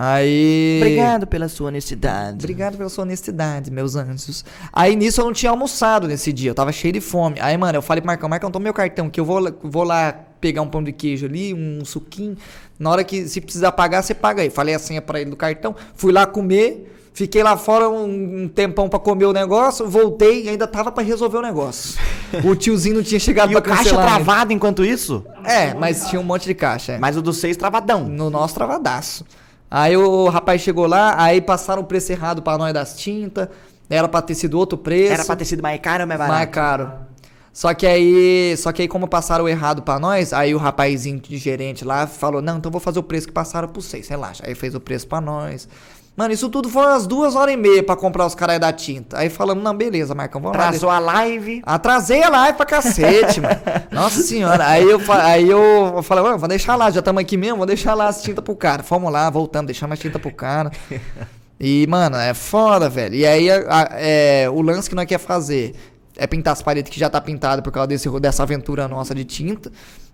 Aí. 0.00 0.78
Obrigado 0.80 1.26
pela 1.26 1.48
sua 1.48 1.68
honestidade. 1.68 2.36
Obrigado 2.38 2.76
pela 2.76 2.88
sua 2.88 3.02
honestidade, 3.02 3.68
meus 3.70 3.96
anjos. 3.96 4.44
Aí 4.72 4.94
nisso 4.94 5.20
eu 5.20 5.24
não 5.24 5.32
tinha 5.32 5.50
almoçado 5.50 6.06
nesse 6.06 6.32
dia, 6.32 6.50
eu 6.50 6.54
tava 6.54 6.70
cheio 6.70 6.92
de 6.92 7.00
fome. 7.00 7.40
Aí, 7.40 7.56
mano, 7.56 7.78
eu 7.78 7.82
falei 7.82 8.00
pro 8.00 8.06
Marcão, 8.06 8.28
Marcão, 8.28 8.50
toma 8.50 8.62
meu 8.62 8.72
cartão, 8.72 9.10
que 9.10 9.18
eu 9.18 9.24
vou, 9.24 9.40
lá- 9.40 9.52
vou 9.60 9.82
lá 9.82 10.12
pegar 10.40 10.62
um 10.62 10.68
pão 10.68 10.84
de 10.84 10.92
queijo 10.92 11.26
ali, 11.26 11.52
um 11.52 11.84
suquinho. 11.84 12.36
Na 12.78 12.90
hora 12.90 13.02
que 13.02 13.26
se 13.26 13.40
precisar 13.40 13.72
pagar, 13.72 14.02
você 14.02 14.14
paga 14.14 14.40
aí. 14.42 14.50
Falei 14.50 14.72
a 14.74 14.78
senha 14.78 15.02
pra 15.02 15.20
ele 15.20 15.30
do 15.30 15.36
cartão, 15.36 15.74
fui 15.96 16.12
lá 16.12 16.26
comer, 16.26 17.07
fiquei 17.18 17.42
lá 17.42 17.56
fora 17.56 17.88
um, 17.88 18.44
um 18.44 18.48
tempão 18.48 18.88
pra 18.88 18.98
comer 18.98 19.24
o 19.26 19.32
negócio, 19.32 19.88
voltei 19.88 20.44
e 20.44 20.48
ainda 20.48 20.66
tava 20.68 20.92
pra 20.92 21.02
resolver 21.02 21.36
o 21.38 21.42
negócio. 21.42 21.98
O 22.44 22.54
tiozinho 22.54 22.94
não 22.96 23.02
tinha 23.02 23.18
chegado 23.18 23.50
E 23.50 23.56
o 23.56 23.60
pra 23.60 23.70
caixa 23.72 23.82
cancelar 23.90 24.04
ainda. 24.06 24.14
travado 24.24 24.52
enquanto 24.52 24.84
isso? 24.84 25.24
É, 25.44 25.74
mas 25.74 26.06
tinha 26.08 26.20
um 26.20 26.24
monte 26.24 26.44
de 26.46 26.54
caixa. 26.54 26.92
é. 26.92 26.98
Mas 26.98 27.16
o 27.16 27.22
do 27.22 27.32
seis 27.32 27.56
travadão. 27.56 28.04
No 28.08 28.30
nosso 28.30 28.54
travadaço. 28.54 29.24
Aí 29.70 29.96
o 29.96 30.28
rapaz 30.28 30.62
chegou 30.62 30.86
lá, 30.86 31.14
aí 31.20 31.40
passaram 31.40 31.82
o 31.82 31.84
preço 31.84 32.12
errado 32.12 32.40
pra 32.40 32.56
nós 32.56 32.72
das 32.72 32.96
tintas. 32.96 33.48
Era 33.90 34.06
pra 34.06 34.22
ter 34.22 34.34
sido 34.34 34.58
outro 34.58 34.78
preço. 34.78 35.12
Era 35.14 35.24
pra 35.24 35.34
ter 35.36 35.44
sido 35.44 35.62
mais 35.62 35.80
caro 35.80 36.02
ou 36.04 36.06
mais 36.08 36.18
barato? 36.18 36.36
mais 36.38 36.50
caro. 36.50 36.90
Só 37.52 37.74
que 37.74 37.86
aí, 37.86 38.54
só 38.56 38.70
que 38.70 38.82
aí 38.82 38.86
como 38.88 39.08
passaram 39.08 39.44
o 39.44 39.48
errado 39.48 39.82
pra 39.82 39.98
nós, 39.98 40.32
aí 40.32 40.54
o 40.54 40.58
rapazinho 40.58 41.18
de 41.18 41.36
gerente 41.38 41.84
lá 41.84 42.06
falou: 42.06 42.40
"Não, 42.40 42.58
então 42.58 42.70
vou 42.70 42.80
fazer 42.80 43.00
o 43.00 43.02
preço 43.02 43.26
que 43.26 43.32
passaram 43.32 43.66
por 43.66 43.82
vocês, 43.82 44.06
relaxa". 44.06 44.44
Aí 44.46 44.54
fez 44.54 44.74
o 44.76 44.80
preço 44.80 45.08
pra 45.08 45.20
nós. 45.20 45.66
Mano, 46.18 46.34
isso 46.34 46.48
tudo 46.48 46.68
foi 46.68 46.82
umas 46.84 47.06
duas 47.06 47.36
horas 47.36 47.54
e 47.54 47.56
meia 47.56 47.80
pra 47.80 47.94
comprar 47.94 48.26
os 48.26 48.34
caras 48.34 48.58
da 48.58 48.72
tinta. 48.72 49.16
Aí 49.18 49.30
falamos: 49.30 49.62
"Não, 49.62 49.72
beleza, 49.72 50.16
Marcão, 50.16 50.40
vamos 50.40 50.56
lá". 50.58 50.64
Atrasou 50.66 50.90
a 50.90 50.98
live. 50.98 51.62
Atrasei 51.64 52.24
a 52.24 52.28
live 52.28 52.56
pra 52.56 52.66
cacete, 52.66 53.40
mano. 53.40 53.54
Nossa 53.92 54.20
senhora. 54.22 54.66
Aí 54.66 54.82
eu, 54.82 55.00
aí 55.12 55.48
eu 55.48 56.02
falei, 56.02 56.24
"Mano, 56.24 56.36
vou 56.36 56.48
deixar 56.48 56.74
lá, 56.74 56.90
já 56.90 56.98
estamos 56.98 57.20
aqui 57.20 57.36
mesmo, 57.36 57.58
vou 57.58 57.66
deixar 57.66 57.94
lá 57.94 58.08
as 58.08 58.20
tintas 58.20 58.42
pro 58.44 58.56
cara. 58.56 58.82
Fomos 58.82 59.12
lá, 59.12 59.30
voltamos, 59.30 59.66
deixamos 59.68 59.92
as 59.94 60.00
tintas 60.00 60.20
pro 60.20 60.32
cara. 60.32 60.72
E, 61.60 61.86
mano, 61.86 62.16
é 62.16 62.34
foda, 62.34 62.88
velho. 62.88 63.14
E 63.14 63.24
aí 63.24 63.48
a- 63.48 63.64
a- 63.68 63.88
é, 63.92 64.50
o 64.50 64.60
lance 64.60 64.88
que 64.88 64.96
nós 64.96 65.06
quer 65.06 65.18
fazer 65.18 65.76
é 66.16 66.26
pintar 66.26 66.52
as 66.52 66.60
paredes 66.62 66.90
que 66.90 66.98
já 66.98 67.08
tá 67.08 67.20
pintado 67.20 67.62
por 67.62 67.70
causa 67.72 67.86
desse, 67.86 68.08
dessa 68.18 68.42
aventura 68.42 68.88
nossa 68.88 69.14
de 69.14 69.24
tinta. 69.24 69.70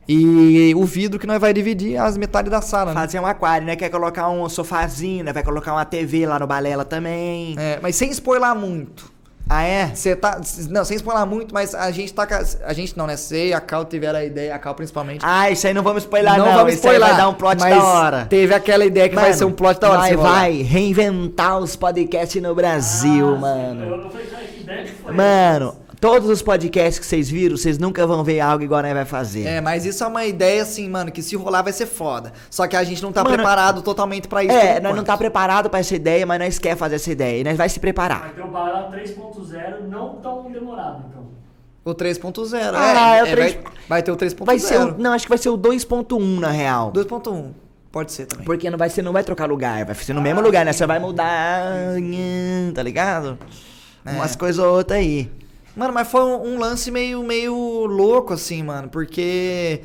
E 0.06 0.74
o 0.76 0.84
vidro 0.84 1.18
que 1.18 1.26
nós 1.26 1.40
vai 1.40 1.52
dividir 1.52 1.96
as 1.96 2.16
metades 2.16 2.50
da 2.50 2.60
sala, 2.60 2.92
né? 2.92 3.00
Fazer 3.00 3.20
um 3.20 3.26
aquário, 3.26 3.66
né? 3.66 3.74
Quer 3.76 3.88
colocar 3.88 4.28
um 4.28 4.48
sofazinho, 4.48 5.24
né? 5.24 5.32
Vai 5.32 5.42
colocar 5.42 5.72
uma 5.72 5.84
TV 5.84 6.26
lá 6.26 6.38
no 6.38 6.46
Balela 6.46 6.84
também. 6.84 7.54
É, 7.58 7.78
mas 7.82 7.96
sem 7.96 8.10
spoiler 8.10 8.54
muito. 8.54 9.14
Ah, 9.48 9.62
é? 9.62 9.88
Você 9.94 10.16
tá. 10.16 10.40
Não, 10.70 10.84
sem 10.84 10.96
spoiler 10.96 11.26
muito, 11.26 11.52
mas 11.52 11.74
a 11.74 11.90
gente 11.90 12.14
tá. 12.14 12.26
a- 12.64 12.72
gente 12.72 12.96
não, 12.96 13.06
né? 13.06 13.14
E 13.30 13.52
a 13.52 13.60
Cal 13.60 13.84
tiveram 13.84 14.18
a 14.18 14.24
ideia, 14.24 14.54
a 14.54 14.58
Cal 14.58 14.74
principalmente. 14.74 15.20
Ah, 15.22 15.50
isso 15.50 15.66
aí 15.66 15.74
não 15.74 15.82
vamos 15.82 16.04
spoiler, 16.04 16.36
não. 16.38 16.52
vamos 16.54 16.74
isso 16.74 16.88
aí 16.88 16.98
vai 16.98 17.14
dar 17.16 17.28
um 17.28 17.34
plot 17.34 17.58
da 17.58 17.84
hora. 17.84 18.24
Teve 18.24 18.54
aquela 18.54 18.86
ideia 18.86 19.08
que 19.08 19.14
vai 19.14 19.24
Mano, 19.24 19.36
ser 19.36 19.44
um 19.44 19.52
plot 19.52 19.78
da 19.78 19.90
hora. 19.90 19.98
Vai, 20.00 20.16
vai 20.16 20.62
reinventar 20.62 21.58
os 21.58 21.76
podcasts 21.76 22.42
no 22.42 22.54
Brasil, 22.54 23.36
mano. 23.36 23.84
Eu, 23.84 23.98
cara, 23.98 24.44
que 24.46 24.60
ideia 24.62 24.82
que 24.84 24.92
foi 24.92 25.12
Mano, 25.12 25.76
todos 26.04 26.28
os 26.28 26.42
podcasts 26.42 26.98
que 26.98 27.06
vocês 27.06 27.30
viram, 27.30 27.56
vocês 27.56 27.78
nunca 27.78 28.06
vão 28.06 28.22
ver 28.22 28.38
algo 28.38 28.62
igual 28.62 28.82
nós 28.82 28.92
vai 28.92 29.06
fazer. 29.06 29.46
É, 29.46 29.60
mas 29.62 29.86
isso 29.86 30.04
é 30.04 30.06
uma 30.06 30.26
ideia 30.26 30.60
assim, 30.60 30.86
mano, 30.86 31.10
que 31.10 31.22
se 31.22 31.34
rolar 31.34 31.62
vai 31.62 31.72
ser 31.72 31.86
foda. 31.86 32.30
Só 32.50 32.66
que 32.66 32.76
a 32.76 32.84
gente 32.84 33.02
não 33.02 33.10
tá 33.10 33.24
Mano, 33.24 33.36
preparado 33.36 33.80
totalmente 33.80 34.28
pra 34.28 34.44
isso. 34.44 34.54
É, 34.54 34.80
nós 34.80 34.94
não 34.94 35.02
tá 35.02 35.16
preparado 35.16 35.70
pra 35.70 35.80
essa 35.80 35.94
ideia, 35.94 36.26
mas 36.26 36.38
nós 36.38 36.58
quer 36.58 36.76
fazer 36.76 36.96
essa 36.96 37.10
ideia. 37.10 37.40
E 37.40 37.44
nós 37.44 37.56
vai 37.56 37.70
se 37.70 37.80
preparar. 37.80 38.20
Vai 38.20 38.32
ter 38.34 38.42
o 38.42 38.48
Bará 38.48 38.90
3.0 38.92 39.88
não 39.88 40.16
tão 40.16 40.52
demorado, 40.52 41.06
então. 41.08 41.24
O 41.86 41.94
3.0. 41.94 42.72
Ah, 42.74 43.16
é, 43.16 43.18
é 43.20 43.22
o 43.22 43.26
é, 43.26 43.30
3 43.30 43.54
vai, 43.54 43.64
vai 43.88 44.02
ter 44.02 44.12
o 44.12 44.16
3.0. 44.16 44.44
Vai 44.44 44.58
ser 44.58 44.80
o, 44.80 44.98
não, 44.98 45.12
acho 45.14 45.24
que 45.24 45.30
vai 45.30 45.38
ser 45.38 45.48
o 45.48 45.56
2.1 45.56 46.38
na 46.38 46.50
real. 46.50 46.92
2.1. 46.92 47.52
Pode 47.90 48.12
ser 48.12 48.26
também. 48.26 48.44
Porque 48.44 48.68
não 48.68 48.76
vai 48.76 48.90
ser, 48.90 49.00
não 49.00 49.12
vai 49.12 49.24
trocar 49.24 49.48
lugar, 49.48 49.86
vai 49.86 49.94
ser 49.94 50.12
no 50.12 50.20
mesmo 50.20 50.42
lugar, 50.42 50.66
né? 50.66 50.72
Você 50.74 50.86
vai 50.86 50.98
mudar, 50.98 51.62
tá 52.74 52.82
ligado? 52.82 53.38
É. 54.04 54.10
Umas 54.10 54.36
coisas 54.36 54.62
ou 54.62 54.70
outras 54.70 54.98
aí. 54.98 55.30
Mano, 55.76 55.92
mas 55.92 56.08
foi 56.08 56.22
um, 56.22 56.54
um 56.54 56.58
lance 56.58 56.90
meio, 56.90 57.22
meio 57.22 57.54
louco, 57.86 58.32
assim, 58.32 58.62
mano, 58.62 58.88
porque 58.88 59.80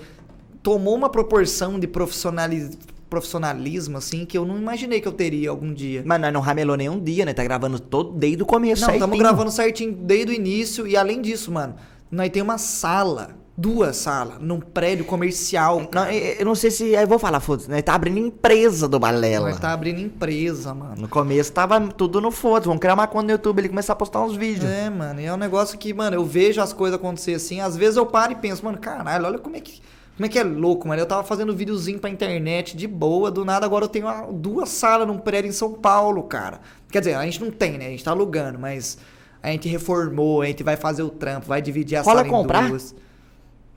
tomou 0.62 0.96
uma 0.96 1.10
proporção 1.10 1.80
de 1.80 1.88
profissionali- 1.88 2.70
profissionalismo, 3.10 3.98
assim, 3.98 4.26
que 4.26 4.38
eu 4.38 4.46
não 4.46 4.58
imaginei 4.58 5.02
que 5.02 5.08
eu 5.08 5.12
teria 5.12 5.50
algum 5.50 5.74
dia. 5.74 6.04
Mas 6.06 6.22
nós 6.22 6.32
não 6.32 6.42
ramelou 6.42 6.78
nenhum 6.78 7.00
dia, 7.00 7.26
né? 7.26 7.34
Tá 7.34 7.44
gravando 7.44 7.80
todo 7.80 8.12
desde 8.12 8.44
o 8.44 8.46
começo. 8.46 8.86
Não, 8.86 8.94
estamos 8.94 9.18
gravando 9.18 9.52
certinho 9.52 9.94
desde 9.94 10.32
o 10.32 10.36
início 10.36 10.86
e 10.86 10.96
além 10.96 11.22
disso, 11.22 11.52
mano, 11.52 11.76
nós 12.12 12.30
tem 12.30 12.42
uma 12.42 12.58
sala, 12.58 13.36
duas 13.60 13.98
salas, 13.98 14.40
num 14.40 14.60
prédio 14.60 15.04
comercial. 15.06 15.90
Não, 15.94 16.06
eu 16.10 16.36
eu 16.40 16.46
não 16.46 16.56
sei 16.56 16.72
se. 16.72 16.90
Eu 16.94 17.08
vou 17.08 17.20
falar, 17.20 17.40
foda-se, 17.40 17.70
né? 17.70 17.82
Tá 17.82 17.94
abrindo 17.94 18.18
empresa 18.20 18.88
do 18.88 19.00
Balela. 19.00 19.50
Nós 19.50 19.60
tá 19.60 19.74
abrindo 19.74 20.00
empresa, 20.00 20.74
mano. 20.74 20.96
No 21.02 21.08
começo 21.08 21.52
tava 21.52 21.80
tudo 21.90 22.22
no 22.22 22.32
foda. 22.32 22.66
Vamos 22.66 22.80
criar 22.80 22.94
uma 22.94 23.08
conta 23.08 23.26
no 23.26 23.32
YouTube 23.32 23.64
e 23.64 23.70
começar 23.70 23.94
a 23.94 23.96
postar 23.96 24.22
uns 24.22 24.36
vídeos. 24.36 24.70
É, 24.70 24.90
mano, 24.90 25.20
e 25.20 25.26
é 25.26 25.34
um 25.34 25.38
negócio 25.38 25.78
que, 25.78 25.94
mano, 25.94 26.16
eu 26.16 26.26
vejo 26.26 26.62
as 26.62 26.72
coisas 26.74 26.98
acontecer 27.00 27.34
assim, 27.34 27.60
às 27.60 27.76
vezes 27.76 27.98
eu 27.98 28.06
paro 28.06 28.32
e 28.32 28.36
penso, 28.36 28.64
mano, 28.64 28.78
caralho, 28.78 29.26
olha 29.26 29.38
como 29.40 29.56
é 29.56 29.60
que. 29.60 29.82
Como 30.16 30.26
é 30.26 30.30
que 30.30 30.38
é 30.38 30.44
louco, 30.44 30.86
mano? 30.88 31.02
Eu 31.02 31.06
tava 31.06 31.24
fazendo 31.24 31.56
videozinho 31.56 31.98
pra 31.98 32.10
internet 32.10 32.76
de 32.76 32.86
boa, 32.88 33.32
do 33.32 33.46
nada 33.46 33.66
agora 33.66 33.86
eu 33.86 33.90
tenho 33.90 34.06
uma- 34.06 34.28
duas 34.32 34.68
salas 34.68 35.08
num 35.08 35.18
prédio 35.18 35.48
em 35.48 35.54
São 35.54 35.72
Paulo, 35.72 36.24
cara. 36.24 36.60
Quer 36.92 37.00
dizer, 37.00 37.14
a 37.14 37.24
gente 37.24 37.40
não 37.42 37.50
tem, 37.52 37.78
né? 37.78 37.88
A 37.88 37.90
gente 37.90 38.04
tá 38.04 38.12
alugando, 38.12 38.60
mas 38.60 38.98
a 39.42 39.50
gente 39.50 39.70
reformou, 39.70 40.42
a 40.42 40.46
gente 40.48 40.62
vai 40.62 40.76
fazer 40.76 41.04
o 41.04 41.10
trampo, 41.10 41.48
vai 41.48 41.62
dividir 41.62 41.96
a 41.96 42.02
Rola 42.02 42.18
sala 42.18 42.28
em 42.28 42.32
comprar? 42.32 42.70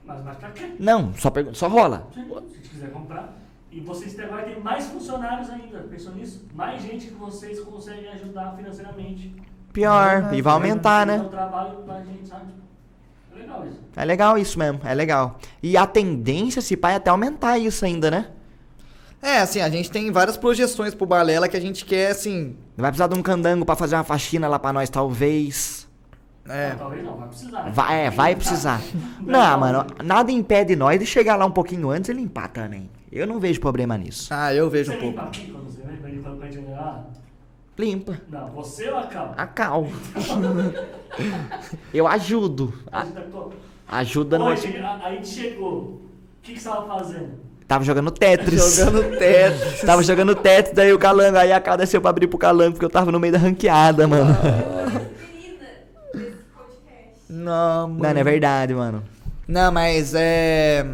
Mas, 0.05 0.23
mas 0.23 0.37
pra 0.37 0.49
quê? 0.51 0.75
Não, 0.79 1.13
só, 1.15 1.29
pergunta, 1.29 1.55
só 1.57 1.67
rola. 1.67 2.07
Se 2.13 2.69
quiserem 2.69 2.93
comprar. 2.93 3.37
E 3.71 3.79
vocês 3.79 4.13
têm- 4.13 4.25
agora 4.25 4.43
tem 4.43 4.59
mais 4.59 4.85
funcionários 4.87 5.49
ainda. 5.49 5.79
Pensou 5.89 6.13
nisso? 6.13 6.45
Mais 6.53 6.81
gente 6.81 7.07
que 7.07 7.13
vocês 7.15 7.59
conseguem 7.61 8.07
ajudar 8.09 8.53
financeiramente. 8.55 9.33
Pior, 9.71 10.31
e 10.33 10.41
vai 10.41 10.53
aumentar, 10.53 11.05
né? 11.05 11.25
trabalho 11.31 11.77
pra 11.77 12.01
gente, 12.03 12.27
sabe? 12.27 12.51
É 13.35 13.39
legal 13.39 13.65
isso. 13.67 13.79
É 13.95 14.05
legal 14.05 14.37
isso 14.37 14.59
mesmo, 14.59 14.79
é 14.83 14.93
legal. 14.93 15.39
E 15.63 15.75
a 15.75 15.87
tendência, 15.87 16.61
se 16.61 16.77
pá, 16.77 16.91
é 16.91 16.95
até 16.95 17.09
aumentar 17.09 17.57
isso 17.57 17.83
ainda, 17.83 18.11
né? 18.11 18.27
É, 19.19 19.39
assim, 19.39 19.61
a 19.61 19.69
gente 19.69 19.89
tem 19.89 20.11
várias 20.11 20.37
projeções 20.37 20.93
pro 20.93 21.07
Balela 21.07 21.47
que 21.47 21.55
a 21.57 21.59
gente 21.61 21.85
quer, 21.85 22.11
assim. 22.11 22.55
Vai 22.77 22.91
precisar 22.91 23.07
de 23.07 23.17
um 23.17 23.23
candango 23.23 23.65
pra 23.65 23.75
fazer 23.75 23.95
uma 23.95 24.03
faxina 24.03 24.47
lá 24.47 24.59
pra 24.59 24.73
nós, 24.73 24.89
talvez. 24.89 25.82
É. 26.47 26.71
Não, 26.71 26.77
talvez 26.77 27.03
não, 27.05 27.17
vai 27.17 27.27
precisar. 27.29 27.69
Vai, 27.71 28.05
é, 28.05 28.09
vai 28.09 28.35
precisar. 28.35 28.81
Não, 29.21 29.57
mano, 29.59 29.85
nada 30.03 30.29
impede 30.31 30.75
nós 30.75 30.99
de 30.99 31.05
chegar 31.05 31.37
lá 31.37 31.45
um 31.45 31.51
pouquinho 31.51 31.89
antes 31.89 32.09
e 32.09 32.13
limpar 32.13 32.49
também. 32.49 32.89
Eu 33.09 33.25
não 33.25 33.39
vejo 33.39 33.61
problema 33.61 33.97
nisso. 33.97 34.27
Ah, 34.33 34.53
eu 34.53 34.69
vejo 34.69 34.91
Você 34.91 34.97
um 34.97 35.01
pouco. 35.01 35.15
limpa 35.17 35.27
aqui 35.27 35.51
quando 35.51 35.69
você 35.71 35.81
vem 35.83 35.95
pra 35.97 36.09
limpar? 36.09 37.05
Limpa. 37.77 38.21
Não, 38.29 38.49
você 38.49 38.89
ou 38.89 38.97
a 38.97 39.03
Cal? 39.03 39.33
A 39.37 39.47
cal. 39.47 39.87
Eu 41.93 42.07
ajudo. 42.07 42.73
Tá 42.89 43.05
com- 43.31 43.51
ajuda 43.87 44.37
no. 44.37 44.45
Hoje, 44.45 44.75
a, 44.77 44.95
a 45.05 45.11
gente 45.11 45.27
chegou. 45.27 45.71
O 45.79 46.01
que, 46.41 46.53
que 46.53 46.59
você 46.59 46.69
tava 46.69 46.87
fazendo? 46.99 47.29
Tava 47.67 47.83
jogando 47.83 48.11
Tetris. 48.11 48.77
Jogando 48.77 49.17
Tetris. 49.17 49.81
Tava 49.81 50.03
jogando 50.03 50.35
Tetris, 50.35 50.75
daí 50.75 50.93
o 50.93 50.99
calango. 50.99 51.37
Aí 51.37 51.51
a 51.51 51.59
Cal 51.61 51.77
desceu 51.77 52.01
pra 52.01 52.09
abrir 52.09 52.27
pro 52.27 52.37
calango, 52.37 52.73
porque 52.73 52.85
eu 52.85 52.89
tava 52.89 53.11
no 53.11 53.19
meio 53.19 53.33
da 53.33 53.39
ranqueada, 53.39 54.07
mano. 54.07 54.35
Podcast. 54.35 55.13
Não, 57.43 57.87
mano. 57.87 58.03
Não, 58.03 58.13
não 58.13 58.19
é 58.19 58.23
verdade, 58.23 58.73
mano. 58.73 59.03
Não, 59.47 59.71
mas 59.71 60.13
é. 60.15 60.85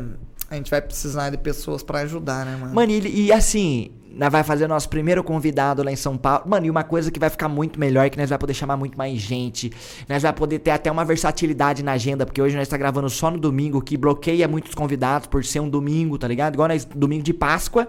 A 0.49 0.55
gente 0.55 0.71
vai 0.71 0.81
precisar 0.81 1.29
de 1.29 1.37
pessoas 1.37 1.83
pra 1.83 1.99
ajudar, 1.99 2.45
né, 2.45 2.57
mano? 2.59 2.73
Mano, 2.73 2.91
e, 2.91 3.27
e 3.27 3.31
assim, 3.31 3.91
nós 4.11 4.31
vai 4.31 4.43
fazer 4.43 4.67
nosso 4.67 4.89
primeiro 4.89 5.23
convidado 5.23 5.83
lá 5.83 5.91
em 5.91 5.95
São 5.95 6.17
Paulo. 6.17 6.43
Mano, 6.47 6.65
e 6.65 6.69
uma 6.69 6.83
coisa 6.83 7.11
que 7.11 7.19
vai 7.19 7.29
ficar 7.29 7.47
muito 7.47 7.79
melhor 7.79 8.05
é 8.05 8.09
que 8.09 8.17
nós 8.17 8.29
vai 8.29 8.39
poder 8.39 8.55
chamar 8.55 8.75
muito 8.75 8.97
mais 8.97 9.19
gente. 9.19 9.71
Nós 10.07 10.23
vai 10.23 10.33
poder 10.33 10.59
ter 10.59 10.71
até 10.71 10.91
uma 10.91 11.05
versatilidade 11.05 11.83
na 11.83 11.91
agenda, 11.91 12.25
porque 12.25 12.41
hoje 12.41 12.57
nós 12.57 12.67
tá 12.67 12.75
gravando 12.77 13.09
só 13.09 13.29
no 13.29 13.37
domingo, 13.37 13.81
que 13.81 13.95
bloqueia 13.95 14.47
muitos 14.47 14.73
convidados 14.73 15.27
por 15.27 15.45
ser 15.45 15.59
um 15.59 15.69
domingo, 15.69 16.17
tá 16.17 16.27
ligado? 16.27 16.55
Igual 16.55 16.69
nós, 16.69 16.83
domingo 16.83 17.23
de 17.23 17.33
Páscoa, 17.33 17.87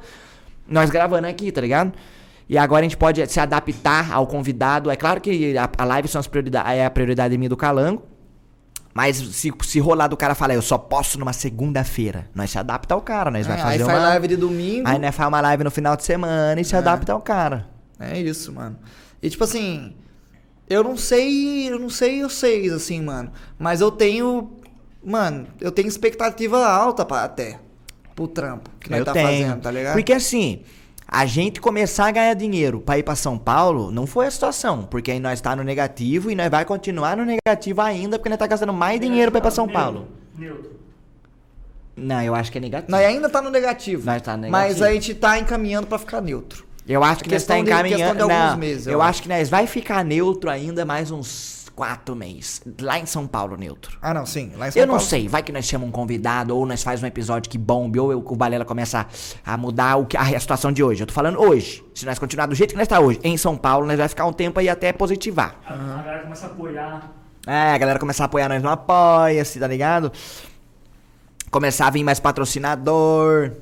nós 0.69 0.91
gravando 0.91 1.27
aqui, 1.27 1.51
tá 1.51 1.63
ligado? 1.63 1.93
E 2.49 2.59
agora 2.59 2.81
a 2.81 2.83
gente 2.83 2.97
pode 2.97 3.27
se 3.27 3.41
adaptar 3.41 4.13
ao 4.13 4.27
convidado. 4.27 4.91
É 4.91 4.97
claro 4.97 5.21
que 5.21 5.57
a, 5.57 5.71
a 5.79 5.85
live 5.85 6.09
são 6.09 6.19
as 6.19 6.27
prioridade, 6.27 6.77
é 6.77 6.85
a 6.85 6.91
prioridade 6.91 7.39
minha 7.39 7.49
do 7.49 7.57
Calango. 7.57 8.03
Mas 8.93 9.17
se, 9.17 9.53
se 9.63 9.79
rolar 9.81 10.09
do 10.09 10.17
cara 10.17 10.35
falar, 10.35 10.55
eu 10.55 10.63
só 10.63 10.77
posso 10.77 11.19
numa 11.19 11.33
segunda-feira, 11.33 12.29
nós 12.35 12.51
se 12.51 12.59
adapta 12.59 12.93
ao 12.95 13.01
cara, 13.01 13.31
nós 13.31 13.47
vai 13.47 13.57
É, 13.57 13.63
fazer 13.63 13.75
aí 13.75 13.83
uma... 13.83 13.93
faz 13.93 14.03
live 14.03 14.29
de 14.29 14.37
domingo. 14.37 14.89
Aí 14.89 14.99
nós 14.99 15.15
faz 15.15 15.29
uma 15.29 15.41
live 15.41 15.65
no 15.65 15.71
final 15.71 15.97
de 15.97 16.05
semana 16.05 16.61
e 16.61 16.65
se 16.65 16.75
adapta 16.75 17.13
ao 17.13 17.21
cara. 17.21 17.69
É 18.01 18.19
isso, 18.19 18.53
mano. 18.53 18.77
E 19.23 19.31
tipo 19.31 19.45
assim, 19.45 19.95
eu 20.69 20.83
não 20.83 20.97
sei, 20.97 21.71
eu 21.71 21.79
não 21.79 21.89
sei 21.89 22.23
vocês, 22.23 22.73
assim, 22.73 23.01
mano. 23.03 23.31
Mas 23.59 23.81
eu 23.81 23.91
tenho. 23.91 24.51
Mano, 25.05 25.47
eu 25.61 25.71
tenho 25.71 25.89
expectativa 25.89 26.67
alta 26.67 27.05
pra, 27.05 27.25
até 27.25 27.59
pro 28.15 28.27
trampo 28.29 28.71
que 28.81 28.91
nós 28.91 28.99
eu 29.01 29.05
tá 29.05 29.13
tenho. 29.13 29.27
fazendo, 29.27 29.61
tá 29.63 29.71
ligado? 29.71 29.93
Porque 29.95 30.13
assim, 30.13 30.63
a 31.13 31.27
gente 31.27 31.61
começar 31.61 32.07
a 32.07 32.11
ganhar 32.13 32.35
dinheiro 32.35 32.81
pra 32.81 32.97
ir 32.97 33.03
pra 33.03 33.17
São 33.17 33.37
Paulo 33.37 33.91
não 33.91 34.07
foi 34.07 34.27
a 34.27 34.31
situação. 34.31 34.85
Porque 34.85 35.11
aí 35.11 35.19
nós 35.19 35.41
tá 35.41 35.57
no 35.57 35.65
negativo 35.65 36.31
e 36.31 36.37
nós 36.37 36.49
vai 36.49 36.65
continuar 36.65 37.17
no 37.17 37.25
negativo 37.25 37.81
ainda 37.81 38.17
porque 38.17 38.29
nós 38.29 38.39
tá 38.39 38.47
gastando 38.47 38.73
mais 38.73 39.01
dinheiro 39.01 39.33
pra 39.33 39.39
ir 39.39 39.43
pra 39.43 39.51
São 39.51 39.67
Neutro, 39.67 39.83
Paulo. 39.83 40.09
Neutro. 40.39 40.71
Não, 41.97 42.23
eu 42.23 42.35
acho 42.35 42.51
que 42.53 42.59
é 42.59 42.61
negativo. 42.61 42.91
Nós 42.93 43.05
ainda 43.05 43.29
tá 43.29 43.43
no 43.43 43.51
negativo. 43.51 44.07
Nós 44.07 44.23
tá 44.23 44.37
no 44.37 44.49
Mas 44.49 44.63
negativo. 44.77 44.85
a 44.87 44.93
gente 44.93 45.15
tá 45.15 45.39
encaminhando 45.39 45.87
pra 45.89 45.99
ficar 45.99 46.21
neutro. 46.23 46.65
Eu 46.89 47.05
acho 47.05 47.23
que 47.25 47.31
nós 47.31 47.45
tá 47.45 47.55
de- 47.57 47.63
questão 47.65 47.77
encaminhando. 47.77 48.17
de 48.17 48.23
alguns 48.23 48.51
não, 48.51 48.57
meses, 48.57 48.87
eu 48.87 48.93
eu 48.95 49.03
acho. 49.03 49.11
acho 49.11 49.23
que 49.23 49.29
nós 49.29 49.49
vai 49.51 49.67
ficar 49.67 50.05
neutro 50.05 50.49
ainda 50.49 50.85
mais 50.85 51.11
uns 51.11 51.60
quatro 51.81 52.15
meses. 52.15 52.61
Lá 52.79 52.99
em 52.99 53.07
São 53.07 53.27
Paulo, 53.27 53.57
neutro. 53.57 53.97
Ah, 54.03 54.13
não, 54.13 54.27
sim. 54.27 54.53
Lá 54.55 54.69
em 54.69 54.71
São 54.71 54.83
Eu 54.83 54.87
não 54.87 54.97
Paulo. 54.97 55.09
sei, 55.09 55.27
vai 55.29 55.43
que 55.43 55.51
nós 55.51 55.65
chamamos 55.65 55.89
um 55.89 55.93
convidado, 55.93 56.55
ou 56.55 56.67
nós 56.67 56.83
faz 56.83 57.03
um 57.03 57.07
episódio 57.07 57.51
que 57.51 57.57
bombe, 57.57 57.99
ou 57.99 58.13
eu- 58.13 58.23
o 58.23 58.37
Balela 58.37 58.67
começa 58.67 59.07
a, 59.43 59.55
a 59.55 59.57
mudar 59.57 59.97
o 59.97 60.05
que, 60.05 60.15
a, 60.15 60.21
a 60.21 60.39
situação 60.39 60.71
de 60.71 60.83
hoje. 60.85 61.03
Eu 61.03 61.07
tô 61.07 61.15
falando 61.15 61.41
hoje. 61.41 61.83
Se 61.95 62.05
nós 62.05 62.19
continuar 62.19 62.45
do 62.45 62.55
jeito 62.55 62.73
que 62.73 62.77
nós 62.77 62.87
tá 62.87 63.01
hoje, 63.01 63.19
em 63.25 63.35
São 63.39 63.57
Paulo, 63.57 63.87
nós 63.87 63.97
vai 63.97 64.09
ficar 64.09 64.27
um 64.27 64.33
tempo 64.35 64.61
aí 64.61 64.69
até 64.69 64.93
positivar. 64.93 65.55
A, 65.67 65.73
a 65.73 66.03
galera 66.03 66.23
começa 66.25 66.47
a 66.47 66.51
apoiar. 66.51 67.13
É, 67.47 67.73
a 67.73 67.79
galera 67.79 67.99
começar 67.99 68.25
a 68.25 68.27
apoiar 68.27 68.49
nós 68.51 68.63
no 68.63 68.69
Apoia-se, 68.69 69.59
tá 69.59 69.67
ligado? 69.67 70.13
Começar 71.51 71.87
a 71.87 71.91
vir 71.91 72.05
mais 72.05 72.21
patrocinador. 72.21 73.53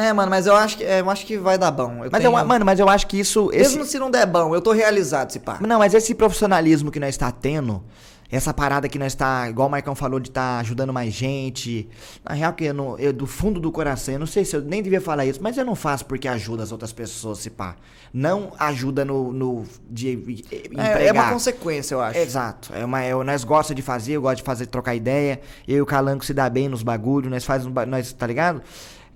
É, 0.00 0.12
mano, 0.12 0.30
mas 0.30 0.46
eu 0.46 0.54
acho 0.54 0.76
que, 0.78 0.84
é, 0.84 1.00
eu 1.00 1.10
acho 1.10 1.26
que 1.26 1.36
vai 1.36 1.58
dar 1.58 1.70
bom. 1.72 2.04
Eu 2.04 2.08
Mas 2.12 2.22
tenho- 2.22 2.38
eu, 2.38 2.46
mano, 2.46 2.64
mas 2.64 2.78
eu 2.78 2.88
acho 2.88 3.06
que 3.06 3.18
isso. 3.18 3.50
Esse, 3.52 3.70
Mesmo 3.76 3.84
se 3.84 3.98
não 3.98 4.10
der 4.10 4.26
bom, 4.26 4.54
eu 4.54 4.60
tô 4.60 4.70
realizado, 4.72 5.30
se 5.32 5.40
pá. 5.40 5.58
Não, 5.60 5.78
mas 5.80 5.92
esse 5.92 6.14
profissionalismo 6.14 6.90
que 6.90 7.00
nós 7.00 7.10
está 7.10 7.32
tendo, 7.32 7.82
essa 8.30 8.54
parada 8.54 8.88
que 8.88 8.98
nós 8.98 9.12
está, 9.12 9.48
igual 9.48 9.66
o 9.66 9.70
Marcão 9.70 9.94
falou, 9.96 10.20
de 10.20 10.28
estar 10.28 10.60
ajudando 10.60 10.92
mais 10.92 11.12
gente. 11.12 11.88
Na 12.22 12.34
real, 12.34 12.52
que 12.52 12.66
eu, 12.66 12.74
não- 12.74 12.96
eu, 12.98 13.12
do 13.12 13.26
fundo 13.26 13.58
do 13.58 13.72
coração, 13.72 14.14
eu 14.14 14.20
não 14.20 14.26
sei 14.26 14.44
se 14.44 14.54
eu 14.54 14.60
nem 14.62 14.82
devia 14.82 15.00
falar 15.00 15.26
isso, 15.26 15.40
mas 15.42 15.56
eu 15.58 15.64
não 15.64 15.74
faço 15.74 16.04
porque 16.06 16.28
ajuda 16.28 16.62
as 16.62 16.70
outras 16.70 16.92
pessoas, 16.92 17.38
se 17.38 17.50
pá. 17.50 17.74
Não 18.14 18.52
ajuda 18.58 19.04
no. 19.04 19.32
no 19.32 19.64
de 19.90 20.44
É, 20.76 21.06
é 21.08 21.12
uma 21.12 21.30
consequência, 21.32 21.94
eu 21.94 22.00
acho. 22.00 22.18
Exato. 22.18 22.70
É 22.74 22.84
uma, 22.84 23.02
é, 23.02 23.12
nós 23.24 23.42
gostamos 23.44 23.76
de 23.76 23.82
fazer, 23.82 24.12
eu 24.12 24.22
gosto 24.22 24.36
de 24.38 24.42
fazer, 24.44 24.66
trocar 24.66 24.94
ideia. 24.94 25.40
Eu 25.66 25.78
e 25.78 25.80
o 25.82 25.86
Calanco 25.86 26.24
se 26.24 26.32
dá 26.32 26.48
bem 26.48 26.68
nos 26.68 26.82
bagulhos, 26.82 27.30
nós 27.30 27.44
faz 27.44 27.66
um, 27.66 27.72
nós, 27.86 28.12
tá 28.12 28.26
ligado? 28.26 28.62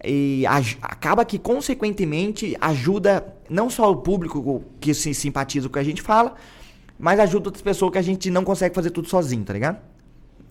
E 0.04 0.44
acaba 0.82 1.24
que, 1.24 1.38
consequentemente, 1.38 2.56
ajuda 2.60 3.24
não 3.48 3.70
só 3.70 3.90
o 3.90 3.96
público 3.96 4.64
que 4.80 4.92
se 4.94 5.14
simpatiza 5.14 5.68
com 5.68 5.70
o 5.70 5.72
que 5.74 5.78
a 5.78 5.84
gente 5.84 6.02
fala, 6.02 6.34
mas 6.98 7.20
ajuda 7.20 7.48
outras 7.48 7.62
pessoas 7.62 7.92
que 7.92 7.98
a 7.98 8.02
gente 8.02 8.30
não 8.30 8.44
consegue 8.44 8.74
fazer 8.74 8.90
tudo 8.90 9.08
sozinho, 9.08 9.44
tá 9.44 9.52
ligado? 9.52 9.78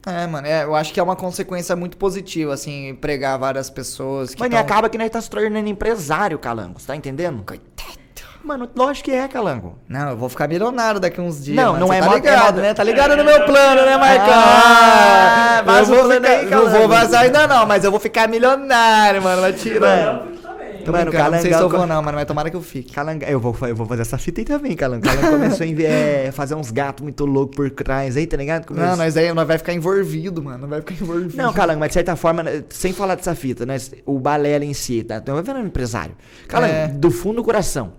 É, 0.05 0.25
mano, 0.25 0.47
é, 0.47 0.63
eu 0.63 0.73
acho 0.75 0.91
que 0.93 0.99
é 0.99 1.03
uma 1.03 1.15
consequência 1.15 1.75
muito 1.75 1.95
positiva, 1.95 2.53
assim, 2.53 2.89
empregar 2.89 3.37
várias 3.37 3.69
pessoas 3.69 4.33
que 4.33 4.39
Mano, 4.39 4.53
e 4.53 4.57
tão- 4.57 4.65
acaba 4.65 4.89
que 4.89 4.97
nós 4.97 5.09
tá 5.11 5.21
se 5.21 5.29
tornando 5.29 5.69
empresário, 5.69 6.39
Calango. 6.39 6.79
Tá 6.81 6.95
entendendo? 6.95 7.43
Coitado. 7.43 8.00
Mano, 8.43 8.67
lógico 8.75 9.05
que 9.05 9.11
é, 9.11 9.27
Calango. 9.27 9.77
Não, 9.87 10.09
eu 10.11 10.17
vou 10.17 10.27
ficar 10.27 10.47
milionário 10.47 10.99
daqui 10.99 11.21
uns 11.21 11.43
dias. 11.43 11.55
Não, 11.55 11.73
mano, 11.73 11.79
não 11.81 11.87
você 11.87 11.95
é 11.95 11.99
tá 12.01 12.11
é 12.11 12.15
ligado, 12.15 12.61
né? 12.61 12.73
Tá 12.73 12.83
ligado 12.83 13.15
no 13.15 13.23
meu 13.23 13.45
plano, 13.45 13.85
né, 13.85 13.97
Marcão? 13.97 14.33
Ah, 14.33 15.57
eu 15.59 15.65
vaza 15.65 15.93
o 15.93 15.95
vou 15.95 16.11
ficar- 16.11 16.27
aí, 16.29 16.45
Não 16.49 16.69
vou 16.69 16.87
vazar 16.87 17.21
ainda 17.23 17.47
não, 17.47 17.65
mas 17.67 17.83
eu 17.83 17.91
vou 17.91 17.99
ficar 17.99 18.27
milionário, 18.27 19.21
mano. 19.21 19.41
Vai 19.41 19.53
tirar. 19.53 20.25
Eu 20.25 20.37
também. 20.41 20.71
Tô 20.83 20.91
Mano, 20.91 21.11
brincando, 21.11 21.31
não 21.31 21.39
sei 21.41 21.41
se 21.41 21.47
eu 21.49 21.69
Calangão- 21.69 21.77
vou 21.79 21.87
não, 21.87 22.01
mano, 22.01 22.17
mas 22.17 22.25
tomara 22.27 22.49
que 22.49 22.55
eu 22.55 22.61
fique. 22.63 22.91
Calanga, 22.91 23.27
eu 23.27 23.39
vou, 23.39 23.55
eu 23.67 23.75
vou 23.75 23.85
fazer 23.85 24.01
essa 24.01 24.17
fita 24.17 24.41
aí 24.41 24.45
também, 24.45 24.75
Calango. 24.75 25.03
Calango 25.05 25.29
começou 25.37 25.67
a 25.67 25.69
é, 25.83 26.31
fazer 26.31 26.55
uns 26.55 26.71
gatos 26.71 27.03
muito 27.03 27.23
loucos 27.23 27.55
por 27.55 27.69
trás 27.69 28.17
aí, 28.17 28.25
tá 28.25 28.35
ligado? 28.35 28.65
Começou- 28.65 28.89
Não, 28.89 28.97
nós, 28.97 29.15
aí, 29.15 29.31
nós 29.31 29.47
vai 29.47 29.59
ficar 29.59 29.73
envolvido, 29.73 30.41
mano. 30.43 30.67
Vai 30.67 30.79
ficar 30.81 30.95
envolvido. 30.95 31.37
Não, 31.37 31.53
Calango, 31.53 31.79
mas 31.79 31.89
de 31.89 31.93
certa 31.93 32.15
forma, 32.15 32.41
né, 32.41 32.63
sem 32.69 32.91
falar 32.91 33.13
dessa 33.13 33.35
fita, 33.35 33.63
nós, 33.67 33.91
o 34.07 34.17
Balela 34.17 34.65
em 34.65 34.73
si, 34.73 35.03
tá? 35.03 35.17
Então, 35.17 35.35
vai 35.35 35.43
vendo 35.43 35.59
empresário. 35.59 36.15
Calango, 36.47 36.73
É. 36.73 36.87
do 36.87 37.11
fundo 37.11 37.35
do 37.35 37.43
coração. 37.43 37.93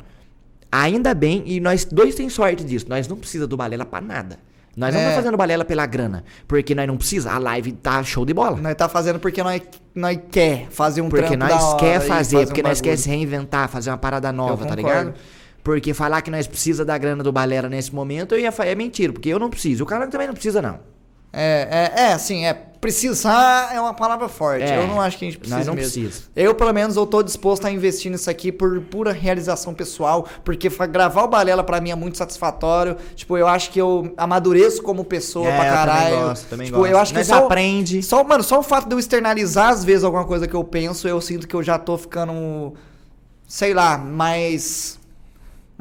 Ainda 0.74 1.12
bem, 1.12 1.42
e 1.44 1.60
nós 1.60 1.84
dois 1.84 2.14
tem 2.14 2.30
sorte 2.30 2.64
disso, 2.64 2.86
nós 2.88 3.06
não 3.06 3.16
precisa 3.16 3.46
do 3.46 3.56
Balela 3.58 3.84
pra 3.84 4.00
nada. 4.00 4.38
Nós 4.74 4.94
não 4.94 5.00
É. 5.00 5.02
estamos 5.02 5.22
fazendo 5.22 5.36
Balela 5.36 5.66
pela 5.66 5.84
grana, 5.84 6.24
porque 6.48 6.74
nós 6.74 6.86
não 6.86 6.96
precisa, 6.96 7.30
a 7.30 7.36
live 7.38 7.72
tá 7.72 8.02
show 8.02 8.24
de 8.24 8.32
bola. 8.32 8.56
Nós 8.58 8.74
tá 8.74 8.88
fazendo 8.88 9.18
porque 9.18 9.42
nós, 9.42 9.60
nós 9.94 10.18
quer 10.30 10.66
fazer 10.70 11.02
um 11.02 11.10
Porque 11.10 11.36
nós 11.36 11.74
quer 11.74 12.00
fazer, 12.00 12.38
um 12.38 12.44
porque 12.46 12.62
nós 12.62 12.80
quer 12.80 12.90
bagulho. 12.92 13.02
se 13.02 13.08
reinventar, 13.10 13.68
fazer 13.68 13.90
uma 13.90 13.98
parada 13.98 14.32
nova, 14.32 14.64
tá 14.64 14.74
ligado? 14.74 15.12
Porque 15.62 15.92
falar 15.92 16.22
que 16.22 16.30
nós 16.30 16.46
precisa 16.46 16.86
da 16.86 16.96
grana 16.96 17.22
do 17.22 17.30
Balera 17.30 17.68
nesse 17.68 17.94
momento, 17.94 18.34
eu 18.34 18.40
ia 18.40 18.50
falar, 18.50 18.70
é 18.70 18.74
mentira, 18.74 19.12
porque 19.12 19.28
eu 19.28 19.38
não 19.38 19.50
preciso. 19.50 19.84
O 19.84 19.86
cara 19.86 20.06
também 20.06 20.26
não 20.26 20.34
precisa, 20.34 20.62
não. 20.62 20.80
É, 21.32 21.90
é, 21.96 22.00
é, 22.02 22.12
assim, 22.12 22.44
é. 22.46 22.52
Precisar 22.82 23.72
é 23.72 23.80
uma 23.80 23.94
palavra 23.94 24.28
forte. 24.28 24.64
É, 24.64 24.76
eu 24.82 24.88
não 24.88 25.00
acho 25.00 25.16
que 25.16 25.24
a 25.24 25.28
gente 25.28 25.38
precisa 25.38 25.58
nós 25.58 25.66
não 25.68 25.74
mesmo. 25.74 26.02
precisa. 26.02 26.24
Eu, 26.34 26.52
pelo 26.52 26.72
menos, 26.72 26.96
eu 26.96 27.06
tô 27.06 27.22
disposto 27.22 27.64
a 27.64 27.70
investir 27.70 28.10
nisso 28.10 28.28
aqui 28.28 28.50
por 28.50 28.80
pura 28.80 29.12
realização 29.12 29.72
pessoal, 29.72 30.26
porque 30.44 30.68
gravar 30.90 31.22
o 31.22 31.28
Balela 31.28 31.62
pra 31.62 31.80
mim 31.80 31.90
é 31.92 31.94
muito 31.94 32.18
satisfatório. 32.18 32.96
Tipo, 33.14 33.38
eu 33.38 33.46
acho 33.46 33.70
que 33.70 33.80
eu 33.80 34.12
amadureço 34.16 34.82
como 34.82 35.04
pessoa 35.04 35.46
É, 35.48 35.56
pra 35.56 35.64
eu 35.64 35.70
também 35.70 35.76
caralho. 35.86 36.16
gosto, 36.26 36.48
também 36.48 36.66
tipo, 36.66 36.78
gosto. 36.78 36.90
eu 36.90 36.98
acho 36.98 37.14
que 37.14 37.24
só, 37.24 37.46
aprende. 37.46 38.02
Só, 38.02 38.24
mano, 38.24 38.42
só 38.42 38.58
o 38.58 38.62
fato 38.64 38.88
de 38.88 38.94
eu 38.96 38.98
externalizar 38.98 39.68
às 39.68 39.84
vezes 39.84 40.02
alguma 40.02 40.24
coisa 40.24 40.48
que 40.48 40.54
eu 40.54 40.64
penso, 40.64 41.06
eu 41.06 41.20
sinto 41.20 41.46
que 41.46 41.54
eu 41.54 41.62
já 41.62 41.78
tô 41.78 41.96
ficando 41.96 42.74
sei 43.46 43.72
lá, 43.74 43.96
mais 43.96 44.98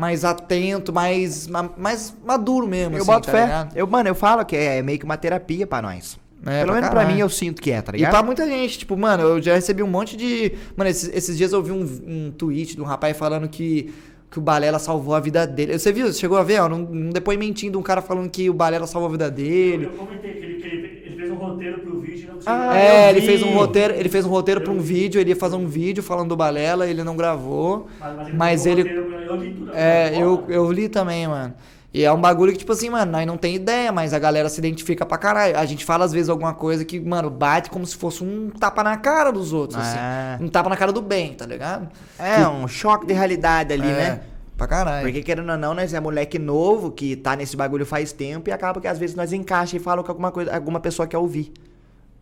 mais 0.02 0.26
atento, 0.26 0.92
mais 0.92 1.46
ma- 1.48 1.70
mais 1.78 2.14
maduro 2.26 2.68
mesmo, 2.68 2.96
Eu 2.96 3.04
assim, 3.04 3.12
boto 3.12 3.26
tá 3.28 3.32
fé. 3.32 3.44
ligado? 3.44 3.78
Eu, 3.78 3.86
mano, 3.88 4.10
eu 4.10 4.16
falo 4.16 4.44
que 4.44 4.56
é 4.56 4.82
meio 4.82 4.98
que 4.98 5.06
uma 5.06 5.16
terapia 5.16 5.68
pra 5.68 5.80
nós. 5.82 6.20
É, 6.44 6.62
Pelo 6.62 6.66
pra 6.66 6.74
menos 6.74 6.90
pra 6.90 7.00
caralho. 7.02 7.16
mim 7.16 7.22
eu 7.22 7.30
sinto 7.30 7.62
que 7.62 7.70
é, 7.70 7.82
tá 7.84 7.92
E 7.94 7.98
ligado? 7.98 8.10
pra 8.12 8.24
muita 8.24 8.48
gente, 8.48 8.80
tipo, 8.80 8.98
mano, 8.98 9.22
eu 9.22 9.42
já 9.42 9.54
recebi 9.54 9.84
um 9.84 9.88
monte 9.88 10.18
de. 10.18 10.54
Mano, 10.76 10.90
esses, 10.90 11.08
esses 11.14 11.38
dias 11.38 11.54
eu 11.54 11.62
vi 11.62 11.72
um, 11.72 11.84
um 12.08 12.32
tweet 12.36 12.76
de 12.76 12.82
um 12.82 12.86
rapaz 12.86 13.16
falando 13.16 13.48
que 13.48 13.94
que 14.32 14.40
o 14.40 14.42
Balela 14.42 14.80
salvou 14.80 15.14
a 15.14 15.20
vida 15.20 15.46
dele. 15.46 15.78
Você 15.78 15.92
viu? 15.92 16.08
Você 16.08 16.18
chegou 16.18 16.38
a 16.38 16.44
ver? 16.44 16.62
Ó, 16.62 16.68
um, 16.70 16.76
um 16.76 17.10
depoimentinho 17.10 17.70
de 17.74 17.78
um 17.78 17.82
cara 17.82 18.02
falando 18.02 18.30
que 18.30 18.50
o 18.50 18.54
Balela 18.54 18.88
salvou 18.88 19.10
a 19.10 19.12
vida 19.12 19.30
dele. 19.30 19.86
Eu 19.88 19.92
comentei 19.92 20.32
que 20.36 20.46
roteiro 21.46 21.80
pro 21.80 22.00
vídeo 22.00 22.24
e 22.24 22.28
não 22.28 22.36
conseguiu. 22.36 22.54
Ah, 22.54 22.78
é, 22.78 23.06
eu 23.06 23.10
ele 23.10 23.20
vi. 23.22 23.26
fez 23.28 23.44
um 23.44 23.54
roteiro, 23.54 23.94
ele 23.96 24.10
fez 24.10 24.26
um 24.26 24.30
roteiro 24.30 24.62
pra 24.62 24.72
um 24.72 24.80
vídeo, 24.80 25.20
ele 25.20 25.30
ia 25.32 25.36
fazer 25.36 25.56
um 25.56 25.68
vídeo 25.68 26.02
falando 26.04 26.30
do 26.30 26.36
Balela, 26.38 26.88
ele 26.88 27.04
não 27.04 27.16
gravou. 27.16 27.88
mas, 28.00 28.34
mas 28.34 28.64
fez 28.64 28.76
um 28.76 28.80
ele- 28.80 28.90
roteiro 29.00 29.26
Eu 29.32 29.36
li 29.38 29.54
tudo. 29.54 29.72
É, 29.74 30.12
eu, 30.18 30.44
eu 30.50 30.72
li 30.72 30.90
também, 30.90 31.28
mano. 31.28 31.54
E 31.94 32.06
é 32.06 32.12
um 32.14 32.22
bagulho 32.22 32.54
que, 32.54 32.58
tipo 32.60 32.72
assim, 32.72 32.90
mano, 32.90 33.12
nós 33.12 33.28
não 33.28 33.36
tem 33.36 33.54
ideia, 33.56 33.92
mas 33.92 34.14
a 34.14 34.20
galera 34.20 34.48
se 34.48 34.58
identifica 34.60 35.06
pra 35.06 35.18
caralho. 35.18 35.58
A 35.58 35.66
gente 35.66 35.84
fala 35.84 36.06
às 36.06 36.14
vezes 36.14 36.30
alguma 36.30 36.54
coisa 36.54 36.86
que, 36.86 36.98
mano, 37.00 37.30
bate 37.30 37.70
como 37.70 37.86
se 37.86 37.98
fosse 37.98 38.24
um 38.24 38.50
tapa 38.50 38.82
na 38.82 38.96
cara 38.96 39.30
dos 39.30 39.52
outros, 39.52 39.78
É. 39.78 39.82
assim. 40.36 40.46
Um 40.46 40.48
tapa 40.48 40.70
na 40.70 40.78
cara 40.78 40.94
do 40.94 41.02
bem, 41.02 41.34
tá 41.34 41.46
ligado? 41.46 41.90
É, 42.18 42.48
um 42.48 42.66
choque 42.66 43.06
de 43.06 43.12
realidade 43.14 43.74
ali, 43.74 43.88
É, 43.90 43.94
né? 43.94 44.20
Pra 44.62 44.68
caralho. 44.68 45.04
Porque 45.04 45.24
querendo 45.24 45.50
ou 45.50 45.58
não, 45.58 45.74
nós 45.74 45.92
é 45.92 46.00
moleque 46.00 46.38
novo 46.38 46.92
que 46.92 47.16
tá 47.16 47.36
nesse 47.36 47.58
bagulho 47.58 47.84
faz 47.84 48.12
tempo 48.12 48.48
e 48.48 48.52
acaba 48.52 48.80
que 48.80 48.88
às 48.88 49.00
vezes 49.00 49.16
nós 49.16 49.34
encaixa 49.34 49.76
e 49.76 49.80
fala 49.80 50.04
que 50.04 50.12
alguma 50.12 50.32
coisa, 50.32 50.54
alguma 50.54 50.80
pessoa 50.80 51.08
quer 51.08 51.18
ouvir. 51.18 51.52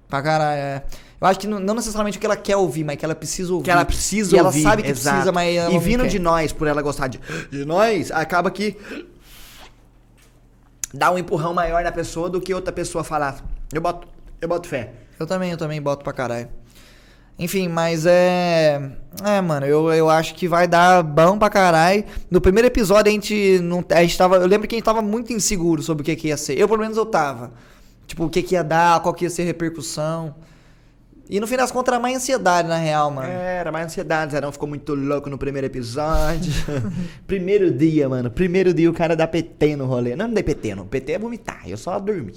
Pra 0.08 0.22
caralho, 0.22 0.58
é. 0.58 0.84
Eu 1.20 1.28
acho 1.28 1.38
que 1.38 1.48
não, 1.48 1.60
não 1.60 1.74
necessariamente 1.74 2.18
o 2.18 2.22
que 2.22 2.26
ela 2.26 2.38
quer 2.38 2.56
ouvir, 2.56 2.86
mas 2.86 2.96
que 2.96 3.04
ela 3.04 3.14
precisa 3.14 3.52
ouvir. 3.52 3.66
Que 3.66 3.72
ela 3.72 3.84
precisa 3.84 4.38
e 4.38 4.40
ouvir. 4.40 4.60
ela 4.62 4.70
sabe 4.70 4.84
que 4.84 4.90
exato. 4.90 5.16
precisa, 5.16 5.32
mas 5.34 5.54
ela 5.54 5.74
E 5.74 5.80
vindo 5.80 6.08
de 6.08 6.18
nós, 6.18 6.54
por 6.54 6.66
ela 6.66 6.82
gostar 6.82 7.10
de, 7.10 7.20
de 7.52 7.66
nós, 7.66 8.10
acaba 8.10 8.50
que 8.50 8.78
dá 10.94 11.12
um 11.12 11.18
empurrão 11.18 11.54
maior 11.54 11.84
na 11.84 11.92
pessoa 11.92 12.30
do 12.30 12.40
que 12.40 12.54
outra 12.54 12.72
pessoa 12.72 13.04
falar. 13.04 13.44
Eu 13.74 13.82
boto, 13.82 14.08
eu 14.40 14.48
boto 14.48 14.66
fé. 14.66 14.94
Eu 15.20 15.28
também, 15.28 15.52
eu 15.52 15.58
também 15.58 15.82
boto 15.82 16.06
pra 16.06 16.14
caralho. 16.14 16.48
Enfim, 17.40 17.70
mas 17.70 18.06
é. 18.06 18.92
É, 19.24 19.40
mano, 19.40 19.66
eu, 19.66 19.92
eu 19.94 20.10
acho 20.10 20.36
que 20.36 20.46
vai 20.46 20.68
dar 20.68 21.02
bom 21.02 21.40
pra 21.40 21.50
caralho. 21.50 22.04
No 22.30 22.42
primeiro 22.42 22.68
episódio 22.68 23.10
a 23.10 23.14
gente 23.14 23.60
não. 23.60 23.84
A 23.92 24.02
gente 24.02 24.18
tava. 24.18 24.36
Eu 24.36 24.46
lembro 24.46 24.68
que 24.68 24.76
a 24.76 24.78
gente 24.78 24.86
tava 24.86 25.02
muito 25.02 25.32
inseguro 25.32 25.82
sobre 25.82 26.02
o 26.02 26.06
que, 26.06 26.16
que 26.18 26.28
ia 26.28 26.36
ser. 26.38 26.60
Eu, 26.60 26.68
pelo 26.68 26.82
menos, 26.82 26.98
eu 26.98 27.06
tava. 27.06 27.54
Tipo, 28.06 28.26
o 28.26 28.30
que, 28.30 28.44
que 28.44 28.56
ia 28.56 28.64
dar, 28.64 29.02
qual 29.02 29.14
que 29.14 29.24
ia 29.24 29.30
ser 29.30 29.44
a 29.44 29.46
repercussão. 29.46 30.36
E 31.30 31.40
no 31.40 31.46
fim 31.46 31.56
das 31.56 31.72
contas 31.72 31.94
era 31.94 32.02
mais 32.02 32.18
ansiedade, 32.18 32.68
na 32.68 32.78
real, 32.78 33.12
mano. 33.12 33.30
É, 33.30 33.58
era 33.58 33.72
mais 33.72 33.86
ansiedade, 33.86 34.32
Zerão 34.32 34.52
ficou 34.52 34.68
muito 34.68 34.96
louco 34.96 35.30
no 35.30 35.38
primeiro 35.38 35.68
episódio. 35.68 36.52
primeiro 37.28 37.72
dia, 37.72 38.10
mano. 38.10 38.32
Primeiro 38.32 38.74
dia 38.74 38.90
o 38.90 38.94
cara 38.94 39.16
dá 39.16 39.28
PT 39.28 39.76
no 39.76 39.86
rolê. 39.86 40.16
Não, 40.16 40.28
não 40.28 40.34
dei 40.34 40.44
PT, 40.44 40.74
não. 40.74 40.88
PT 40.88 41.12
é 41.14 41.20
vomitar. 41.20 41.62
Eu 41.70 41.78
só 41.78 42.00
dormi. 42.00 42.34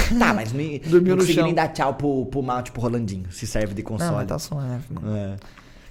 tá, 0.18 0.34
mas 0.34 0.52
me, 0.52 0.78
Dormiu 0.80 1.16
não 1.16 1.22
consegui 1.22 1.42
nem 1.42 1.54
dar 1.54 1.68
tchau 1.68 1.94
pro, 1.94 2.26
pro 2.26 2.42
mal, 2.42 2.62
tipo 2.62 2.80
Rolandinho. 2.80 3.30
Se 3.30 3.46
serve 3.46 3.74
de 3.74 3.82
Não, 3.82 3.90
console. 3.90 4.12
mas 4.16 4.26
tá 4.26 4.38
suave, 4.38 4.84
mano. 4.90 5.16
É. 5.16 5.36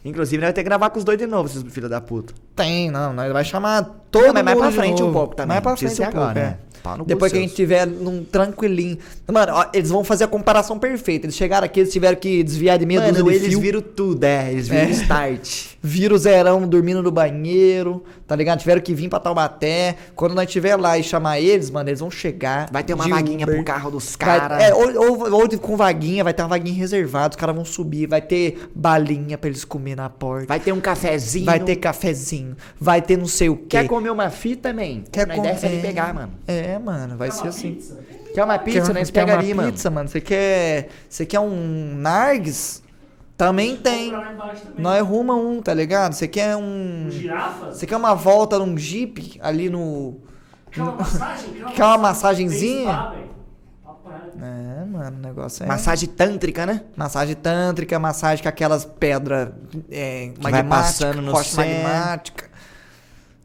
Inclusive, 0.03 0.39
vamos 0.41 0.55
ter 0.55 0.61
que 0.63 0.69
gravar 0.69 0.89
com 0.89 0.97
os 0.97 1.03
dois 1.05 1.17
de 1.17 1.27
novo, 1.27 1.47
esses 1.47 1.63
filhos 1.71 1.89
da 1.89 2.01
puta. 2.01 2.33
Tem, 2.55 2.89
não, 2.89 3.13
nós 3.13 3.31
vai 3.31 3.45
chamar 3.45 3.83
todo 4.09 4.27
Não, 4.27 4.33
mas 4.33 4.43
mais 4.43 4.57
mundo 4.57 4.63
pra 4.63 4.69
de 4.71 4.75
frente 4.77 5.03
um 5.03 5.13
pouco 5.13 5.35
também, 5.35 5.49
Mais 5.49 5.61
pra 5.61 5.71
não 5.71 5.77
frente 5.77 6.01
um 6.01 6.05
pouco, 6.05 6.17
agora, 6.17 6.39
é. 6.39 6.43
né? 6.43 6.57
Depois 7.05 7.31
que 7.31 7.37
a 7.37 7.41
gente 7.41 7.53
tiver 7.53 7.85
num 7.87 8.23
tranquilinho. 8.23 8.97
Mano, 9.31 9.53
ó, 9.53 9.65
eles 9.73 9.89
vão 9.89 10.03
fazer 10.03 10.23
a 10.23 10.27
comparação 10.27 10.77
perfeita. 10.79 11.25
Eles 11.25 11.35
chegaram 11.35 11.65
aqui, 11.65 11.79
eles 11.81 11.91
tiveram 11.93 12.17
que 12.17 12.43
desviar 12.43 12.77
de 12.77 12.85
meia 12.85 13.01
dúzia 13.01 13.23
Mano, 13.23 13.29
de 13.29 13.35
eles 13.37 13.49
fio. 13.49 13.59
viram 13.61 13.81
tudo, 13.81 14.23
é. 14.23 14.51
Eles 14.51 14.67
viram 14.67 14.83
É. 14.87 14.91
start. 14.91 15.65
Viram 15.83 16.15
o 16.15 16.19
Zerão 16.19 16.67
dormindo 16.67 17.01
no 17.01 17.09
banheiro, 17.11 18.03
tá 18.27 18.35
ligado? 18.35 18.59
Tiveram 18.59 18.79
que 18.81 18.93
vir 18.93 19.09
pra 19.09 19.19
Taubaté. 19.19 19.95
Quando 20.15 20.35
nós 20.35 20.45
estiver 20.45 20.75
lá 20.75 20.95
e 20.95 21.01
chamar 21.03 21.39
eles, 21.39 21.71
mano, 21.71 21.89
eles 21.89 21.99
vão 21.99 22.11
chegar. 22.11 22.69
Vai 22.71 22.83
ter 22.83 22.93
uma 22.93 23.03
de 23.05 23.09
vaguinha 23.09 23.45
Uber. 23.45 23.55
pro 23.55 23.63
carro 23.65 23.89
dos 23.89 24.15
caras. 24.15 24.61
é, 24.61 24.71
ou, 24.75 24.95
ou, 24.95 25.33
ou 25.41 25.49
com 25.59 25.75
vaguinha, 25.75 26.23
vai 26.23 26.35
ter 26.35 26.43
uma 26.43 26.49
vaguinha 26.49 26.75
reservada, 26.77 27.31
os 27.31 27.35
caras 27.35 27.55
vão 27.55 27.65
subir, 27.65 28.05
vai 28.07 28.21
ter 28.21 28.69
balinha 28.75 29.39
pra 29.39 29.49
eles 29.49 29.65
comer 29.65 29.95
na 29.95 30.07
porta. 30.07 30.45
Vai 30.45 30.59
ter 30.59 30.71
um 30.71 30.79
cafezinho. 30.79 31.45
Vai 31.45 31.59
ter 31.59 31.75
cafezinho, 31.77 32.55
vai 32.79 33.01
ter 33.01 33.17
não 33.17 33.25
sei 33.25 33.49
o 33.49 33.55
quê. 33.55 33.65
Quer 33.69 33.87
comer 33.87 34.11
uma 34.11 34.29
fita, 34.29 34.71
man? 34.71 35.01
Quer 35.11 35.25
Nós 35.25 35.37
com- 35.37 35.41
desce 35.43 35.65
ali 35.65 35.77
é. 35.77 35.81
pegar, 35.81 36.13
mano. 36.13 36.31
É, 36.47 36.70
mano, 36.79 37.17
vai 37.17 37.27
É 37.29 37.31
ser 37.31 37.41
uma 37.41 37.49
assim. 37.49 37.73
pizza. 37.75 37.99
Quer 38.33 38.43
uma 38.43 38.59
pizza, 38.59 38.93
quer, 38.93 38.99
nós 38.99 39.09
quer 39.11 39.19
pega 39.21 39.33
uma 39.33 39.39
ali, 39.39 39.53
mano. 39.53 39.71
pizza, 39.71 39.89
mano. 39.89 40.07
Você 40.09 40.21
quer, 40.21 40.89
você 41.09 41.25
quer 41.25 41.39
um 41.39 41.95
nargues? 41.95 42.81
Também 43.37 43.75
tem. 43.75 44.13
Nós 44.77 44.99
arruma 45.01 45.35
um, 45.35 45.61
tá 45.61 45.73
ligado? 45.73 46.13
Você 46.13 46.27
quer 46.27 46.55
um, 46.55 47.07
Um 47.07 47.11
girafas? 47.11 47.77
você 47.77 47.87
quer 47.87 47.97
uma 47.97 48.13
volta 48.13 48.59
num 48.59 48.77
jeep 48.77 49.39
ali 49.41 49.69
no 49.69 50.19
Quer 50.71 50.81
uma 50.83 50.93
massagem? 50.93 51.49
Quer 51.53 51.63
uma, 51.65 51.71
Quer 51.73 51.97
massagenzinha? 51.97 53.13
É, 54.39 54.85
mano, 54.85 55.17
o 55.17 55.21
negócio 55.21 55.63
é 55.63 55.67
Massagem 55.67 56.07
tântrica, 56.09 56.65
né? 56.65 56.81
massagem 56.95 57.35
tântrica, 57.35 57.97
massagem 57.99 58.41
com 58.43 58.49
aquelas 58.49 58.85
pedras 58.85 59.49
é, 59.89 60.31
vai 60.39 60.51
magmáticas, 60.51 60.99
passando 60.99 61.21
no 61.21 61.31
rocha 61.31 61.49
céu. 61.55 61.65
magmática. 61.65 62.50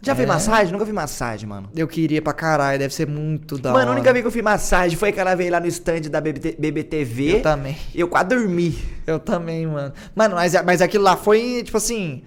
Já 0.03 0.13
É. 0.13 0.15
vi 0.15 0.27
massagem? 0.27 0.73
Nunca 0.73 0.85
vi 0.85 0.93
massagem, 0.93 1.49
mano. 1.49 1.69
Eu 1.75 1.89
queria 1.89 2.21
pra 2.23 2.33
caralho, 2.33 2.79
deve 2.79 2.95
ser 2.95 3.07
muito 3.09 3.59
da 3.59 3.71
mano, 3.73 3.83
hora. 3.83 3.91
a 3.91 3.95
única 3.95 4.13
vez 4.13 4.23
que 4.23 4.27
eu 4.29 4.33
fiz 4.33 4.43
massagem 4.43 4.97
foi 4.97 5.11
que 5.11 5.19
ela 5.19 5.35
veio 5.35 5.51
lá 5.51 5.59
no 5.59 5.67
stand 5.67 6.03
da 6.03 6.21
BBT, 6.21 6.57
BBTV. 6.59 7.37
Eu 7.37 7.43
também. 7.43 7.77
Eu 7.95 8.09
quase 8.09 8.29
dormi. 8.29 8.79
Eu 9.07 9.19
também, 9.19 9.67
mano. 9.67 9.93
Mano, 10.15 10.35
mas, 10.35 10.53
mas 10.65 10.81
aquilo 10.83 11.03
lá 11.03 11.17
foi, 11.17 11.63
tipo 11.65 11.77
assim, 11.79 12.23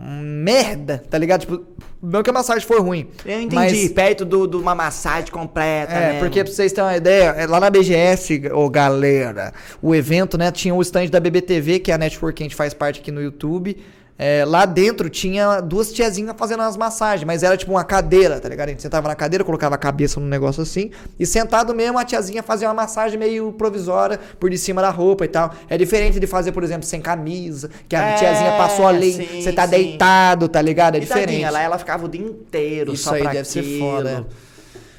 merda, 0.00 1.02
tá 1.10 1.18
ligado? 1.18 1.40
Tipo, 1.40 1.64
não 2.00 2.22
que 2.22 2.30
a 2.30 2.32
massagem 2.32 2.66
foi 2.66 2.80
ruim. 2.80 3.08
Eu 3.26 3.40
entendi. 3.40 3.54
Mas, 3.54 3.88
Perto 3.92 4.24
de 4.24 4.30
do, 4.30 4.46
do 4.46 4.60
uma 4.60 4.74
massagem 4.74 5.30
completa, 5.30 5.92
é, 5.92 6.12
né? 6.14 6.18
porque 6.20 6.42
pra 6.44 6.52
vocês 6.52 6.72
terem 6.72 6.88
uma 6.88 6.96
ideia, 6.96 7.30
é, 7.30 7.46
lá 7.46 7.58
na 7.58 7.68
BGS, 7.68 8.42
ô 8.52 8.70
galera, 8.70 9.52
o 9.82 9.94
evento, 9.94 10.38
né, 10.38 10.50
tinha 10.52 10.74
o 10.74 10.80
stand 10.82 11.06
da 11.08 11.18
BBTV, 11.18 11.80
que 11.80 11.90
é 11.90 11.94
a 11.94 11.98
network 11.98 12.36
que 12.36 12.42
a 12.42 12.46
gente 12.46 12.54
faz 12.56 12.72
parte 12.72 13.00
aqui 13.00 13.10
no 13.10 13.20
YouTube. 13.20 13.76
É, 14.20 14.44
lá 14.44 14.66
dentro 14.66 15.08
tinha 15.08 15.60
duas 15.60 15.92
tiazinhas 15.92 16.34
fazendo 16.36 16.64
as 16.64 16.76
massagens, 16.76 17.24
mas 17.24 17.44
era 17.44 17.56
tipo 17.56 17.70
uma 17.70 17.84
cadeira, 17.84 18.40
tá 18.40 18.48
ligado? 18.48 18.66
A 18.66 18.70
gente 18.72 18.82
sentava 18.82 19.06
na 19.06 19.14
cadeira, 19.14 19.44
colocava 19.44 19.76
a 19.76 19.78
cabeça 19.78 20.18
num 20.18 20.26
negócio 20.26 20.60
assim, 20.60 20.90
e 21.16 21.24
sentado 21.24 21.72
mesmo 21.72 21.96
a 21.98 22.04
tiazinha 22.04 22.42
fazia 22.42 22.66
uma 22.66 22.74
massagem 22.74 23.16
meio 23.16 23.52
provisória 23.52 24.18
por 24.40 24.50
de 24.50 24.58
cima 24.58 24.82
da 24.82 24.90
roupa 24.90 25.24
e 25.24 25.28
tal. 25.28 25.54
É 25.68 25.78
diferente 25.78 26.18
de 26.18 26.26
fazer, 26.26 26.50
por 26.50 26.64
exemplo, 26.64 26.84
sem 26.84 27.00
camisa, 27.00 27.70
que 27.88 27.94
a 27.94 28.02
É, 28.02 28.14
tiazinha 28.14 28.52
passou 28.56 28.88
ali, 28.88 29.12
sim, 29.12 29.40
você 29.40 29.52
tá 29.52 29.64
sim. 29.66 29.70
deitado, 29.70 30.48
tá 30.48 30.60
ligado? 30.60 30.96
É 30.96 30.98
E 30.98 31.06
tadinha, 31.06 31.26
diferente. 31.26 31.50
lá 31.52 31.62
ela 31.62 31.78
ficava 31.78 32.06
o 32.06 32.08
dia 32.08 32.20
inteiro 32.26 32.92
Isso 32.92 33.04
só 33.04 33.14
aí 33.14 33.22
pra 33.22 33.32
deve 33.32 33.48
ser 33.48 33.60
aquilo. 33.60 33.78
foda. 33.78 34.26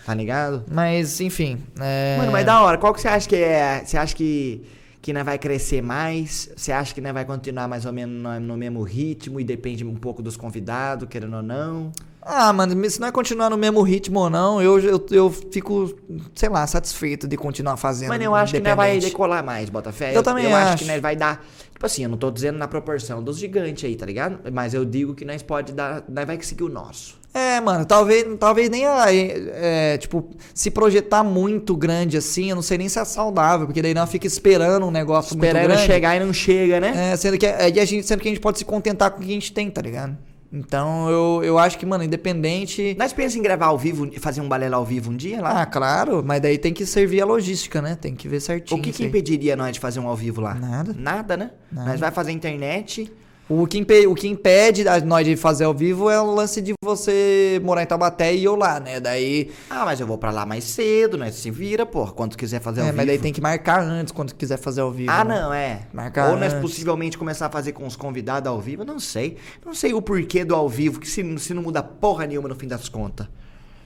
Tá 0.05 0.13
ligado? 0.13 0.63
Mas, 0.71 1.19
enfim. 1.19 1.59
É... 1.79 2.15
Mano, 2.17 2.31
mas 2.31 2.45
da 2.45 2.61
hora. 2.61 2.77
Qual 2.77 2.93
que 2.93 3.01
você 3.01 3.07
acha 3.09 3.27
que 3.27 3.35
é... 3.35 3.83
Você 3.85 3.97
acha 3.97 4.15
que... 4.15 4.63
Que 5.01 5.13
não 5.13 5.23
vai 5.23 5.39
crescer 5.39 5.81
mais? 5.81 6.49
Você 6.55 6.71
acha 6.71 6.93
que 6.93 7.01
não 7.01 7.13
vai 7.13 7.25
continuar 7.25 7.67
mais 7.67 7.85
ou 7.85 7.93
menos 7.93 8.21
no, 8.21 8.39
no 8.39 8.57
mesmo 8.57 8.83
ritmo 8.83 9.39
e 9.39 9.43
depende 9.43 9.85
um 9.85 9.95
pouco 9.95 10.21
dos 10.21 10.35
convidados, 10.35 11.07
querendo 11.07 11.37
ou 11.37 11.43
não? 11.43 11.91
Ah, 12.21 12.51
mano, 12.51 12.89
se 12.89 12.99
não 12.99 13.07
é 13.07 13.11
continuar 13.11 13.49
no 13.49 13.57
mesmo 13.57 13.81
ritmo 13.81 14.19
ou 14.19 14.29
não, 14.29 14.61
eu, 14.61 14.79
eu, 14.79 15.05
eu 15.09 15.29
fico, 15.29 15.95
sei 16.35 16.49
lá, 16.49 16.67
satisfeito 16.67 17.27
de 17.27 17.37
continuar 17.37 17.77
fazendo. 17.77 18.09
Mano, 18.09 18.23
eu 18.23 18.35
acho 18.35 18.53
que 18.53 18.59
não 18.59 18.75
vai 18.75 18.89
independente. 18.91 19.11
decolar 19.11 19.43
mais, 19.43 19.69
Botafé. 19.69 20.15
Eu 20.15 20.21
também 20.21 20.45
eu 20.45 20.55
acho. 20.55 20.73
acho. 20.73 20.83
que 20.83 20.91
nós 20.91 21.01
vai 21.01 21.15
dar. 21.15 21.45
Tipo 21.71 21.85
assim, 21.85 22.03
eu 22.03 22.09
não 22.09 22.17
tô 22.17 22.29
dizendo 22.29 22.57
na 22.57 22.67
proporção 22.67 23.23
dos 23.23 23.37
gigantes 23.37 23.85
aí, 23.85 23.95
tá 23.95 24.05
ligado? 24.05 24.39
Mas 24.51 24.73
eu 24.73 24.83
digo 24.83 25.15
que 25.15 25.23
nós 25.23 25.41
pode 25.41 25.71
dar. 25.71 26.03
Nós 26.09 26.25
vai 26.25 26.41
seguir 26.41 26.63
o 26.63 26.69
nosso. 26.69 27.17
É, 27.33 27.61
mano, 27.61 27.85
talvez, 27.85 28.25
talvez 28.39 28.69
nem 28.69 28.85
a, 28.87 29.05
é, 29.13 29.97
tipo, 29.97 30.29
se 30.53 30.71
projetar 30.71 31.23
muito 31.23 31.77
grande 31.77 32.17
assim, 32.17 32.49
eu 32.49 32.55
não 32.55 32.63
sei 32.63 32.79
nem 32.79 32.89
se 32.89 32.97
é 32.97 33.05
saudável, 33.05 33.67
porque 33.67 33.83
daí 33.83 33.93
nós 33.93 34.09
fica 34.09 34.25
esperando 34.25 34.85
um 34.87 34.91
negócio 34.91 35.35
muito 35.35 35.45
Esperando 35.45 35.67
grande. 35.67 35.85
chegar 35.85 36.15
e 36.15 36.19
não 36.19 36.33
chega, 36.33 36.79
né? 36.79 37.11
É, 37.13 37.15
sendo 37.15 37.37
que, 37.37 37.45
é, 37.45 37.65
a 37.65 37.85
gente, 37.85 38.05
sendo 38.05 38.19
que 38.19 38.27
a 38.27 38.31
gente 38.31 38.41
pode 38.41 38.57
se 38.57 38.65
contentar 38.65 39.11
com 39.11 39.17
o 39.17 39.21
que 39.21 39.29
a 39.29 39.33
gente 39.33 39.53
tem, 39.53 39.69
tá 39.69 39.79
ligado? 39.81 40.17
Então, 40.51 41.09
eu, 41.09 41.43
eu 41.43 41.59
acho 41.59 41.77
que, 41.77 41.85
mano, 41.85 42.03
independente... 42.03 42.95
Nós 42.97 43.13
pensamos 43.13 43.35
em 43.35 43.41
gravar 43.41 43.67
ao 43.67 43.77
vivo, 43.77 44.09
fazer 44.19 44.41
um 44.41 44.47
balela 44.47 44.77
ao 44.77 44.85
vivo 44.85 45.11
um 45.11 45.15
dia 45.15 45.41
lá? 45.41 45.61
Ah, 45.61 45.65
claro, 45.65 46.23
mas 46.25 46.41
daí 46.41 46.57
tem 46.57 46.73
que 46.73 46.85
servir 46.85 47.21
a 47.21 47.25
logística, 47.25 47.81
né? 47.81 47.95
Tem 47.95 48.15
que 48.15 48.27
ver 48.27 48.39
certinho. 48.39 48.79
o 48.79 48.83
que, 48.83 48.91
que 48.91 49.05
impediria 49.05 49.55
nós 49.55 49.73
de 49.73 49.79
fazer 49.79 49.99
um 49.99 50.07
ao 50.07 50.15
vivo 50.15 50.41
lá? 50.41 50.55
Nada. 50.55 50.95
Nada, 50.97 51.37
né? 51.37 51.51
Nada. 51.71 51.91
Nós 51.91 51.99
vai 51.99 52.09
fazer 52.09 52.31
internet. 52.31 53.11
O 53.49 53.65
que, 53.65 53.79
impe- 53.79 54.05
o 54.05 54.13
que 54.13 54.27
impede 54.27 54.83
nós 55.05 55.25
de 55.25 55.35
fazer 55.35 55.63
ao 55.63 55.73
vivo 55.73 56.07
é 56.07 56.21
o 56.21 56.31
lance 56.35 56.61
de 56.61 56.71
você 56.85 57.59
morar 57.63 57.81
em 57.81 57.85
Taubaté 57.87 58.31
e 58.35 58.43
eu 58.43 58.55
lá, 58.55 58.79
né? 58.79 58.99
Daí. 58.99 59.49
Ah, 59.67 59.85
mas 59.85 59.99
eu 59.99 60.05
vou 60.05 60.19
pra 60.19 60.29
lá 60.29 60.45
mais 60.45 60.63
cedo, 60.65 61.17
nós 61.17 61.33
se 61.33 61.49
vira, 61.49 61.83
porra, 61.83 62.11
quando 62.11 62.37
quiser 62.37 62.61
fazer 62.61 62.81
ao 62.81 62.85
É, 62.85 62.89
vivo. 62.91 62.97
mas 62.97 63.07
daí 63.07 63.17
tem 63.17 63.33
que 63.33 63.41
marcar 63.41 63.81
antes 63.81 64.11
quando 64.13 64.35
quiser 64.35 64.57
fazer 64.59 64.81
ao 64.81 64.91
vivo. 64.91 65.09
Ah, 65.11 65.23
né? 65.23 65.41
não, 65.41 65.51
é. 65.51 65.81
Marcar 65.91 66.29
Ou 66.29 66.37
nós 66.37 66.53
antes. 66.53 66.61
possivelmente 66.61 67.17
começar 67.17 67.47
a 67.47 67.49
fazer 67.49 67.71
com 67.71 67.87
os 67.87 67.95
convidados 67.95 68.47
ao 68.47 68.61
vivo, 68.61 68.83
eu 68.83 68.85
não 68.85 68.99
sei. 68.99 69.37
Não 69.65 69.73
sei 69.73 69.95
o 69.95 70.01
porquê 70.01 70.45
do 70.45 70.53
ao 70.53 70.69
vivo, 70.69 70.99
que 70.99 71.07
se, 71.09 71.23
se 71.39 71.51
não 71.51 71.63
muda 71.63 71.81
porra 71.81 72.27
nenhuma 72.27 72.49
no 72.49 72.55
fim 72.55 72.67
das 72.67 72.87
contas. 72.87 73.25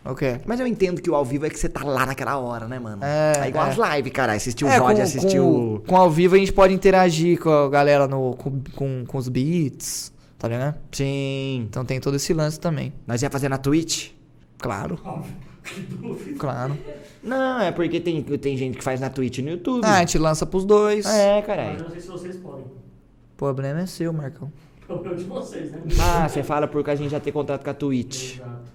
Ok. 0.05 0.41
Mas 0.45 0.59
eu 0.59 0.67
entendo 0.67 1.01
que 1.01 1.09
o 1.09 1.15
ao 1.15 1.23
vivo 1.23 1.45
é 1.45 1.49
que 1.49 1.57
você 1.57 1.69
tá 1.69 1.83
lá 1.83 2.05
naquela 2.05 2.37
hora, 2.37 2.67
né, 2.67 2.77
mano? 2.77 3.01
É, 3.03 3.47
igual 3.47 3.67
é. 3.67 3.69
as 3.69 3.77
lives, 3.95 4.11
cara. 4.11 4.33
Assistiu 4.33 4.67
o 4.67 4.69
É, 4.69 4.79
VOD, 4.79 4.95
com, 4.95 5.01
assistiu. 5.01 5.43
com, 5.43 5.83
com 5.87 5.95
ao 5.97 6.09
vivo 6.11 6.35
a 6.35 6.37
gente 6.37 6.51
pode 6.51 6.73
interagir 6.73 7.39
com 7.39 7.49
a 7.49 7.69
galera 7.69 8.07
no, 8.07 8.35
com, 8.35 8.61
com, 8.75 9.05
com 9.05 9.17
os 9.17 9.29
beats, 9.29 10.11
tá 10.37 10.47
ligado? 10.49 10.77
Sim. 10.91 11.65
Então 11.69 11.85
tem 11.85 11.99
todo 11.99 12.15
esse 12.15 12.33
lance 12.33 12.59
também. 12.59 12.91
Nós 13.07 13.21
ia 13.21 13.29
fazer 13.29 13.47
na 13.49 13.57
Twitch? 13.57 14.09
Claro, 14.57 14.99
Óbvio. 15.03 15.33
Que 15.63 15.79
dúvida. 15.81 16.37
claro. 16.37 16.77
Não, 17.23 17.61
é 17.61 17.71
porque 17.71 18.01
tem, 18.01 18.21
tem 18.21 18.57
gente 18.57 18.77
que 18.77 18.83
faz 18.83 18.99
na 18.99 19.09
Twitch 19.09 19.37
e 19.37 19.41
no 19.41 19.51
YouTube. 19.51 19.85
Ah, 19.85 19.95
a 19.95 19.99
gente 19.99 20.17
lança 20.17 20.45
pros 20.45 20.65
dois. 20.65 21.05
É, 21.05 21.35
Mas 21.37 21.45
caralho. 21.45 21.77
eu 21.77 21.83
não 21.83 21.89
sei 21.91 22.01
se 22.01 22.07
vocês 22.09 22.35
podem. 22.35 22.65
O 22.65 23.35
problema 23.37 23.79
é 23.81 23.85
seu, 23.85 24.11
Marcão. 24.11 24.51
Problema 24.85 25.15
de 25.15 25.23
vocês, 25.23 25.71
né? 25.71 25.79
Ah, 26.01 26.27
você 26.27 26.43
fala 26.43 26.67
porque 26.67 26.91
a 26.91 26.95
gente 26.95 27.11
já 27.11 27.19
tem 27.21 27.31
contato 27.31 27.63
com 27.63 27.69
a 27.69 27.73
Twitch. 27.73 28.35
Exato. 28.35 28.73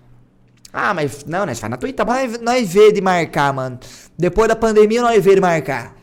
Ah, 0.72 0.92
mas 0.92 1.24
não, 1.24 1.46
nós 1.46 1.58
faz 1.58 1.70
na 1.70 1.76
Twitch, 1.76 1.96
tá 1.96 2.04
bom? 2.04 2.12
Nós, 2.42 2.72
vê 2.72 2.92
de 2.92 3.00
marcar, 3.00 3.52
mano. 3.52 3.78
Depois 4.18 4.48
da 4.48 4.56
pandemia, 4.56 5.00
nós 5.02 5.22
vê 5.24 5.34
de 5.34 5.40
marcar. 5.40 5.94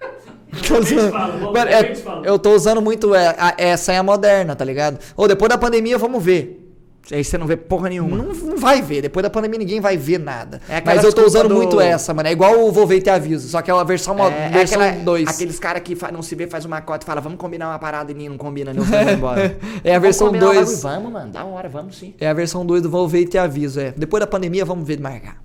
Tô 0.66 0.78
usando- 0.78 1.12
Mano, 1.52 1.70
é- 1.70 1.92
eu 2.24 2.38
tô 2.38 2.52
usando 2.54 2.80
muito 2.80 3.14
é, 3.14 3.28
a- 3.38 3.54
essa 3.58 3.92
é 3.92 3.98
a 3.98 4.02
moderna, 4.02 4.56
tá 4.56 4.64
ligado? 4.64 4.98
Ou 5.16 5.28
depois 5.28 5.48
da 5.48 5.58
pandemia, 5.58 5.98
vamos 5.98 6.22
ver. 6.24 6.67
Aí 7.10 7.24
você 7.24 7.38
não 7.38 7.46
vê 7.46 7.56
porra 7.56 7.88
nenhuma. 7.88 8.16
Não, 8.18 8.34
não 8.34 8.56
vai 8.58 8.82
ver. 8.82 9.00
Depois 9.02 9.22
da 9.22 9.30
pandemia, 9.30 9.58
ninguém 9.58 9.80
vai 9.80 9.96
ver 9.96 10.18
nada. 10.18 10.60
É 10.68 10.82
Mas 10.84 11.02
eu 11.02 11.12
tô 11.12 11.24
usando 11.24 11.48
do- 11.48 11.54
muito 11.54 11.80
essa, 11.80 12.12
mano. 12.12 12.28
É 12.28 12.32
igual 12.32 12.60
o 12.60 12.70
Vou 12.70 12.86
Ver 12.86 12.96
e 12.98 13.00
Te 13.00 13.08
Aviso. 13.08 13.48
Só 13.48 13.62
que 13.62 13.70
é 13.70 13.74
a 13.74 13.82
versão, 13.82 14.14
mo- 14.14 14.28
É, 14.28 14.50
é 14.58 14.62
aquela- 14.62 14.90
2. 14.90 15.26
Aqueles 15.28 15.58
caras 15.58 15.82
que 15.82 15.96
não 16.12 16.20
se 16.22 16.34
vê, 16.34 16.46
faz 16.46 16.64
uma 16.66 16.80
cota 16.82 17.04
e 17.04 17.06
fala, 17.06 17.20
vamos 17.20 17.38
combinar 17.38 17.68
uma 17.70 17.78
parada 17.78 18.12
e 18.12 18.28
não 18.28 18.36
combina, 18.36 18.74
não 18.74 18.82
vai 18.84 19.14
embora. 19.14 19.56
É 19.82 19.94
a 19.94 19.98
versão 19.98 20.26
Vamos 20.26 20.40
combinar 20.42 20.60
um 20.60 20.64
2. 20.64 20.82
bagulho? 20.82 21.02
Vamos, 21.02 21.12
mano, 21.12 21.32
da 21.32 21.44
hora, 21.44 21.68
vamos 21.68 21.96
sim. 21.98 22.14
É 22.20 22.28
a 22.28 22.34
versão 22.34 22.66
2 22.66 22.82
do 22.82 22.90
Vou 22.90 23.08
Ver 23.08 23.20
e 23.20 23.26
Te 23.26 23.38
Aviso, 23.38 23.80
é. 23.80 23.92
Depois 23.96 24.20
da 24.20 24.26
pandemia, 24.26 24.64
vamos 24.64 24.86
ver 24.86 25.00
marcar. 25.00 25.38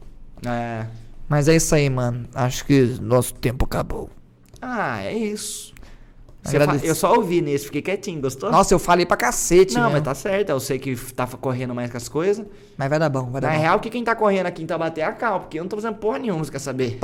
É. 0.46 0.86
Mas 1.30 1.48
é 1.48 1.56
isso 1.56 1.74
aí, 1.74 1.90
mano. 1.90 2.26
Acho 2.36 2.66
que 2.66 2.98
nosso 3.02 3.34
tempo 3.36 3.64
acabou. 3.66 4.10
Ah, 4.62 5.02
é 5.04 5.14
isso. 5.14 5.73
Eu 6.84 6.94
só 6.96 7.16
ouvi 7.16 7.42
nesse, 7.42 7.66
fiquei 7.66 7.82
quietinho, 7.82 8.22
gostou? 8.22 8.52
Nossa, 8.52 8.74
eu 8.74 8.80
falei 8.80 9.06
pra 9.06 9.16
cacete, 9.16 9.76
não, 9.76 9.84
né? 9.84 9.90
mas 9.94 10.04
tá 10.04 10.14
certo, 10.14 10.50
eu 10.50 10.60
sei 10.60 10.78
que 10.78 10.96
tá 11.14 11.26
correndo 11.26 11.74
mais 11.74 11.90
com 11.90 11.98
as 11.98 12.10
coisas. 12.10 12.46
Mas 12.78 12.90
vai 12.90 13.00
dar 13.00 13.10
bom, 13.10 13.32
vai 13.32 13.40
dar 13.42 13.48
Na 13.48 13.54
bom. 13.54 13.62
real, 13.62 13.80
que 13.80 13.90
quem 13.90 14.04
tá 14.04 14.14
correndo 14.16 14.48
aqui 14.48 14.62
em 14.62 14.66
Taubaté 14.66 15.02
é 15.02 15.06
a 15.06 15.14
Cal, 15.14 15.40
porque 15.42 15.58
eu 15.58 15.64
não 15.64 15.70
tô 15.70 15.78
fazendo 15.78 15.96
porra 15.96 16.20
nenhuma, 16.20 16.44
você 16.44 16.52
quer 16.52 16.60
saber? 16.60 17.00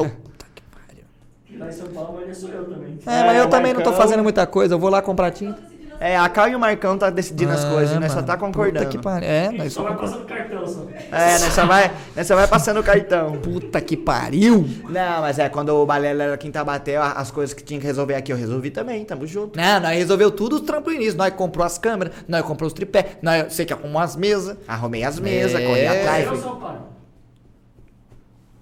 E 1.50 1.58
lá 1.58 1.68
em 1.68 1.72
São 1.72 1.88
Paulo, 1.88 2.22
mas 2.26 2.38
sou 2.38 2.50
eu 2.50 2.66
também. 2.66 3.00
É, 3.06 3.24
mas 3.24 3.38
É, 3.38 3.40
eu 3.40 3.50
também 3.50 3.74
não 3.74 3.82
tô 3.82 3.94
fazendo 3.94 4.22
muita 4.22 4.46
coisa. 4.46 4.76
Eu 4.76 4.80
vou 4.80 4.90
lá 4.90 5.02
comprar 5.02 5.32
tinta. 5.32 5.60
É, 6.00 6.18
a 6.18 6.30
Cal 6.30 6.48
e 6.50 6.56
o 6.56 6.60
Marcão 6.60 6.98
tá 6.98 7.10
decidindo 7.10 7.52
as 7.52 7.66
Ah, 7.66 7.70
coisas, 7.70 7.96
e 7.96 8.00
nós 8.00 8.10
só 8.12 8.16
mano. 8.18 8.28
tá 8.28 8.38
concordando. 8.38 8.86
Puta 8.86 8.98
que 8.98 8.98
pariu. 9.04 9.28
É, 9.30 9.52
nós 9.52 9.74
só 9.74 9.82
só 9.82 9.88
vai 9.90 9.98
passando 9.98 10.26
cartão 10.26 10.68
só. 10.68 10.88
É, 11.12 11.32
nós 11.40 11.54
só 11.54 11.66
vai, 11.66 11.92
nós 12.16 12.28
só 12.28 12.36
vai 12.36 12.48
passando 12.48 12.80
o 12.80 12.84
cartão. 12.84 13.32
Puta 13.34 13.82
que 13.82 13.98
pariu. 13.98 14.66
Não, 14.90 15.22
mas 15.22 15.38
é, 15.40 15.50
quando 15.50 15.70
o 15.76 15.86
Balela 15.86 16.24
era 16.24 16.34
aqui 16.36 16.48
em 16.48 16.52
Taubaté, 16.52 16.96
a- 16.96 17.12
as 17.14 17.32
coisas 17.32 17.54
que 17.54 17.64
tinha 17.64 17.80
que 17.80 17.86
resolver 17.86 18.16
aqui 18.16 18.32
eu 18.32 18.38
resolvi 18.38 18.70
também, 18.72 19.04
tamo 19.04 19.28
junto. 19.28 19.58
Não, 19.58 19.80
nós 19.82 19.98
resolveu 19.98 20.32
tudo 20.32 20.56
os 20.56 20.62
início. 20.92 21.18
Nós 21.18 21.34
comprou 21.34 21.66
as 21.66 21.78
câmeras, 21.78 22.14
nós 22.28 22.44
comprou 22.44 22.68
os 22.68 22.74
tripé, 22.74 23.18
nós, 23.22 23.54
você 23.54 23.66
que 23.66 23.74
arrumou 23.74 24.02
as 24.02 24.16
mesas. 24.16 24.58
Arrumei 24.68 25.04
as 25.04 25.20
mesas, 25.20 25.60
É. 25.62 25.66
corri 25.66 25.86
atrás. 25.86 26.24
Eu 26.26 26.32
fui- 26.34 26.42
sou 26.42 26.56
pai. 26.56 26.76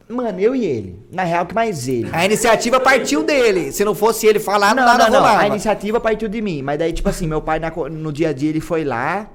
Mano, 0.10 0.40
eu 0.40 0.56
e 0.56 0.66
ele. 0.66 1.00
Na 1.12 1.24
real, 1.24 1.46
que 1.46 1.54
mais 1.54 1.88
ele. 1.88 2.10
A 2.14 2.26
iniciativa 2.26 2.80
partiu 2.80 3.24
dele. 3.24 3.72
Se 3.72 3.84
não 3.84 3.94
fosse 3.94 4.26
ele 4.26 4.40
falar, 4.40 4.74
não, 4.74 4.86
nada 4.86 5.04
não, 5.06 5.12
não. 5.12 5.20
rolava. 5.20 5.42
A 5.42 5.48
iniciativa 5.48 6.00
partiu 6.00 6.30
de 6.30 6.42
mim. 6.42 6.62
Mas 6.62 6.80
daí, 6.80 6.94
tipo 6.94 7.10
assim, 7.10 7.28
meu 7.28 7.42
pai 7.42 7.60
na 7.60 7.70
no 7.72 8.14
dia 8.14 8.30
a 8.30 8.34
dia 8.34 8.50
ele 8.50 8.62
foi 8.62 8.84
lá 8.86 9.30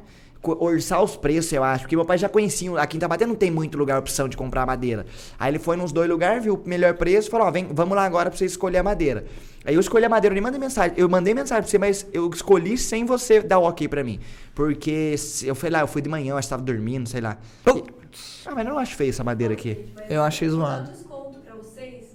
orçar 0.45 1.01
os 1.03 1.15
preços, 1.15 1.53
eu 1.53 1.63
acho. 1.63 1.83
Porque 1.85 1.95
meu 1.95 2.05
pai 2.05 2.17
já 2.19 2.29
conhecia. 2.29 2.73
Aqui 2.81 2.97
em 2.97 3.01
Tabaté 3.01 3.27
não 3.27 3.35
tem 3.35 3.51
muito 3.51 3.77
lugar 3.79 3.99
opção 3.99 4.29
de 4.29 4.37
comprar 4.37 4.67
madeira. 4.67 5.07
Aí 5.39 5.51
ele 5.51 5.59
foi 5.59 5.77
nos 5.77 5.93
dois 5.93 6.09
lugares, 6.09 6.43
viu 6.43 6.55
o 6.55 6.69
melhor 6.69 6.95
preço 6.95 7.31
falou: 7.31 7.47
Ó, 7.47 7.51
vem, 7.51 7.69
vamos 7.71 7.95
lá 7.95 8.05
agora 8.05 8.31
pra 8.31 8.39
você 8.39 8.47
escolher 8.47 8.79
a 8.79 8.83
madeira. 8.83 9.25
Aí 9.65 9.75
eu 9.75 9.81
escolhi 9.81 10.05
a 10.05 10.09
madeira, 10.09 10.33
eu 10.33 10.35
nem 10.35 10.43
mandei 10.43 10.59
mensagem. 10.59 10.95
Eu 10.97 11.09
mandei 11.09 11.35
mensagem 11.35 11.63
pra 11.63 11.71
você, 11.71 11.79
mas 11.79 12.07
eu 12.13 12.29
escolhi 12.31 12.77
sem 12.77 13.05
você 13.05 13.41
dar 13.41 13.59
o 13.59 13.65
ok 13.65 13.87
pra 13.87 14.03
mim. 14.03 14.19
Porque 14.55 15.15
eu 15.45 15.55
fui 15.55 15.71
lá, 15.71 15.81
eu 15.81 15.87
fui 15.87 16.03
de 16.03 16.09
manhã, 16.09 16.31
eu 16.33 16.37
acho 16.37 16.49
que 16.49 16.51
tava 16.51 16.63
dormindo, 16.63 17.09
sei 17.09 17.21
lá. 17.21 17.37
E- 17.69 18.02
Ah, 18.47 18.55
mas 18.55 18.67
eu 18.67 18.73
não 18.73 18.79
acho 18.79 18.95
feio 18.97 19.11
essa 19.11 19.25
madeira 19.25 19.55
aqui. 19.55 19.93
Eu 20.09 20.23
achei 20.23 20.49
zoado. 20.49 20.89
Eu 20.91 20.93
desconto 20.97 21.39
pra 21.41 21.55
vocês 21.55 22.07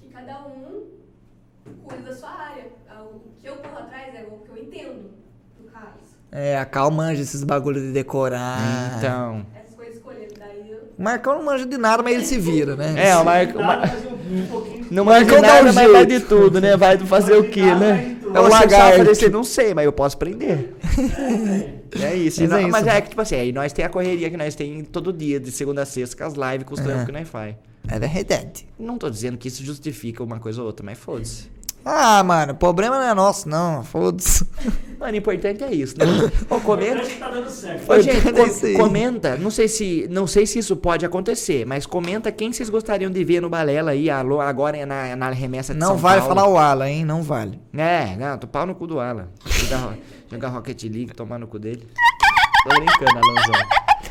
que 0.00 0.08
cada 0.08 0.46
um 0.46 0.86
cuida 1.84 2.02
da 2.02 2.14
sua 2.16 2.30
área. 2.30 2.66
Ah, 2.88 3.02
O 3.02 3.20
que 3.40 3.46
eu 3.48 3.56
corro 3.56 3.78
atrás 3.78 4.14
é 4.14 4.22
o 4.24 4.38
que 4.38 4.48
eu 4.50 4.56
entendo, 4.64 5.10
no 5.60 5.70
caso. 5.70 5.94
É, 6.30 6.58
a 6.58 6.66
Cal 6.66 6.90
manja 6.90 7.22
esses 7.22 7.42
bagulho 7.44 7.80
de 7.80 7.92
decorar. 7.92 8.98
Então. 8.98 9.46
Essas 9.56 9.74
coisas 9.74 9.96
escolhidas. 9.96 10.34
Daí 10.38 10.70
eu. 10.70 10.87
O 10.98 11.02
Marcão 11.02 11.36
não 11.36 11.44
manja 11.44 11.64
de 11.64 11.78
nada, 11.78 12.02
mas 12.02 12.14
ele 12.14 12.24
se 12.24 12.38
vira, 12.38 12.74
né? 12.74 12.94
É, 12.96 13.16
o 13.16 13.24
Marco. 13.24 13.58
o 13.58 13.64
Mar- 13.64 13.78
Nada, 13.80 13.96
mas 14.30 14.48
pouquinho. 14.48 14.86
Não 14.90 15.04
Marcão 15.04 15.40
dá 15.40 15.48
um 15.48 15.50
nada, 15.64 15.72
mas 15.72 15.92
vai 15.92 16.06
de 16.06 16.20
tudo, 16.20 16.60
né? 16.60 16.76
Vai 16.76 16.98
fazer 16.98 17.34
o 17.34 17.44
quê, 17.48 17.62
Nada, 17.62 17.78
né? 17.80 18.16
de. 18.20 18.26
É 18.26 18.40
um 18.40 18.42
Você 18.44 18.48
lagarto. 18.50 18.70
sabe 18.74 18.96
Fazer, 18.98 19.14
fazer- 19.14 19.30
não 19.30 19.44
sei, 19.44 19.74
mas 19.74 19.84
eu 19.84 19.92
posso 19.92 20.16
aprender. 20.16 20.74
É 22.02 22.14
isso. 22.14 22.40
Mas 22.42 22.50
Não, 22.50 22.56
é 22.58 22.62
isso. 22.62 22.70
Mas 22.70 22.86
é 22.86 23.00
que, 23.00 23.08
tipo 23.08 23.20
assim, 23.22 23.34
aí 23.36 23.50
nós 23.50 23.72
tem 23.72 23.82
a 23.84 23.88
correria 23.88 24.28
que 24.28 24.36
nós 24.36 24.54
tem 24.54 24.84
todo 24.84 25.10
dia, 25.10 25.40
de 25.40 25.50
segunda 25.50 25.82
a 25.82 25.86
sexta, 25.86 26.14
com 26.16 26.24
as 26.24 26.34
lives, 26.34 26.66
com 26.66 26.74
os 26.74 26.80
trampos 26.80 27.02
É. 27.02 27.06
que 27.06 27.12
nós 27.12 27.26
faz. 27.26 27.54
É 27.88 27.98
verdade. 27.98 28.66
Não 28.78 28.98
tô 28.98 29.08
dizendo 29.08 29.38
que 29.38 29.48
isso 29.48 29.64
justifica 29.64 30.22
uma 30.22 30.38
coisa 30.38 30.60
ou 30.60 30.66
outra, 30.66 30.84
mas 30.84 30.98
foda-se. 30.98 31.48
Ah, 31.90 32.22
mano, 32.22 32.52
o 32.52 32.56
problema 32.56 32.98
não 32.98 33.04
é 33.08 33.14
nosso, 33.14 33.48
não. 33.48 33.82
Foda-se. 33.82 34.46
Mano, 35.00 35.12
o 35.12 35.16
importante 35.16 35.64
é 35.64 35.72
isso, 35.72 35.94
né? 35.96 36.04
Ô, 36.50 36.56
O 36.56 36.60
comenta. 36.60 36.86
importante 37.02 37.10
é 37.10 37.14
que 37.14 37.20
tá 37.20 37.28
dando 37.30 37.48
certo. 37.50 37.90
Ô, 37.90 38.00
gente, 38.00 38.16
Importante 38.18 38.66
é 38.66 38.72
com- 38.72 38.78
comenta. 38.78 39.36
Não 39.36 39.50
sei, 39.50 39.68
se, 39.68 40.06
não 40.10 40.26
sei 40.26 40.44
se 40.44 40.58
isso 40.58 40.76
pode 40.76 41.06
acontecer, 41.06 41.64
mas 41.64 41.86
comenta 41.86 42.30
quem 42.30 42.52
vocês 42.52 42.68
gostariam 42.68 43.10
de 43.10 43.24
ver 43.24 43.40
no 43.40 43.48
Balela 43.48 43.92
aí, 43.92 44.10
alô, 44.10 44.40
agora 44.40 44.76
é 44.76 44.84
na, 44.84 45.16
na 45.16 45.30
remessa 45.30 45.72
de 45.72 45.80
Não 45.80 45.88
São 45.88 45.96
vale 45.96 46.20
Paulo. 46.20 46.34
falar 46.34 46.48
o 46.48 46.58
Alan, 46.58 46.88
hein? 46.90 47.04
Não 47.04 47.22
vale. 47.22 47.58
É, 47.72 48.16
não, 48.16 48.36
tô 48.36 48.46
pau 48.46 48.66
no 48.66 48.74
cu 48.74 48.86
do 48.86 49.00
Alan. 49.00 49.28
Jogar, 49.46 49.96
jogar 50.30 50.48
Rocket 50.48 50.82
League, 50.82 51.14
tomar 51.14 51.38
no 51.38 51.46
cu 51.46 51.58
dele. 51.58 51.86
Tô 52.64 52.74
brincando, 52.74 53.18
Alanzão. 53.18 53.68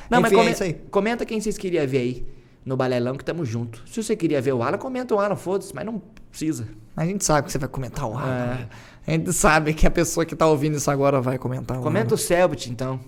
Não, 0.10 0.22
mas 0.22 0.32
Enfim, 0.32 0.36
é 0.36 0.44
come- 0.44 0.52
isso 0.54 0.64
aí. 0.64 0.74
comenta 0.90 1.26
quem 1.26 1.40
vocês 1.40 1.58
queriam 1.58 1.86
ver 1.86 1.98
aí 2.00 2.28
no 2.66 2.76
Balelão, 2.78 3.16
que 3.16 3.24
tamo 3.24 3.46
junto. 3.46 3.84
Se 3.86 4.02
você 4.02 4.16
queria 4.16 4.42
ver 4.42 4.54
o 4.54 4.64
Alan, 4.64 4.78
comenta 4.78 5.14
o 5.14 5.20
Alan, 5.20 5.36
foda-se, 5.36 5.76
mas 5.76 5.86
não 5.86 6.02
precisa. 6.38 6.68
A 6.96 7.06
gente 7.06 7.26
sabe 7.26 7.48
que 7.48 7.52
você 7.52 7.58
vai 7.58 7.70
comentar 7.70 8.06
o 8.06 8.16
Alan. 8.16 8.28
É. 8.28 8.46
né? 8.46 8.70
A 9.08 9.12
gente 9.12 9.34
sabe 9.34 9.74
que 9.74 9.88
a 9.88 9.92
pessoa 9.92 10.26
que 10.26 10.36
tá 10.36 10.46
ouvindo 10.46 10.78
isso 10.78 10.92
agora 10.92 11.20
vai 11.20 11.38
comentar 11.38 11.80
o 11.80 11.82
Comenta 11.82 12.14
o 12.14 12.18
Selbit, 12.18 12.70
então. 12.70 13.00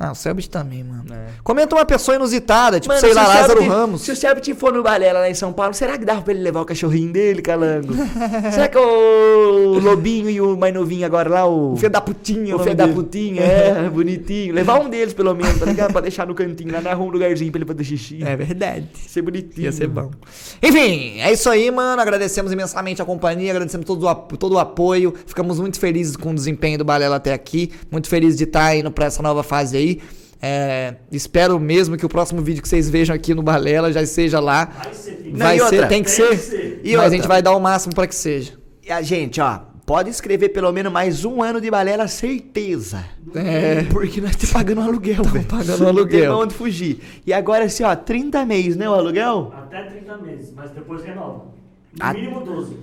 Ah, 0.00 0.12
o 0.12 0.14
Selbit 0.14 0.48
também, 0.48 0.84
mano. 0.84 1.04
É. 1.12 1.30
Comenta 1.42 1.74
uma 1.74 1.84
pessoa 1.84 2.14
inusitada, 2.14 2.78
tipo, 2.78 2.94
Mano, 2.94 3.00
sei 3.00 3.12
lá, 3.12 3.26
Lázaro 3.26 3.48
Selbit- 3.58 3.68
Ramos. 3.68 4.00
Se 4.02 4.12
o 4.12 4.16
Selbit 4.16 4.54
for 4.54 4.72
no 4.72 4.80
Balela 4.82 5.18
lá 5.20 5.28
em 5.28 5.34
São 5.34 5.52
Paulo, 5.52 5.74
será 5.74 5.98
que 5.98 6.04
dava 6.04 6.22
pra 6.22 6.32
ele 6.32 6.40
levar 6.42 6.60
o 6.60 6.64
cachorrinho 6.64 7.12
dele, 7.12 7.42
calango? 7.42 7.92
será 8.52 8.68
que 8.68 8.78
o 8.78 9.78
Lobinho 9.80 10.30
e 10.30 10.40
o 10.40 10.56
mais 10.56 10.72
novinho 10.72 11.04
agora 11.04 11.28
lá, 11.28 11.46
o... 11.46 11.72
O 11.72 11.76
filho 11.76 11.90
da 11.90 12.00
putinha. 12.00 12.54
O 12.54 12.60
filho 12.60 12.76
da 12.76 12.86
putinha, 12.86 13.42
é, 13.42 13.90
bonitinho. 13.90 14.54
Levar 14.54 14.78
um 14.80 14.88
deles, 14.88 15.12
pelo 15.12 15.34
menos, 15.34 15.58
tá 15.58 15.66
ligado? 15.66 15.90
Pra 15.90 16.00
deixar 16.00 16.26
no 16.28 16.34
cantinho, 16.34 16.72
lá 16.72 16.80
na 16.80 16.94
rua, 16.94 17.06
um 17.08 17.10
lugarzinho 17.10 17.50
pra 17.50 17.58
ele 17.58 17.66
fazer 17.66 17.82
xixi. 17.84 18.22
É 18.22 18.36
verdade. 18.36 18.86
Ser 19.06 19.22
bonitinho. 19.22 19.64
Ia 19.64 19.72
ser 19.72 19.88
bom. 19.88 20.10
Enfim, 20.62 21.18
é 21.20 21.32
isso 21.32 21.50
aí, 21.50 21.70
mano. 21.72 22.00
Agradecemos 22.00 22.52
imensamente 22.52 23.02
a 23.02 23.04
companhia, 23.04 23.50
agradecemos 23.50 23.84
todo 23.84 24.06
o, 24.06 24.14
todo 24.36 24.52
o 24.54 24.58
apoio. 24.60 25.12
Ficamos 25.26 25.58
muito 25.58 25.78
felizes 25.80 26.16
com 26.16 26.30
o 26.30 26.34
desempenho 26.34 26.78
do 26.78 26.84
Balela 26.84 27.16
até 27.16 27.32
aqui. 27.32 27.72
Muito 27.90 28.08
felizes 28.08 28.36
de 28.38 28.44
estar 28.44 28.76
indo 28.76 28.90
pra 28.92 29.06
essa 29.06 29.20
nova 29.22 29.42
fase 29.42 29.76
aí. 29.76 29.87
É, 30.40 30.94
espero 31.10 31.58
mesmo 31.58 31.96
que 31.96 32.06
o 32.06 32.08
próximo 32.08 32.40
vídeo 32.40 32.62
que 32.62 32.68
vocês 32.68 32.88
vejam 32.88 33.14
aqui 33.14 33.34
no 33.34 33.42
Balela 33.42 33.92
já 33.92 34.04
seja 34.06 34.38
lá. 34.38 34.66
Vai 34.66 34.94
ser. 34.94 35.22
Não, 35.32 35.38
Vai 35.38 35.56
ser, 35.58 35.62
outra? 35.64 35.86
tem 35.88 36.02
que 36.02 36.14
Tem 36.14 36.26
ser. 36.26 36.30
que 36.30 36.36
ser. 36.36 36.80
E 36.84 36.90
Mas 36.92 36.94
a 36.94 37.02
outra? 37.04 37.16
gente 37.16 37.26
vai 37.28 37.42
dar 37.42 37.56
o 37.56 37.60
máximo 37.60 37.94
pra 37.94 38.06
que 38.06 38.14
seja. 38.14 38.52
E 38.86 38.90
a 38.92 39.02
gente, 39.02 39.40
ó, 39.40 39.60
pode 39.84 40.10
escrever 40.10 40.50
pelo 40.50 40.70
menos 40.72 40.92
mais 40.92 41.24
um 41.24 41.42
ano 41.42 41.60
de 41.60 41.68
balela, 41.70 42.06
certeza. 42.06 43.04
É. 43.34 43.82
Porque 43.90 44.20
nós 44.20 44.30
estamos 44.30 44.52
pagando 44.52 44.80
aluguel, 44.82 45.24
velho. 45.24 45.44
pagando 45.46 45.70
Não 45.70 45.76
tem 45.78 45.88
aluguel. 45.88 46.32
pra 46.32 46.36
onde 46.44 46.54
fugir. 46.54 47.00
E 47.26 47.32
agora, 47.32 47.64
assim, 47.64 47.82
ó, 47.82 47.94
30 47.96 48.44
meses, 48.46 48.76
né, 48.76 48.88
o 48.88 48.94
aluguel? 48.94 49.52
Até 49.56 49.82
30 49.84 50.16
meses, 50.18 50.52
mas 50.54 50.70
depois 50.70 51.02
renova. 51.04 51.46
No 52.00 52.12
mínimo 52.14 52.40
12. 52.44 52.76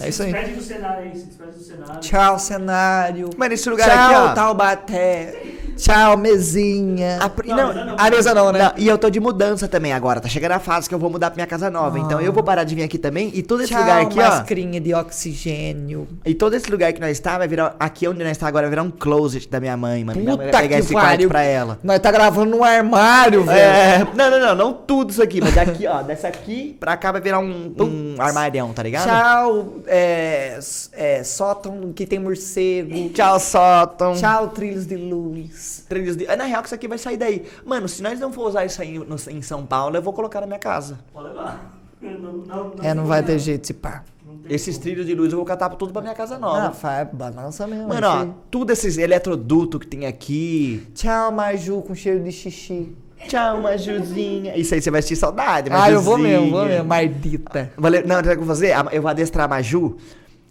É 0.00 0.08
isso 0.08 0.18
Se 0.18 0.22
aí. 0.24 0.32
despede 0.32 0.54
do 0.56 0.62
cenário 0.62 1.02
aí, 1.04 1.16
se 1.16 1.26
despede 1.26 1.50
do 1.52 1.60
cenário. 1.62 2.00
Tchau, 2.00 2.38
cenário. 2.38 3.30
Mano, 3.36 3.54
esse 3.54 3.68
lugar 3.70 3.88
Tchau, 3.88 4.04
aqui, 4.06 4.14
ó. 4.30 4.34
Taubaté. 4.34 5.42
Tchau, 5.76 6.16
mesinha. 6.16 7.18
A, 7.20 7.28
pri- 7.28 7.48
Não, 7.48 7.56
não, 7.56 7.66
mesa 7.68 7.84
não. 7.84 7.96
A 7.98 8.10
mesa 8.10 8.34
não, 8.34 8.52
né? 8.52 8.58
Não, 8.62 8.72
e 8.76 8.86
eu 8.86 8.96
tô 8.96 9.10
de 9.10 9.18
mudança 9.18 9.66
também 9.66 9.92
agora. 9.92 10.20
Tá 10.20 10.28
chegando 10.28 10.52
a 10.52 10.60
fase 10.60 10.88
que 10.88 10.94
eu 10.94 10.98
vou 11.00 11.10
mudar 11.10 11.30
pra 11.30 11.36
minha 11.36 11.46
casa 11.46 11.68
nova. 11.68 11.98
Então 11.98 12.20
eu 12.20 12.32
vou 12.32 12.42
parar 12.44 12.62
de 12.64 12.74
vir 12.76 12.84
aqui 12.84 12.96
também. 12.96 13.30
E 13.34 13.42
todo 13.42 13.60
esse 13.62 13.72
Tchau, 13.72 13.80
lugar 13.82 14.02
aqui, 14.02 14.20
ó. 14.20 14.22
mascarinha 14.28 14.80
de 14.80 14.94
oxigênio. 14.94 16.06
E 16.24 16.32
todo 16.34 16.54
esse 16.54 16.70
lugar 16.70 16.92
que 16.92 17.00
nós 17.00 17.10
está 17.10 17.38
vai 17.38 17.48
virar. 17.48 17.74
Aqui 17.78 18.06
onde 18.06 18.20
nós 18.22 18.32
está 18.32 18.46
agora 18.46 18.64
vai 18.66 18.70
virar 18.70 18.82
um 18.82 18.90
closet 18.90 19.48
da 19.48 19.58
minha 19.58 19.76
mãe, 19.76 20.04
mano. 20.04 20.18
minha 20.20 20.36
mãe 20.36 20.36
vai 20.38 20.46
Puta 20.46 20.58
pegar 20.62 20.76
que 20.76 20.82
esse 20.82 20.92
quarto 20.92 21.28
pra 21.28 21.42
ela. 21.42 21.78
Nós 21.82 21.98
tá 21.98 22.10
gravando 22.12 22.50
num 22.56 22.62
armário, 22.62 23.42
velho. 23.44 23.58
É, 23.58 24.06
não, 24.14 24.30
não, 24.30 24.40
não, 24.40 24.54
não 24.54 24.72
tudo 24.72 25.10
isso 25.10 25.22
aqui, 25.22 25.40
mas 25.40 25.54
daqui, 25.54 25.86
ó, 25.88 26.02
dessa 26.02 26.28
aqui 26.28 26.76
pra 26.78 26.96
cá 26.96 27.10
vai 27.10 27.20
virar 27.20 27.40
um, 27.40 27.74
um 27.80 28.14
armarião, 28.20 28.72
tá 28.72 28.82
ligado? 28.82 29.06
Tchau, 29.08 29.73
é, 29.86 30.58
é, 30.92 31.22
sótão 31.24 31.92
que 31.92 32.06
tem 32.06 32.18
morcego. 32.18 33.10
Tchau, 33.10 33.38
sótão. 33.40 34.14
Tchau, 34.14 34.48
trilhos 34.48 34.86
de 34.86 34.96
luz. 34.96 35.84
Trilhos 35.88 36.16
de... 36.16 36.26
É, 36.26 36.36
na 36.36 36.44
real 36.44 36.62
que 36.62 36.68
isso 36.68 36.74
aqui 36.74 36.88
vai 36.88 36.98
sair 36.98 37.16
daí. 37.16 37.44
Mano, 37.64 37.88
se 37.88 38.02
nós 38.02 38.18
não 38.20 38.32
for 38.32 38.48
usar 38.48 38.64
isso 38.64 38.80
aí 38.82 38.98
no- 38.98 39.16
em 39.30 39.42
São 39.42 39.64
Paulo, 39.66 39.96
eu 39.96 40.02
vou 40.02 40.12
colocar 40.12 40.40
na 40.40 40.46
minha 40.46 40.58
casa. 40.58 40.98
Pode 41.12 41.28
levar. 41.28 41.80
Não, 42.00 42.32
não, 42.32 42.72
É, 42.82 42.92
não 42.92 43.06
vai 43.06 43.22
ter 43.22 43.38
jeito, 43.38 43.66
se 43.66 43.72
pá. 43.72 44.04
Não 44.26 44.34
Esses 44.50 44.74
como. 44.76 44.82
trilhos 44.82 45.06
de 45.06 45.14
luz 45.14 45.32
eu 45.32 45.38
vou 45.38 45.46
catar 45.46 45.70
tudo 45.70 45.90
pra 45.92 46.02
minha 46.02 46.14
casa 46.14 46.34
Ah, 46.36 46.38
nova. 46.38 46.70
faz 46.72 47.08
balança 47.12 47.66
mesmo. 47.66 47.88
Mano, 47.88 48.06
ó, 48.06 48.26
tudo 48.50 48.70
esses 48.72 48.98
eletrodutos 48.98 49.80
que 49.80 49.86
tem 49.86 50.04
aqui. 50.06 50.86
Tchau, 50.94 51.32
Maju 51.32 51.80
com 51.82 51.94
cheiro 51.94 52.22
de 52.22 52.30
xixi. 52.30 52.94
Tchau, 53.28 53.60
Majuzinha. 53.62 54.56
Isso 54.56 54.74
aí 54.74 54.80
você 54.82 54.90
vai 54.90 55.02
sentir 55.02 55.16
saudade, 55.16 55.70
Ah, 55.72 55.90
eu 55.90 56.00
vou 56.00 56.18
Majuzinha. 56.18 56.40
mesmo, 56.40 56.56
vou 56.56 56.66
mesmo. 56.66 56.84
Mardita. 56.84 57.72
Valeu- 57.76 58.02
Não, 58.06 58.16
sabe 58.16 58.28
o 58.28 58.30
que 58.32 58.32
eu 58.32 58.38
vou 58.38 58.46
fazer? 58.46 58.74
Eu 58.92 59.02
vou 59.02 59.10
adestrar 59.10 59.44
a 59.46 59.48
Maju. 59.48 59.96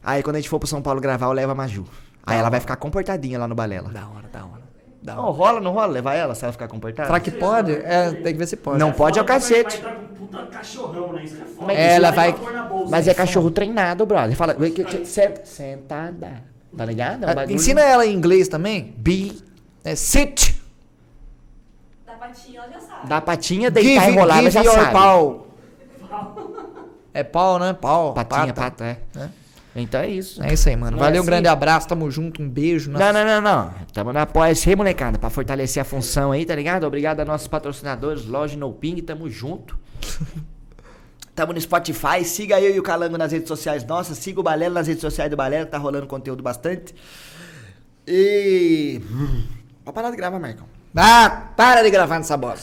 Aí 0.04 0.22
quando 0.24 0.36
a 0.36 0.40
gente 0.40 0.50
for 0.50 0.60
pro 0.60 0.68
São 0.68 0.82
Paulo 0.82 1.00
gravar, 1.02 1.28
eu 1.28 1.32
levo 1.34 1.52
a 1.52 1.56
Maju. 1.56 1.86
Aí 2.26 2.38
ela 2.38 2.50
vai 2.50 2.60
ficar 2.60 2.76
comportadinha 2.76 3.38
lá 3.40 3.48
no 3.48 3.56
balela. 3.56 3.90
Da 3.90 4.02
hora, 4.08 4.28
da 4.32 4.40
hora. 4.46 4.64
Da 5.02 5.16
Não, 5.16 5.24
hora. 5.26 5.32
rola, 5.34 5.60
não 5.62 5.72
rola? 5.74 5.88
Levar 5.88 6.14
ela 6.16 6.34
se 6.34 6.44
ela 6.46 6.54
ficar 6.54 6.68
comportada? 6.70 7.08
Será 7.08 7.20
que 7.20 7.32
pode? 7.32 7.74
É, 7.74 8.12
tem 8.12 8.32
que 8.34 8.40
ver 8.40 8.48
se 8.48 8.56
pode. 8.56 8.80
Não 8.80 8.92
pode 8.94 9.20
é 9.20 9.22
o 9.22 9.26
Vai- 9.26 9.36
cacete. 9.36 9.82
Vai 9.82 9.96
um 9.98 10.06
puta 10.16 10.46
cachorrão, 10.46 11.12
né? 11.14 11.24
Isso 11.26 11.36
é 11.36 11.46
foda. 11.46 11.68
Mas 11.68 11.78
ela 11.78 12.12
vai- 12.12 12.32
bolsa. 12.70 12.90
Mas 12.90 13.08
é 13.10 13.14
cachorro 13.14 13.52
treinado, 13.52 14.06
brother. 14.06 14.34
Fala, 14.38 14.56
senta- 15.04 15.46
sentada. 15.46 16.42
Tá 16.76 16.86
ligado? 16.86 17.26
É 17.26 17.28
um 17.28 17.40
Ah, 17.40 17.52
Ensina 17.52 17.82
ela 17.82 18.06
em 18.06 18.14
inglês 18.16 18.48
também. 18.48 18.94
Be, 18.98 19.34
É 19.86 19.94
sit. 19.96 20.53
Da 22.14 22.28
patinha 22.28 22.59
ela 22.61 22.72
já 22.72 22.80
sabe. 22.80 23.07
dá 23.07 23.22
patinha, 23.22 23.72
deitar 23.72 24.03
Give, 24.03 24.14
e 24.14 24.20
rolar, 24.20 24.38
ela 24.38 24.49
give 24.51 24.64
já 24.64 24.72
sabe. 24.72 24.91
pau. 24.91 25.47
É 27.14 27.24
pau, 27.24 27.59
né? 27.59 27.74
Pau. 27.74 28.14
Patinha, 28.14 28.53
pata. 28.53 28.72
pata, 28.72 28.86
é. 28.86 29.20
É. 29.20 29.30
Então 29.76 30.01
é 30.01 30.07
isso. 30.07 30.41
É 30.43 30.53
isso 30.53 30.70
aí, 30.70 30.76
mano. 30.76 30.91
Não 30.91 30.99
Valeu, 30.99 31.16
é 31.16 31.18
um 31.18 31.22
assim? 31.22 31.26
grande 31.26 31.47
abraço, 31.47 31.88
tamo 31.88 32.09
junto, 32.11 32.41
um 32.41 32.49
beijo. 32.49 32.91
Não, 32.91 32.99
não, 32.99 33.26
não, 33.26 33.41
não. 33.41 33.74
Tamo 33.91 34.14
na 34.14 34.22
apoia-se 34.22 34.70
aí, 34.70 34.76
molecada, 34.76 35.18
pra 35.18 35.30
fortalecer 35.30 35.82
a 35.82 35.86
função 35.86 36.32
aí, 36.32 36.45
tá 36.45 36.55
ligado? 36.55 36.86
Obrigado 36.86 37.20
a 37.20 37.26
nossos 37.26 37.47
patrocinadores, 37.47 38.26
Loja 38.26 38.55
No 38.57 38.72
Ping, 38.72 39.01
tamo 39.01 39.30
junto. 39.30 39.78
Tamo 41.36 41.51
no 41.51 41.59
Spotify, 41.59 42.24
siga 42.24 42.61
eu 42.61 42.76
e 42.76 42.80
o 42.80 42.84
Calango 42.84 43.18
nas 43.18 43.32
redes 43.32 43.47
sociais 43.47 43.84
nossas, 43.84 44.20
siga 44.20 44.39
o 44.39 44.43
Balelo 44.43 44.76
nas 44.76 44.86
redes 44.86 45.01
sociais 45.01 45.32
do 45.32 45.36
Balelo, 45.36 45.66
que 45.66 45.72
tá 45.72 45.80
rolando 45.80 46.05
conteúdo 46.05 46.43
bastante. 46.43 46.93
E... 48.07 49.01
Hum, 49.09 49.43
Pode 49.84 49.95
parar 49.95 50.11
de 50.11 50.16
gravar, 50.18 50.39
Marcão. 50.39 50.68
Ah, 50.96 51.50
para 51.56 51.82
de 51.82 51.89
gravar 51.89 52.20
nessa 52.20 52.38
bosta. 52.38 52.62